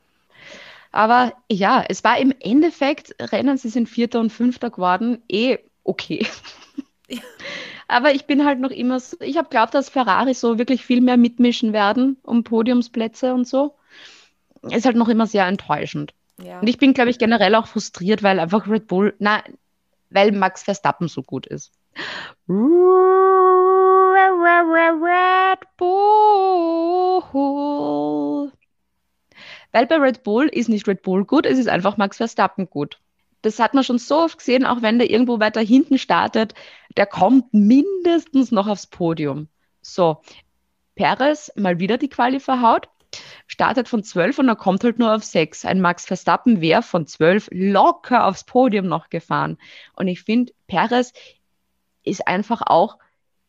aber 0.94 1.32
ja, 1.50 1.84
es 1.88 2.04
war 2.04 2.18
im 2.18 2.32
Endeffekt, 2.38 3.16
Rennen, 3.20 3.58
sie 3.58 3.68
sind 3.68 3.88
Vierter 3.88 4.20
und 4.20 4.30
Fünfter 4.30 4.70
geworden, 4.70 5.22
eh 5.28 5.58
okay. 5.82 6.26
Aber 7.88 8.14
ich 8.14 8.26
bin 8.26 8.44
halt 8.44 8.60
noch 8.60 8.70
immer 8.70 8.98
so, 9.00 9.16
ich 9.20 9.36
habe 9.36 9.48
geglaubt, 9.48 9.74
dass 9.74 9.90
Ferrari 9.90 10.34
so 10.34 10.56
wirklich 10.56 10.86
viel 10.86 11.00
mehr 11.00 11.16
mitmischen 11.16 11.72
werden 11.72 12.16
um 12.22 12.44
Podiumsplätze 12.44 13.34
und 13.34 13.46
so. 13.46 13.74
Ist 14.62 14.86
halt 14.86 14.96
noch 14.96 15.08
immer 15.08 15.26
sehr 15.26 15.46
enttäuschend. 15.46 16.14
Ja. 16.42 16.60
Und 16.60 16.68
ich 16.68 16.78
bin, 16.78 16.94
glaube 16.94 17.10
ich, 17.10 17.18
generell 17.18 17.54
auch 17.56 17.66
frustriert, 17.66 18.22
weil 18.22 18.40
einfach 18.40 18.66
Red 18.66 18.86
Bull, 18.86 19.14
na, 19.18 19.42
weil 20.10 20.32
Max 20.32 20.62
Verstappen 20.62 21.08
so 21.08 21.22
gut 21.22 21.46
ist. 21.46 21.72
Red 25.04 25.60
Bull. 25.76 27.22
Weil 29.72 29.86
bei 29.86 29.96
Red 29.96 30.22
Bull 30.22 30.46
ist 30.46 30.68
nicht 30.68 30.86
Red 30.86 31.02
Bull 31.02 31.24
gut, 31.24 31.46
es 31.46 31.58
ist 31.58 31.68
einfach 31.68 31.96
Max 31.96 32.18
Verstappen 32.18 32.70
gut. 32.70 33.00
Das 33.42 33.58
hat 33.58 33.74
man 33.74 33.84
schon 33.84 33.98
so 33.98 34.20
oft 34.20 34.38
gesehen, 34.38 34.64
auch 34.64 34.82
wenn 34.82 34.98
der 34.98 35.10
irgendwo 35.10 35.40
weiter 35.40 35.60
hinten 35.60 35.98
startet, 35.98 36.54
der 36.96 37.06
kommt 37.06 37.52
mindestens 37.52 38.52
noch 38.52 38.68
aufs 38.68 38.86
Podium. 38.86 39.48
So, 39.82 40.22
Perez 40.94 41.52
mal 41.56 41.78
wieder 41.78 41.98
die 41.98 42.08
Quali 42.08 42.40
verhaut, 42.40 42.88
startet 43.46 43.88
von 43.88 44.02
12 44.02 44.38
und 44.38 44.48
er 44.48 44.56
kommt 44.56 44.82
halt 44.84 44.98
nur 44.98 45.14
auf 45.14 45.24
6. 45.24 45.64
Ein 45.64 45.80
Max 45.80 46.06
Verstappen 46.06 46.60
wäre 46.60 46.82
von 46.82 47.06
12 47.06 47.48
locker 47.52 48.26
aufs 48.26 48.44
Podium 48.44 48.86
noch 48.86 49.10
gefahren. 49.10 49.58
Und 49.94 50.08
ich 50.08 50.22
finde, 50.22 50.52
Perez 50.66 51.12
ist 52.04 52.26
einfach 52.26 52.62
auch 52.66 52.98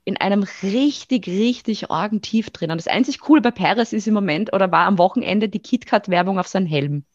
in 0.05 0.17
einem 0.17 0.45
richtig, 0.61 1.27
richtig 1.27 1.91
argen 1.91 2.21
Tief 2.21 2.51
drin. 2.51 2.71
Und 2.71 2.77
das 2.77 2.87
einzig 2.87 3.19
Coole 3.19 3.41
bei 3.41 3.51
Perez 3.51 3.91
ist 3.91 4.07
im 4.07 4.13
Moment 4.13 4.53
oder 4.53 4.71
war 4.71 4.85
am 4.85 4.97
Wochenende 4.97 5.49
die 5.49 5.59
KitKat-Werbung 5.59 6.39
auf 6.39 6.47
seinen 6.47 6.67
Helm. 6.67 7.05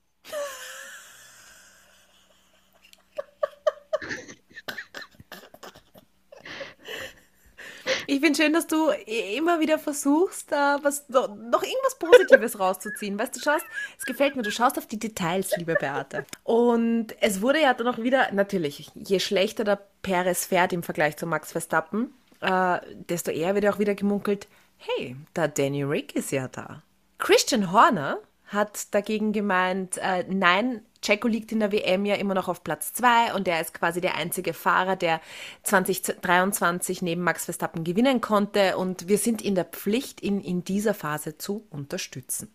Ich 8.21 8.27
finde 8.27 8.43
schön, 8.43 8.53
dass 8.53 8.66
du 8.66 8.91
immer 9.33 9.61
wieder 9.61 9.79
versuchst, 9.79 10.53
da 10.53 10.79
was, 10.83 11.09
noch 11.09 11.62
irgendwas 11.62 11.99
Positives 11.99 12.59
rauszuziehen. 12.61 13.18
Weißt 13.18 13.35
du, 13.35 13.41
schaust, 13.41 13.64
es 13.97 14.05
gefällt 14.05 14.37
mir, 14.37 14.43
du 14.43 14.51
schaust 14.51 14.77
auf 14.77 14.85
die 14.85 14.99
Details, 14.99 15.57
liebe 15.57 15.73
Beate. 15.73 16.27
Und 16.45 17.14
es 17.23 17.41
wurde 17.41 17.62
ja 17.62 17.73
dann 17.73 17.89
auch 17.89 17.97
wieder, 17.97 18.31
natürlich, 18.33 18.91
je 18.95 19.21
schlechter 19.21 19.64
der 19.64 19.81
Perez 20.03 20.45
fährt 20.45 20.75
im 20.75 20.83
Vergleich 20.83 21.16
zu 21.16 21.27
Max 21.27 21.53
Verstappen, 21.53 22.12
äh, 22.43 22.81
desto 23.09 23.31
eher 23.31 23.55
wird 23.55 23.66
auch 23.68 23.79
wieder 23.79 23.95
gemunkelt, 23.95 24.49
hey, 24.77 25.16
der 25.35 25.49
Danny 25.49 25.83
Rick 25.83 26.14
ist 26.14 26.31
ja 26.31 26.47
da. 26.49 26.83
Christian 27.16 27.73
Horner 27.73 28.18
hat 28.49 28.95
dagegen 28.95 29.33
gemeint, 29.33 29.97
äh, 29.97 30.27
nein, 30.29 30.83
Checo 31.03 31.29
liegt 31.29 31.51
in 31.53 31.61
der 31.61 31.73
WM 31.73 32.05
ja 32.05 32.15
immer 32.17 32.35
noch 32.35 32.49
auf 32.49 32.63
Platz 32.63 32.93
2 32.93 33.35
und 33.35 33.49
er 33.49 33.61
ist 33.61 33.73
quasi 33.75 34.01
der 34.01 34.17
einzige 34.17 34.53
Fahrer, 34.53 34.97
der 34.97 35.21
2023 35.63 37.03
neben 37.03 37.23
Max 37.23 37.47
Verstappen 37.47 37.85
gewinnen 37.85 38.21
konnte 38.21 38.77
und 38.77 39.09
wir 39.09 39.19
sind 39.19 39.43
in 39.43 39.55
der 39.55 39.65
Pflicht, 39.65 40.23
ihn 40.23 40.41
in 40.41 40.63
dieser 40.65 40.95
Phase 40.95 41.39
zu 41.39 41.67
unterstützen. 41.71 42.53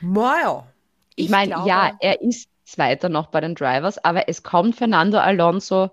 Naja, 0.00 0.66
Ich 1.16 1.28
meine, 1.28 1.54
glaube- 1.54 1.68
ja, 1.68 1.96
er 2.00 2.20
ist 2.20 2.48
Zweiter 2.64 3.08
noch 3.08 3.26
bei 3.28 3.40
den 3.40 3.54
Drivers, 3.54 3.98
aber 3.98 4.28
es 4.28 4.42
kommt 4.42 4.76
Fernando 4.76 5.18
Alonso 5.18 5.90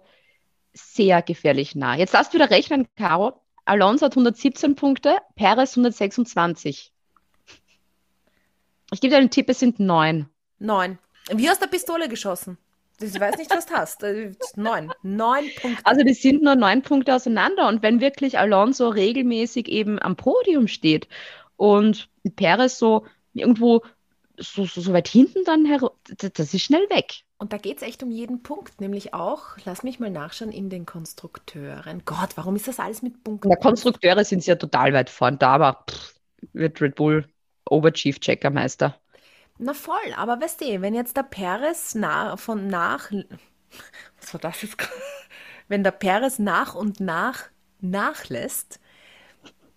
sehr 0.74 1.22
gefährlich 1.22 1.76
nah. 1.76 1.95
Jetzt 1.95 2.14
du 2.14 2.34
wieder 2.34 2.49
rechnen, 2.49 2.88
Caro. 2.95 3.34
Alonso 3.66 4.05
hat 4.05 4.16
117 4.16 4.76
Punkte, 4.76 5.18
Perez 5.36 5.76
126. 5.76 6.91
Ich 8.93 9.01
gebe 9.01 9.12
dir 9.12 9.18
einen 9.20 9.30
Tipp, 9.30 9.49
es 9.49 9.59
sind 9.59 9.80
neun. 9.80 10.30
Neun. 10.62 10.99
Wie 11.34 11.49
aus 11.49 11.59
der 11.59 11.68
Pistole 11.68 12.07
geschossen. 12.07 12.57
Ich 13.01 13.20
weiß 13.20 13.38
nicht, 13.38 13.49
was 13.49 13.66
du 13.66 13.74
hast. 13.74 14.03
Äh, 14.03 14.34
Neun. 14.55 14.91
Neun 15.01 15.45
Punkte. 15.59 15.86
Also 15.86 16.03
die 16.03 16.14
sind 16.14 16.43
nur 16.43 16.55
neun 16.55 16.84
Punkte 16.84 17.16
auseinander. 17.16 17.68
Und 17.68 17.82
wenn 17.82 17.99
wirklich 17.99 18.38
Alonso 18.38 18.89
regelmäßig 18.89 19.68
eben 19.68 19.99
am 19.99 20.16
Podium 20.16 20.68
steht 20.68 21.07
und 21.57 22.09
Perez 22.36 22.78
so 22.78 23.07
irgendwo 23.34 23.82
so, 24.38 24.66
so, 24.66 24.82
so 24.82 24.93
weit 24.93 25.07
hinten 25.07 25.43
dann 25.45 25.66
herum, 25.66 25.89
das, 26.18 26.32
das 26.34 26.53
ist 26.53 26.62
schnell 26.62 26.88
weg. 26.89 27.24
Und 27.39 27.53
da 27.53 27.57
geht 27.57 27.78
es 27.78 27.84
echt 27.84 28.03
um 28.03 28.12
jeden 28.12 28.43
Punkt, 28.43 28.80
nämlich 28.80 29.16
auch, 29.16 29.57
lass 29.66 29.82
mich 29.82 29.99
mal 29.99 30.12
nachschauen, 30.12 30.51
in 30.51 30.70
den 30.70 30.86
Konstrukteuren. 30.86 32.03
Gott, 32.05 32.30
warum 32.36 32.55
ist 32.55 32.68
das 32.68 32.80
alles 32.80 33.01
mit 33.01 33.24
Punkten? 33.24 33.49
Der 33.49 33.57
Konstrukteure 33.57 34.24
sind 34.24 34.45
ja 34.45 34.55
total 34.55 34.93
weit 34.93 35.09
vorn. 35.09 35.39
Da 35.39 35.53
aber 35.53 35.86
pff, 35.89 36.16
wird 36.53 36.80
Red 36.82 36.95
Bull 36.95 37.28
Oberchief-Checkermeister. 37.68 39.00
Na 39.64 39.76
voll, 39.76 40.14
aber 40.18 40.41
weißt 40.41 40.62
du, 40.62 40.82
wenn 40.82 40.95
jetzt 40.95 41.16
der 41.16 41.22
Perez 41.24 41.93
na, 41.93 42.36
von 42.36 42.66
nach, 42.66 43.12
was 44.20 44.34
war 44.34 44.41
das 44.41 44.64
jetzt? 44.64 44.76
Wenn 45.68 45.84
der 45.84 45.91
Perez 45.91 46.39
nach 46.39 46.74
und 46.74 46.99
nach 46.99 47.43
nachlässt, 47.80 48.80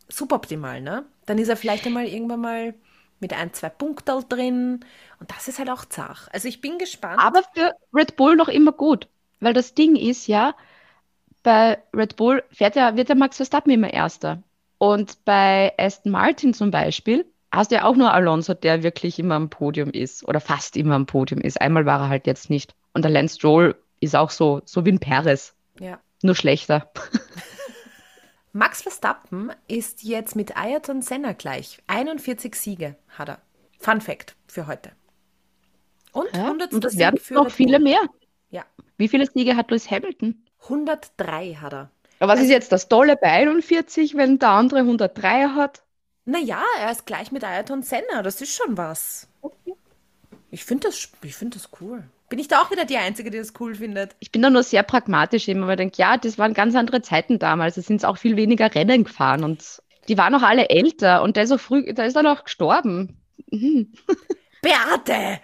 suboptimal, 0.09 0.81
ne? 0.81 1.05
Dann 1.27 1.37
ist 1.39 1.49
er 1.49 1.57
vielleicht 1.59 1.87
einmal 1.87 2.07
irgendwann 2.07 2.41
mal 2.41 2.75
mit 3.21 3.35
ein, 3.35 3.53
zwei 3.53 3.69
Punkten 3.69 4.27
drin 4.29 4.85
und 5.21 5.31
das 5.31 5.49
ist 5.49 5.59
halt 5.59 5.69
auch 5.69 5.85
zach. 5.85 6.29
Also 6.33 6.49
ich 6.49 6.63
bin 6.63 6.79
gespannt. 6.79 7.21
Aber 7.21 7.43
für 7.55 7.75
Red 7.93 8.17
Bull 8.17 8.37
noch 8.37 8.49
immer 8.49 8.73
gut. 8.73 9.09
Weil 9.41 9.53
das 9.53 9.75
Ding 9.75 9.97
ist 9.97 10.27
ja, 10.27 10.57
bei 11.43 11.83
Red 11.95 12.17
Bull 12.17 12.43
fährt 12.51 12.75
ja, 12.75 12.97
wird 12.97 13.11
der 13.11 13.17
Max 13.17 13.37
Verstappen 13.37 13.71
immer 13.71 13.93
Erster. 13.93 14.43
Und 14.79 15.23
bei 15.27 15.75
Aston 15.79 16.11
Martin 16.11 16.55
zum 16.55 16.71
Beispiel 16.71 17.27
hast 17.57 17.71
du 17.71 17.77
ja 17.77 17.85
auch 17.85 17.97
nur 17.97 18.13
Alonso, 18.13 18.55
der 18.55 18.83
wirklich 18.83 19.19
immer 19.19 19.35
am 19.35 19.51
Podium 19.51 19.91
ist 19.91 20.27
oder 20.27 20.41
fast 20.41 20.77
immer 20.77 20.95
am 20.95 21.07
Podium 21.07 21.41
ist. 21.41 21.61
Einmal 21.61 21.87
war 21.87 22.01
er 22.01 22.09
halt 22.09 22.27
jetzt 22.27 22.51
nicht. 22.51 22.75
Und 22.93 23.03
der 23.03 23.11
Lance 23.11 23.37
Stroll 23.37 23.77
ist 24.01 24.17
auch 24.17 24.31
so, 24.31 24.63
so 24.65 24.85
wie 24.85 24.93
ein 24.93 24.99
Perez, 24.99 25.55
ja. 25.79 25.99
nur 26.23 26.35
schlechter. 26.35 26.91
Max 28.53 28.83
Verstappen 28.83 29.51
ist 29.67 30.05
jetzt 30.05 30.37
mit 30.37 30.57
Ayrton 30.57 31.03
Senna 31.03 31.33
gleich. 31.33 31.79
41 31.89 32.55
Siege 32.55 32.97
hat 33.09 33.29
er. 33.29 33.39
Fun 33.81 34.01
Fact 34.01 34.37
für 34.47 34.67
heute. 34.69 34.93
Und 36.13 36.29
Ja, 36.33 36.45
100. 36.45 36.73
und 36.73 36.85
das 36.85 36.97
werden 36.97 37.19
noch 37.31 37.51
viele 37.51 37.81
mehr. 37.81 37.99
Ja, 38.51 38.65
Wie 38.97 39.09
viele 39.09 39.27
Siege 39.27 39.57
hat 39.57 39.71
Lewis 39.71 39.91
Hamilton? 39.91 40.45
103 40.63 41.55
hat 41.55 41.73
er. 41.73 41.91
Aber 42.21 42.35
was 42.35 42.41
ist 42.41 42.51
jetzt 42.51 42.71
das 42.71 42.89
Tolle 42.89 43.17
bei 43.17 43.29
41, 43.29 44.15
wenn 44.15 44.39
der 44.39 44.51
andere 44.51 44.81
103 44.81 45.49
hat? 45.49 45.83
Naja, 46.25 46.63
er 46.81 46.91
ist 46.91 47.07
gleich 47.07 47.33
mit 47.33 47.45
Ayrton 47.45 47.83
Senna, 47.83 48.23
das 48.23 48.41
ist 48.41 48.55
schon 48.55 48.77
was. 48.77 49.29
Ich 50.51 50.65
finde 50.65 50.89
das, 50.89 51.09
ich 51.23 51.35
find 51.35 51.55
das 51.55 51.69
cool. 51.81 52.05
Bin 52.31 52.39
ich 52.39 52.49
da 52.49 52.63
auch 52.63 52.71
wieder 52.71 52.85
die 52.85 52.97
Einzige, 52.97 53.31
die 53.31 53.39
das 53.39 53.53
cool 53.61 53.75
findet? 53.75 54.17
Ich 54.21 54.33
bin 54.33 54.41
da 54.41 54.49
nur 54.49 54.63
sehr 54.63 54.83
pragmatisch 54.83 55.49
immer, 55.49 55.67
weil 55.67 55.75
ich 55.75 55.79
denke, 55.79 55.97
ja, 55.99 56.17
das 56.17 56.39
waren 56.39 56.55
ganz 56.55 56.75
andere 56.75 57.03
Zeiten 57.03 57.39
damals. 57.39 57.75
Da 57.75 57.83
sind 57.83 57.97
es 57.97 58.05
auch 58.05 58.17
viel 58.17 58.37
weniger 58.37 58.75
Rennen 58.75 59.05
gefahren 59.05 59.45
und 59.45 59.83
die 60.09 60.17
waren 60.17 60.35
auch 60.35 60.43
alle 60.43 60.71
älter 60.71 61.23
und 61.23 61.37
der 61.37 61.45
ist 61.45 61.51
so 61.51 61.59
früh, 61.59 61.93
der 61.93 62.07
ist 62.07 62.17
dann 62.17 62.27
auch 62.27 62.45
gestorben. 62.45 63.21
Mhm. 63.51 63.93
Beate! 64.65 65.41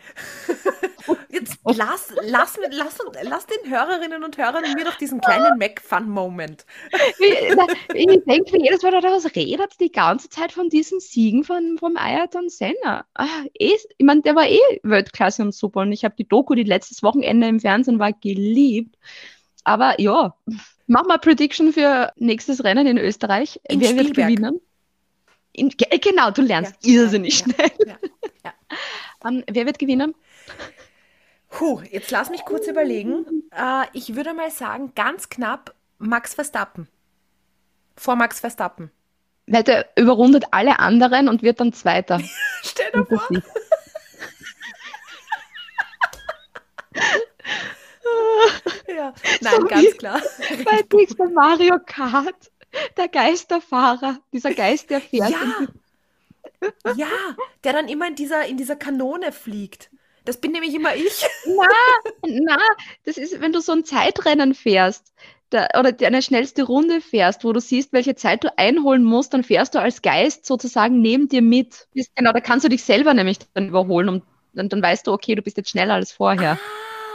Jetzt 1.28 1.58
lass, 1.64 2.12
lass, 2.22 2.58
lass, 2.70 2.98
lass 3.22 3.46
den 3.46 3.70
Hörerinnen 3.70 4.24
und 4.24 4.38
Hörern 4.38 4.62
mir 4.74 4.84
doch 4.84 4.96
diesen 4.96 5.20
kleinen 5.20 5.58
Mac-Fun-Moment. 5.58 6.64
Ich 7.18 8.24
denke 8.24 8.52
mir 8.52 8.64
jedes 8.64 8.82
Mal, 8.82 8.92
da 8.92 9.02
was 9.02 9.34
redet 9.36 9.78
die 9.80 9.92
ganze 9.92 10.28
Zeit 10.30 10.52
von 10.52 10.68
diesen 10.68 11.00
Siegen 11.00 11.44
von, 11.44 11.76
vom 11.78 11.96
Ayrton 11.96 12.48
Senna. 12.48 13.04
Ah, 13.14 13.26
eh, 13.54 13.76
ich 13.98 14.04
meine, 14.04 14.22
der 14.22 14.34
war 14.34 14.48
eh 14.48 14.58
Weltklasse 14.82 15.42
und 15.42 15.54
super 15.54 15.80
und 15.80 15.92
ich 15.92 16.04
habe 16.04 16.14
die 16.16 16.26
Doku, 16.28 16.54
die 16.54 16.62
letztes 16.62 17.02
Wochenende 17.02 17.46
im 17.48 17.60
Fernsehen 17.60 17.98
war, 17.98 18.12
geliebt. 18.12 18.96
Aber 19.64 20.00
ja, 20.00 20.34
mach 20.86 21.04
mal 21.04 21.18
Prediction 21.18 21.72
für 21.72 22.12
nächstes 22.16 22.64
Rennen 22.64 22.86
in 22.86 22.98
Österreich. 22.98 23.60
In 23.68 23.80
Wer 23.80 23.90
wird 23.96 24.08
Spielberg. 24.08 24.28
gewinnen? 24.30 24.60
In, 25.52 25.68
ge- 25.68 25.98
genau, 25.98 26.30
du 26.30 26.42
lernst 26.42 26.74
Ja, 26.82 26.92
irrsinnig 27.02 27.40
ja, 27.40 27.44
schnell. 27.44 27.70
Ja, 27.86 28.52
Ähm, 29.24 29.44
wer 29.50 29.66
wird 29.66 29.78
gewinnen? 29.78 30.14
Puh, 31.48 31.80
jetzt 31.90 32.10
lass 32.10 32.30
mich 32.30 32.44
kurz 32.44 32.66
überlegen. 32.66 33.26
Äh, 33.50 33.84
ich 33.92 34.14
würde 34.14 34.34
mal 34.34 34.50
sagen, 34.50 34.92
ganz 34.94 35.28
knapp 35.28 35.74
Max 35.98 36.34
Verstappen. 36.34 36.88
Vor 37.96 38.16
Max 38.16 38.40
Verstappen. 38.40 38.90
Weil 39.46 39.64
der 39.64 39.88
überrundet 39.96 40.44
alle 40.52 40.78
anderen 40.78 41.28
und 41.28 41.42
wird 41.42 41.60
dann 41.60 41.72
Zweiter. 41.72 42.20
Stell 42.62 42.90
dir 42.92 43.04
vor. 43.06 43.28
Ja. 48.88 49.14
Nein, 49.40 49.54
So 49.60 49.66
ganz 49.66 49.96
klar. 49.96 50.20
Bei 50.64 51.26
Mario 51.32 51.78
Kart. 51.84 52.50
Der 52.96 53.08
Geisterfahrer, 53.08 54.18
dieser 54.32 54.54
Geist, 54.54 54.90
der 54.90 55.00
fährt. 55.00 55.30
Ja, 55.30 55.38
ja, 56.96 57.08
der 57.64 57.72
dann 57.72 57.88
immer 57.88 58.06
in 58.08 58.14
dieser, 58.14 58.46
in 58.46 58.56
dieser 58.56 58.76
Kanone 58.76 59.32
fliegt. 59.32 59.90
Das 60.24 60.38
bin 60.38 60.52
nämlich 60.52 60.74
immer 60.74 60.94
ich. 60.94 61.26
Na, 62.26 62.58
das 63.04 63.16
ist, 63.16 63.40
wenn 63.40 63.52
du 63.52 63.60
so 63.60 63.72
ein 63.72 63.84
Zeitrennen 63.84 64.54
fährst 64.54 65.12
da, 65.50 65.66
oder 65.78 65.94
eine 66.06 66.22
schnellste 66.22 66.62
Runde 66.62 67.00
fährst, 67.00 67.44
wo 67.44 67.52
du 67.52 67.60
siehst, 67.60 67.92
welche 67.92 68.14
Zeit 68.14 68.44
du 68.44 68.56
einholen 68.56 69.02
musst, 69.02 69.34
dann 69.34 69.44
fährst 69.44 69.74
du 69.74 69.80
als 69.80 70.02
Geist 70.02 70.46
sozusagen 70.46 71.00
neben 71.00 71.28
dir 71.28 71.42
mit. 71.42 71.88
Genau, 72.14 72.32
da 72.32 72.40
kannst 72.40 72.64
du 72.64 72.68
dich 72.68 72.84
selber 72.84 73.14
nämlich 73.14 73.38
dann 73.54 73.68
überholen 73.68 74.08
und 74.08 74.24
dann, 74.52 74.68
dann 74.68 74.82
weißt 74.82 75.06
du, 75.06 75.12
okay, 75.12 75.34
du 75.34 75.42
bist 75.42 75.56
jetzt 75.56 75.70
schneller 75.70 75.94
als 75.94 76.12
vorher. 76.12 76.58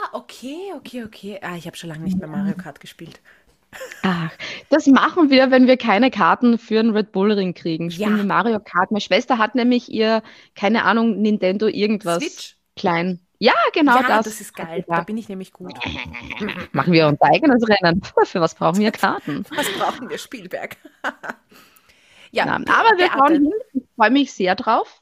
Ah, 0.04 0.10
okay, 0.14 0.74
okay, 0.76 1.04
okay. 1.04 1.40
Ah, 1.42 1.56
ich 1.56 1.66
habe 1.66 1.76
schon 1.78 1.90
lange 1.90 2.04
nicht 2.04 2.18
mehr 2.18 2.28
Mario 2.28 2.56
Kart 2.56 2.80
gespielt. 2.80 3.22
Ach, 4.04 4.32
das 4.70 4.88
machen 4.88 5.30
wir, 5.30 5.52
wenn 5.52 5.68
wir 5.68 5.78
keine 5.78 6.12
Karten 6.12 6.58
für 6.58 6.80
einen 6.80 6.96
Red 6.96 7.12
Bull 7.12 7.32
Ring 7.32 7.54
kriegen. 7.54 7.92
Spielen 7.92 8.12
Ja. 8.12 8.18
wir 8.18 8.24
Mario 8.24 8.60
Kart. 8.60 8.92
Meine 8.92 9.02
Schwester 9.02 9.38
hat 9.38 9.56
nämlich 9.56 9.90
ihr, 9.92 10.22
keine 10.56 10.84
Ahnung, 10.86 11.22
Nintendo 11.22 11.68
irgendwas 11.68 12.22
Switch? 12.24 12.56
klein. 12.76 13.20
Ja, 13.40 13.54
genau 13.74 13.98
ja, 13.98 14.08
das. 14.08 14.26
das 14.26 14.42
ist 14.42 14.56
geil. 14.56 14.86
Da 14.88 15.02
bin 15.02 15.18
ich 15.18 15.28
nämlich 15.28 15.52
gut. 15.52 15.74
Machen 16.72 16.94
wir 16.94 17.08
unser 17.08 17.26
eigenes 17.26 17.68
Rennen. 17.68 18.02
Für 18.24 18.40
was 18.42 18.56
brauchen 18.56 18.80
wir 18.80 18.92
Karten? 18.92 19.46
Was 19.56 19.70
brauchen 19.74 20.10
wir? 20.10 20.18
Spielberg. 20.18 20.78
ja, 22.32 22.46
Be- 22.58 22.72
aber 22.72 22.98
wir 22.98 23.10
schauen 23.12 23.34
hin. 23.34 23.52
Ich 23.74 23.84
freue 23.98 24.12
mich 24.12 24.32
sehr 24.34 24.56
drauf. 24.56 25.02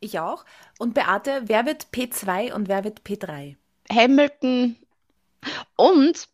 Ich 0.00 0.18
auch. 0.18 0.44
Und 0.78 0.94
Beate, 0.94 1.42
wer 1.46 1.66
wird 1.66 1.88
P2 1.94 2.52
und 2.54 2.68
wer 2.68 2.82
wird 2.84 3.02
P3? 3.02 3.56
Hamilton 3.92 4.76
und, 5.76 6.28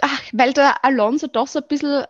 ach, 0.00 0.22
weil 0.32 0.52
der 0.52 0.84
Alonso 0.84 1.26
doch 1.26 1.46
so 1.46 1.60
ein 1.60 1.68
bisschen 1.68 2.04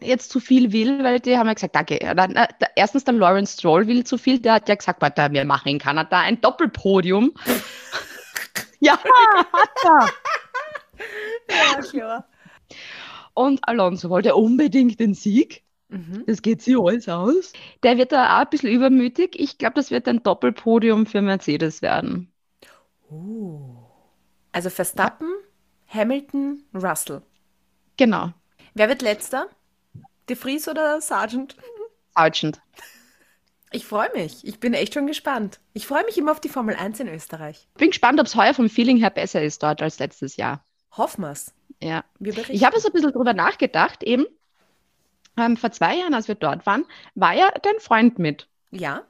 jetzt 0.00 0.30
zu 0.30 0.40
viel 0.40 0.72
will, 0.72 1.02
weil 1.02 1.20
die 1.20 1.36
haben 1.36 1.48
ja 1.48 1.54
gesagt, 1.54 1.74
danke. 1.74 1.98
Ja, 2.02 2.14
dann, 2.14 2.36
äh, 2.36 2.46
erstens 2.76 3.04
der 3.04 3.14
Lawrence 3.14 3.54
Stroll 3.54 3.86
will 3.86 4.04
zu 4.04 4.18
viel, 4.18 4.38
der 4.38 4.54
hat 4.54 4.68
ja 4.68 4.74
gesagt, 4.74 5.02
warte, 5.02 5.28
wir 5.32 5.44
machen 5.44 5.68
in 5.68 5.78
Kanada 5.78 6.20
ein 6.20 6.40
Doppelpodium. 6.40 7.32
ja, 8.80 8.98
hat 8.98 9.70
er. 9.84 10.08
Ja, 11.50 11.80
klar. 11.80 12.28
Und 13.34 13.60
Alonso 13.62 14.10
wollte 14.10 14.34
unbedingt 14.34 14.98
den 15.00 15.14
Sieg. 15.14 15.62
Mhm. 15.88 16.24
Das 16.26 16.42
geht 16.42 16.60
sich 16.60 16.76
alles 16.76 17.08
aus. 17.08 17.52
Der 17.82 17.96
wird 17.96 18.12
da 18.12 18.36
auch 18.36 18.42
ein 18.42 18.50
bisschen 18.50 18.70
übermütig. 18.70 19.38
Ich 19.38 19.58
glaube, 19.58 19.74
das 19.74 19.90
wird 19.90 20.06
ein 20.08 20.22
Doppelpodium 20.22 21.06
für 21.06 21.22
Mercedes 21.22 21.80
werden. 21.80 22.32
Uh. 23.10 23.76
Also 24.52 24.70
Verstappen, 24.70 25.28
Hamilton, 25.88 26.62
Russell. 26.74 27.22
Genau. 27.96 28.32
Wer 28.74 28.88
wird 28.88 29.02
letzter? 29.02 29.48
De 30.28 30.36
Vries 30.36 30.68
oder 30.68 31.00
Sargent? 31.00 31.56
Sargent. 32.14 32.60
Ich 33.70 33.84
freue 33.84 34.10
mich. 34.14 34.46
Ich 34.46 34.60
bin 34.60 34.72
echt 34.72 34.94
schon 34.94 35.06
gespannt. 35.06 35.60
Ich 35.72 35.86
freue 35.86 36.04
mich 36.04 36.16
immer 36.16 36.32
auf 36.32 36.40
die 36.40 36.48
Formel 36.48 36.74
1 36.74 37.00
in 37.00 37.08
Österreich. 37.08 37.68
Bin 37.76 37.90
gespannt, 37.90 38.20
ob 38.20 38.26
es 38.26 38.34
heuer 38.34 38.54
vom 38.54 38.70
Feeling 38.70 38.96
her 38.96 39.10
besser 39.10 39.42
ist 39.42 39.62
dort 39.62 39.82
als 39.82 39.98
letztes 39.98 40.36
Jahr. 40.36 40.64
Hoffen 40.96 41.22
wir's. 41.24 41.54
Ja. 41.82 42.04
Wir. 42.18 42.36
Ich 42.48 42.64
habe 42.64 42.80
so 42.80 42.88
ein 42.88 42.92
bisschen 42.92 43.12
drüber 43.12 43.34
nachgedacht, 43.34 44.02
eben. 44.02 44.26
Ähm, 45.36 45.56
vor 45.56 45.70
zwei 45.70 45.96
Jahren, 45.96 46.14
als 46.14 46.28
wir 46.28 46.34
dort 46.34 46.66
waren, 46.66 46.84
war 47.14 47.34
ja 47.34 47.50
dein 47.62 47.78
Freund 47.78 48.18
mit. 48.18 48.48
Ja, 48.70 49.04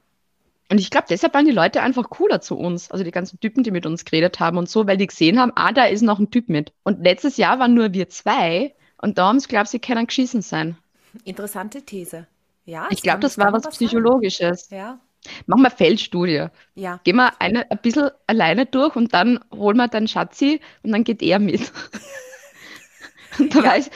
Und 0.71 0.79
ich 0.81 0.91
glaube, 0.91 1.07
deshalb 1.09 1.33
waren 1.35 1.47
die 1.47 1.51
Leute 1.53 1.81
einfach 1.83 2.11
cooler 2.11 2.41
zu 2.41 2.57
uns. 2.59 2.91
Also 2.91 3.03
die 3.05 3.11
ganzen 3.11 3.41
Typen, 3.41 3.63
die 3.63 3.71
mit 3.71 3.87
uns 3.87 4.05
geredet 4.05 4.39
haben 4.41 4.59
und 4.59 4.69
so, 4.69 4.87
weil 4.87 4.99
die 4.99 5.07
gesehen 5.07 5.39
haben, 5.41 5.53
ah, 5.57 5.73
da 5.73 5.85
ist 5.85 6.03
noch 6.03 6.19
ein 6.19 6.31
Typ 6.31 6.49
mit. 6.49 6.73
Und 6.83 7.03
letztes 7.03 7.37
Jahr 7.39 7.59
waren 7.59 7.75
nur 7.75 7.95
wir 7.95 8.09
zwei 8.11 8.75
und 9.01 9.17
da 9.19 9.29
haben 9.29 9.41
sie 9.41 9.49
glaubt, 9.49 9.69
sie 9.69 9.79
können 9.79 10.07
geschissen 10.07 10.43
sein. 10.43 10.77
interessante 11.25 11.83
These. 11.83 12.27
Ja, 12.67 12.87
Ich 12.91 13.01
glaube, 13.03 13.21
das 13.21 13.39
war 13.39 13.53
was 13.53 13.63
sein. 13.63 13.73
Psychologisches. 13.73 14.69
Ja, 14.71 14.99
Machen 15.47 15.63
wir 15.63 15.71
Feldstudie. 15.71 16.47
ja. 16.75 17.01
Gehen 17.03 17.17
wir 17.17 17.41
eine, 17.41 17.71
ein 17.71 17.79
bisschen 17.79 18.11
alleine 18.27 18.67
durch 18.67 18.95
und 18.95 19.13
dann 19.15 19.41
holen 19.53 19.77
wir 19.79 19.89
deinen 19.89 20.07
Schatzi 20.09 20.61
und 20.83 20.93
dann 20.93 21.03
geht 21.05 21.23
er 21.23 21.39
mit. 21.39 21.73
und 23.39 23.55
dann 23.55 23.65
Ja. 23.65 23.71
weiß, 23.73 23.91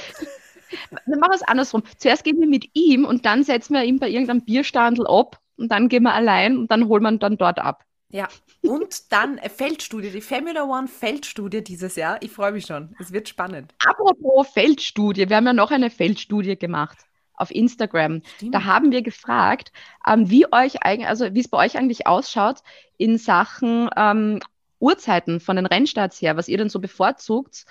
dann 1.06 1.18
machen 1.20 1.32
wir 1.32 1.36
es 1.36 1.42
andersrum. 1.42 1.82
Zuerst 1.98 2.24
gehen 2.24 2.40
wir 2.40 2.48
mit 2.48 2.70
ihm 2.74 3.04
und 3.04 3.26
dann 3.26 3.44
setzen 3.44 3.74
wir 3.74 3.84
ihn 3.84 3.98
bei 3.98 4.08
irgendeinem 4.08 4.42
Bierstandel 4.44 5.06
ab 5.06 5.38
und 5.62 5.70
dann 5.70 5.88
gehen 5.88 6.02
wir 6.02 6.12
allein 6.12 6.58
und 6.58 6.70
dann 6.70 6.88
holen 6.88 7.02
wir 7.02 7.12
dann 7.18 7.38
dort 7.38 7.58
ab. 7.58 7.84
Ja, 8.10 8.28
und 8.60 9.10
dann 9.10 9.38
Feldstudie, 9.38 10.10
die 10.10 10.20
Formula 10.20 10.64
One 10.64 10.86
Feldstudie 10.86 11.64
dieses 11.64 11.96
Jahr. 11.96 12.18
Ich 12.20 12.30
freue 12.30 12.52
mich 12.52 12.66
schon. 12.66 12.94
Es 12.98 13.10
wird 13.12 13.28
spannend. 13.28 13.74
Apropos 13.86 14.48
Feldstudie, 14.48 15.30
wir 15.30 15.36
haben 15.36 15.46
ja 15.46 15.54
noch 15.54 15.70
eine 15.70 15.88
Feldstudie 15.88 16.56
gemacht 16.56 16.98
auf 17.34 17.50
Instagram. 17.50 18.20
Stimmt. 18.36 18.54
Da 18.54 18.64
haben 18.64 18.92
wir 18.92 19.00
gefragt, 19.00 19.72
ähm, 20.06 20.28
wie 20.28 20.46
euch 20.52 20.82
eigentlich, 20.82 21.08
also 21.08 21.32
wie 21.32 21.40
es 21.40 21.48
bei 21.48 21.58
euch 21.64 21.78
eigentlich 21.78 22.06
ausschaut 22.06 22.62
in 22.98 23.16
Sachen 23.16 23.88
ähm, 23.96 24.40
Uhrzeiten 24.78 25.40
von 25.40 25.56
den 25.56 25.66
Rennstarts 25.66 26.20
her, 26.20 26.36
was 26.36 26.48
ihr 26.48 26.58
denn 26.58 26.68
so 26.68 26.80
bevorzugt, 26.80 27.64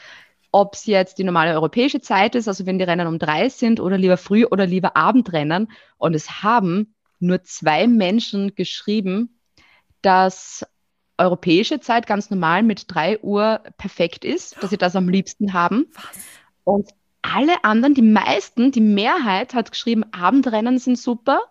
ob 0.52 0.74
es 0.74 0.86
jetzt 0.88 1.20
die 1.20 1.24
normale 1.24 1.54
europäische 1.54 2.02
Zeit 2.02 2.34
ist, 2.34 2.48
also 2.48 2.66
wenn 2.66 2.80
die 2.80 2.86
Rennen 2.86 3.08
um 3.08 3.20
drei 3.20 3.50
sind 3.50 3.80
oder 3.80 3.98
lieber 3.98 4.18
Früh- 4.18 4.46
oder 4.46 4.66
lieber 4.66 4.98
Abendrennen. 4.98 5.72
Und 5.98 6.16
es 6.16 6.42
haben 6.42 6.96
nur 7.22 7.44
zwei 7.44 7.88
Menschen 7.88 8.56
geschrieben, 8.56 9.40
dass 10.02 10.66
europäische 11.18 11.80
Zeit 11.80 12.08
ganz 12.08 12.30
normal 12.30 12.64
mit 12.64 12.86
drei 12.94 13.20
Uhr 13.22 13.62
perfekt 13.78 14.26
ist, 14.26 14.62
dass 14.62 14.72
sie 14.72 14.78
das 14.78 14.96
am 14.96 15.10
liebsten 15.10 15.54
haben. 15.54 15.88
Was? 15.94 16.42
Und 16.64 16.90
alle 17.22 17.64
anderen, 17.64 17.94
die 17.94 18.02
meisten, 18.02 18.72
die 18.72 18.82
Mehrheit 18.82 19.54
hat 19.54 19.72
geschrieben, 19.72 20.04
Abendrennen 20.14 20.80
sind 20.80 20.98
super. 20.98 21.42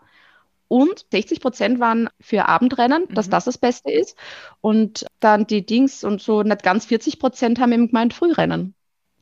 Und 0.68 1.06
60 1.10 1.40
Prozent 1.40 1.80
waren 1.80 2.08
für 2.20 2.46
Abendrennen, 2.48 3.06
dass 3.14 3.26
Mhm. 3.26 3.30
das 3.32 3.44
das 3.46 3.58
Beste 3.58 3.90
ist. 3.90 4.16
Und 4.60 5.06
dann 5.20 5.46
die 5.46 5.66
Dings 5.66 6.04
und 6.04 6.22
so 6.22 6.42
nicht 6.42 6.62
ganz 6.62 6.86
40 6.86 7.18
Prozent 7.18 7.60
haben 7.60 7.72
eben 7.72 7.88
gemeint 7.88 8.14
Frührennen. 8.14 8.74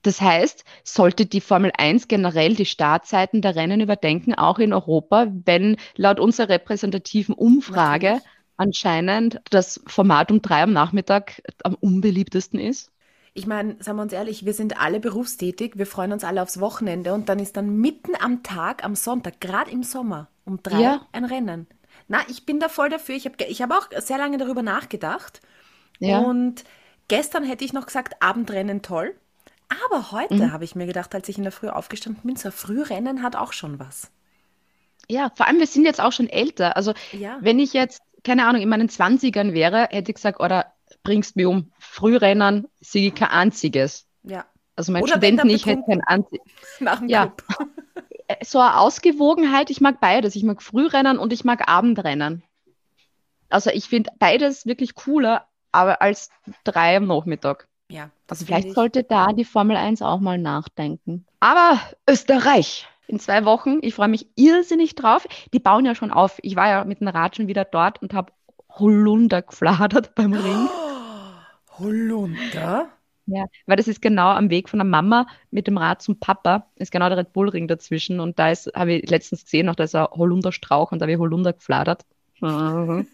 Das 0.03 0.21
heißt, 0.21 0.65
sollte 0.85 1.27
die 1.27 1.41
Formel 1.41 1.73
1 1.77 2.09
generell 2.09 2.55
die 2.55 2.67
Startzeiten 2.67 3.43
der 3.43 3.57
Rennen 3.57 3.81
überdenken, 3.81 4.35
auch 4.35 4.59
in 4.59 4.73
Europa, 4.73 5.27
wenn 5.45 5.77
laut 5.97 6.21
unserer 6.21 6.51
repräsentativen 6.51 7.35
Umfrage 7.35 8.21
anscheinend 8.57 9.41
das 9.51 9.81
Format 9.87 10.31
um 10.31 10.43
drei 10.43 10.63
am 10.63 10.73
Nachmittag 10.73 11.43
am 11.65 11.75
unbeliebtesten 11.75 12.59
ist? 12.61 12.93
Ich 13.35 13.47
meine, 13.47 13.77
sagen 13.83 13.99
wir 13.99 14.03
uns 14.03 14.13
ehrlich, 14.13 14.45
wir 14.45 14.53
sind 14.55 14.81
alle 14.81 15.01
berufstätig, 15.01 15.73
wir 15.77 15.87
freuen 15.87 16.13
uns 16.13 16.25
alle 16.25 16.43
aufs 16.43 16.61
Wochenende 16.61 17.15
und 17.15 17.29
dann 17.29 17.39
ist 17.39 17.57
dann 17.57 17.77
mitten 17.77 18.13
am 18.21 18.43
Tag, 18.43 18.85
am 18.85 18.95
Sonntag, 18.97 19.41
gerade 19.41 19.71
im 19.71 19.83
Sommer, 19.85 20.29
um 20.45 20.63
drei 20.63 20.81
Ja. 20.81 21.07
ein 21.13 21.25
Rennen. 21.25 21.67
Na, 22.09 22.21
ich 22.29 22.47
bin 22.47 22.59
da 22.59 22.69
voll 22.69 22.89
dafür. 22.89 23.15
Ich 23.15 23.27
habe 23.27 23.37
ich 23.49 23.63
hab 23.63 23.71
auch 23.71 23.89
sehr 24.01 24.19
lange 24.19 24.39
darüber 24.39 24.63
nachgedacht. 24.63 25.41
Ja. 26.01 26.19
Und 26.21 26.65
gestern 27.09 27.45
hätte 27.45 27.65
ich 27.65 27.73
noch 27.73 27.87
gesagt, 27.87 28.23
Abendrennen 28.23 28.83
toll. 28.83 29.15
Aber 29.69 30.13
heute 30.13 30.35
Mhm. 30.35 30.53
habe 30.53 30.65
ich 30.65 30.75
mir 30.75 30.87
gedacht, 30.87 31.15
als 31.15 31.29
ich 31.29 31.37
in 31.37 31.43
der 31.45 31.53
Früh 31.53 31.69
aufgestanden 31.69 32.23
bin, 32.25 32.37
so 32.37 32.51
Frührennen 32.51 33.23
hat 33.23 33.37
auch 33.37 33.53
schon 33.53 33.79
was. 33.79 34.11
Ja, 35.09 35.31
vor 35.35 35.47
allem, 35.47 35.59
wir 35.59 35.67
sind 35.67 35.85
jetzt 35.85 36.01
auch 36.01 36.13
schon 36.13 36.29
älter. 36.29 36.77
Also, 36.77 36.95
Ja. 37.13 37.39
wenn 37.41 37.59
ich 37.59 37.73
jetzt, 37.73 38.01
keine 38.25 38.47
Ahnung, 38.47 38.63
in 38.63 38.69
meinen 38.69 38.89
20ern 38.89 39.53
wäre, 39.53 39.89
hätte 39.91 40.11
ich 40.11 40.17
gesagt, 40.17 40.41
oder 40.41 40.73
bringst 41.03 41.37
mich 41.37 41.47
um. 41.47 41.71
Frührennen 41.79 42.67
sehe 42.81 43.09
ich 43.09 43.15
kein 43.15 43.29
einziges. 43.29 44.07
Ja. 44.23 44.47
Also 44.77 44.93
mein 44.93 45.03
Oder 45.03 45.19
dann 45.19 45.49
ich 45.51 45.67
hätte 45.67 45.83
kein 45.89 46.03
einziges. 46.03 46.47
Nach 46.81 46.99
dem 47.01 47.09
Ja. 47.09 47.27
Club. 47.27 47.43
So 48.43 48.59
eine 48.61 48.77
Ausgewogenheit, 48.77 49.71
ich 49.71 49.81
mag 49.81 50.01
beides. 50.01 50.37
Ich 50.37 50.43
mag 50.43 50.63
Frührennen 50.63 51.19
und 51.19 51.33
ich 51.33 51.45
mag 51.45 51.67
Abendrennen. 51.67 52.43
Also 53.49 53.71
ich 53.71 53.89
finde 53.89 54.11
beides 54.19 54.67
wirklich 54.67 54.95
cooler, 54.95 55.47
aber 55.73 56.03
als 56.03 56.29
drei 56.63 56.99
am 56.99 57.07
Nachmittag. 57.07 57.68
Ja, 57.91 58.11
das 58.27 58.39
Also 58.39 58.47
vielleicht 58.47 58.69
ich. 58.69 58.75
sollte 58.75 59.03
da 59.03 59.33
die 59.33 59.45
Formel 59.45 59.77
1 59.77 60.03
auch 60.03 60.21
mal 60.21 60.39
nachdenken. 60.39 61.27
Aber 61.41 61.81
Österreich 62.09 62.87
in 63.07 63.19
zwei 63.19 63.45
Wochen, 63.47 63.79
ich 63.81 63.95
freue 63.95 64.09
mich 64.09 64.29
irrsinnig 64.37 64.95
drauf. 64.95 65.27
Die 65.55 65.59
bauen 65.59 65.87
ja 65.87 65.95
schon 65.95 66.11
auf. 66.11 66.39
Ich 66.43 66.57
war 66.57 66.69
ja 66.69 66.85
mit 66.85 67.01
dem 67.01 67.09
Rad 67.09 67.37
schon 67.37 67.49
wieder 67.49 67.65
dort 67.65 68.03
und 68.03 68.13
habe 68.13 68.33
Holunder 68.79 69.43
gefladert 69.43 70.15
beim 70.15 70.35
Ring. 70.35 70.69
Holunder? 71.79 72.91
Ja, 73.27 73.45
weil 73.67 73.77
das 73.77 73.89
ist 73.89 74.01
genau 74.01 74.29
am 74.29 74.49
Weg 74.49 74.69
von 74.71 74.79
der 74.79 74.87
Mama 74.87 75.27
mit 75.51 75.67
dem 75.67 75.77
Rad 75.77 76.01
zum 76.01 76.19
Papa, 76.19 76.67
ist 76.77 76.91
genau 76.93 77.09
der 77.09 77.19
Red 77.19 77.35
Bull 77.35 77.51
Ring 77.51 77.69
dazwischen 77.69 78.21
und 78.21 78.39
da 78.39 78.51
ist, 78.51 78.71
habe 78.75 78.95
ich 78.95 79.11
letztens 79.11 79.45
gesehen, 79.45 79.67
noch 79.67 79.75
da 79.75 79.85
ist 79.85 79.95
ein 79.95 80.07
Holunderstrauch 80.07 80.93
und 80.93 80.99
da 80.99 81.05
habe 81.05 81.13
ich 81.13 81.19
Holunder 81.19 81.53
gefladert. 81.53 82.07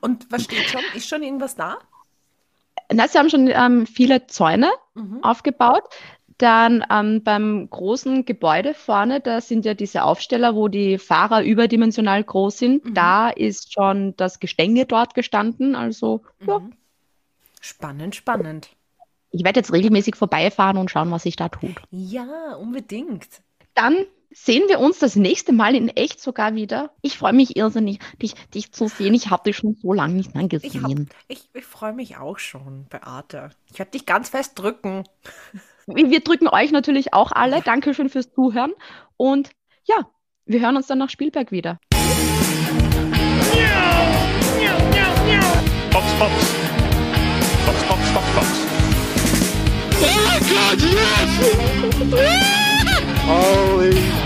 Und 0.00 0.30
was 0.30 0.44
steht 0.44 0.68
schon? 0.68 0.80
Ist 0.94 1.08
schon 1.08 1.22
irgendwas 1.22 1.54
da? 1.54 1.78
Na, 2.92 3.08
sie 3.08 3.18
haben 3.18 3.30
schon 3.30 3.48
ähm, 3.48 3.86
viele 3.86 4.26
Zäune 4.26 4.70
Mhm. 4.94 5.22
aufgebaut. 5.22 5.82
Dann 6.38 6.84
ähm, 6.90 7.22
beim 7.22 7.68
großen 7.70 8.24
Gebäude 8.26 8.74
vorne, 8.74 9.20
da 9.20 9.40
sind 9.40 9.64
ja 9.64 9.72
diese 9.74 10.04
Aufsteller, 10.04 10.54
wo 10.54 10.68
die 10.68 10.98
Fahrer 10.98 11.42
überdimensional 11.42 12.22
groß 12.22 12.58
sind. 12.58 12.84
Mhm. 12.84 12.94
Da 12.94 13.30
ist 13.30 13.72
schon 13.72 14.14
das 14.16 14.38
Gestänge 14.38 14.84
dort 14.86 15.14
gestanden. 15.14 15.74
Also, 15.74 16.22
ja, 16.46 16.58
Mhm. 16.58 16.72
Spannend, 17.60 18.14
spannend. 18.14 18.68
ich 19.30 19.42
werde 19.44 19.60
jetzt 19.60 19.72
regelmäßig 19.72 20.14
vorbeifahren 20.14 20.76
und 20.76 20.90
schauen, 20.90 21.10
was 21.10 21.24
sich 21.24 21.36
da 21.36 21.48
tut. 21.48 21.74
Ja, 21.90 22.54
unbedingt. 22.56 23.26
Dann 23.74 24.06
sehen 24.44 24.68
wir 24.68 24.80
uns 24.80 24.98
das 24.98 25.16
nächste 25.16 25.52
Mal 25.52 25.74
in 25.74 25.88
echt 25.88 26.20
sogar 26.20 26.54
wieder. 26.54 26.90
Ich 27.00 27.16
freue 27.16 27.32
mich 27.32 27.56
irrsinnig, 27.56 27.98
dich, 28.22 28.34
dich 28.54 28.70
zu 28.70 28.86
sehen. 28.86 29.14
Ich 29.14 29.30
habe 29.30 29.44
dich 29.44 29.56
schon 29.56 29.74
so 29.74 29.92
lange 29.92 30.14
nicht 30.14 30.34
mehr 30.34 30.44
Ich, 30.44 30.50
gesehen. 30.50 31.08
ich, 31.26 31.48
ich 31.52 31.64
freue 31.64 31.92
mich 31.94 32.16
auch 32.18 32.38
schon, 32.38 32.86
Beate. 32.88 33.50
Ich 33.72 33.78
werde 33.78 33.92
dich 33.92 34.06
ganz 34.06 34.28
fest 34.28 34.52
drücken. 34.58 35.04
Wir 35.88 36.10
wir 36.10 36.18
drücken 36.18 36.48
euch 36.48 36.72
natürlich 36.72 37.14
auch 37.14 37.30
alle. 37.30 37.62
Dankeschön 37.62 38.08
fürs 38.08 38.32
Zuhören. 38.32 38.72
Und 39.16 39.50
ja, 39.84 39.94
wir 40.44 40.58
hören 40.58 40.76
uns 40.76 40.88
dann 40.88 40.98
nach 40.98 41.10
Spielberg 41.10 41.52
wieder. 41.52 41.78
Box, 45.92 46.06
Box. 46.18 46.32
Box, 47.66 47.84
Box, 47.84 48.12
Box, 48.14 48.26
Box. 48.34 48.48
Holy 53.28 54.25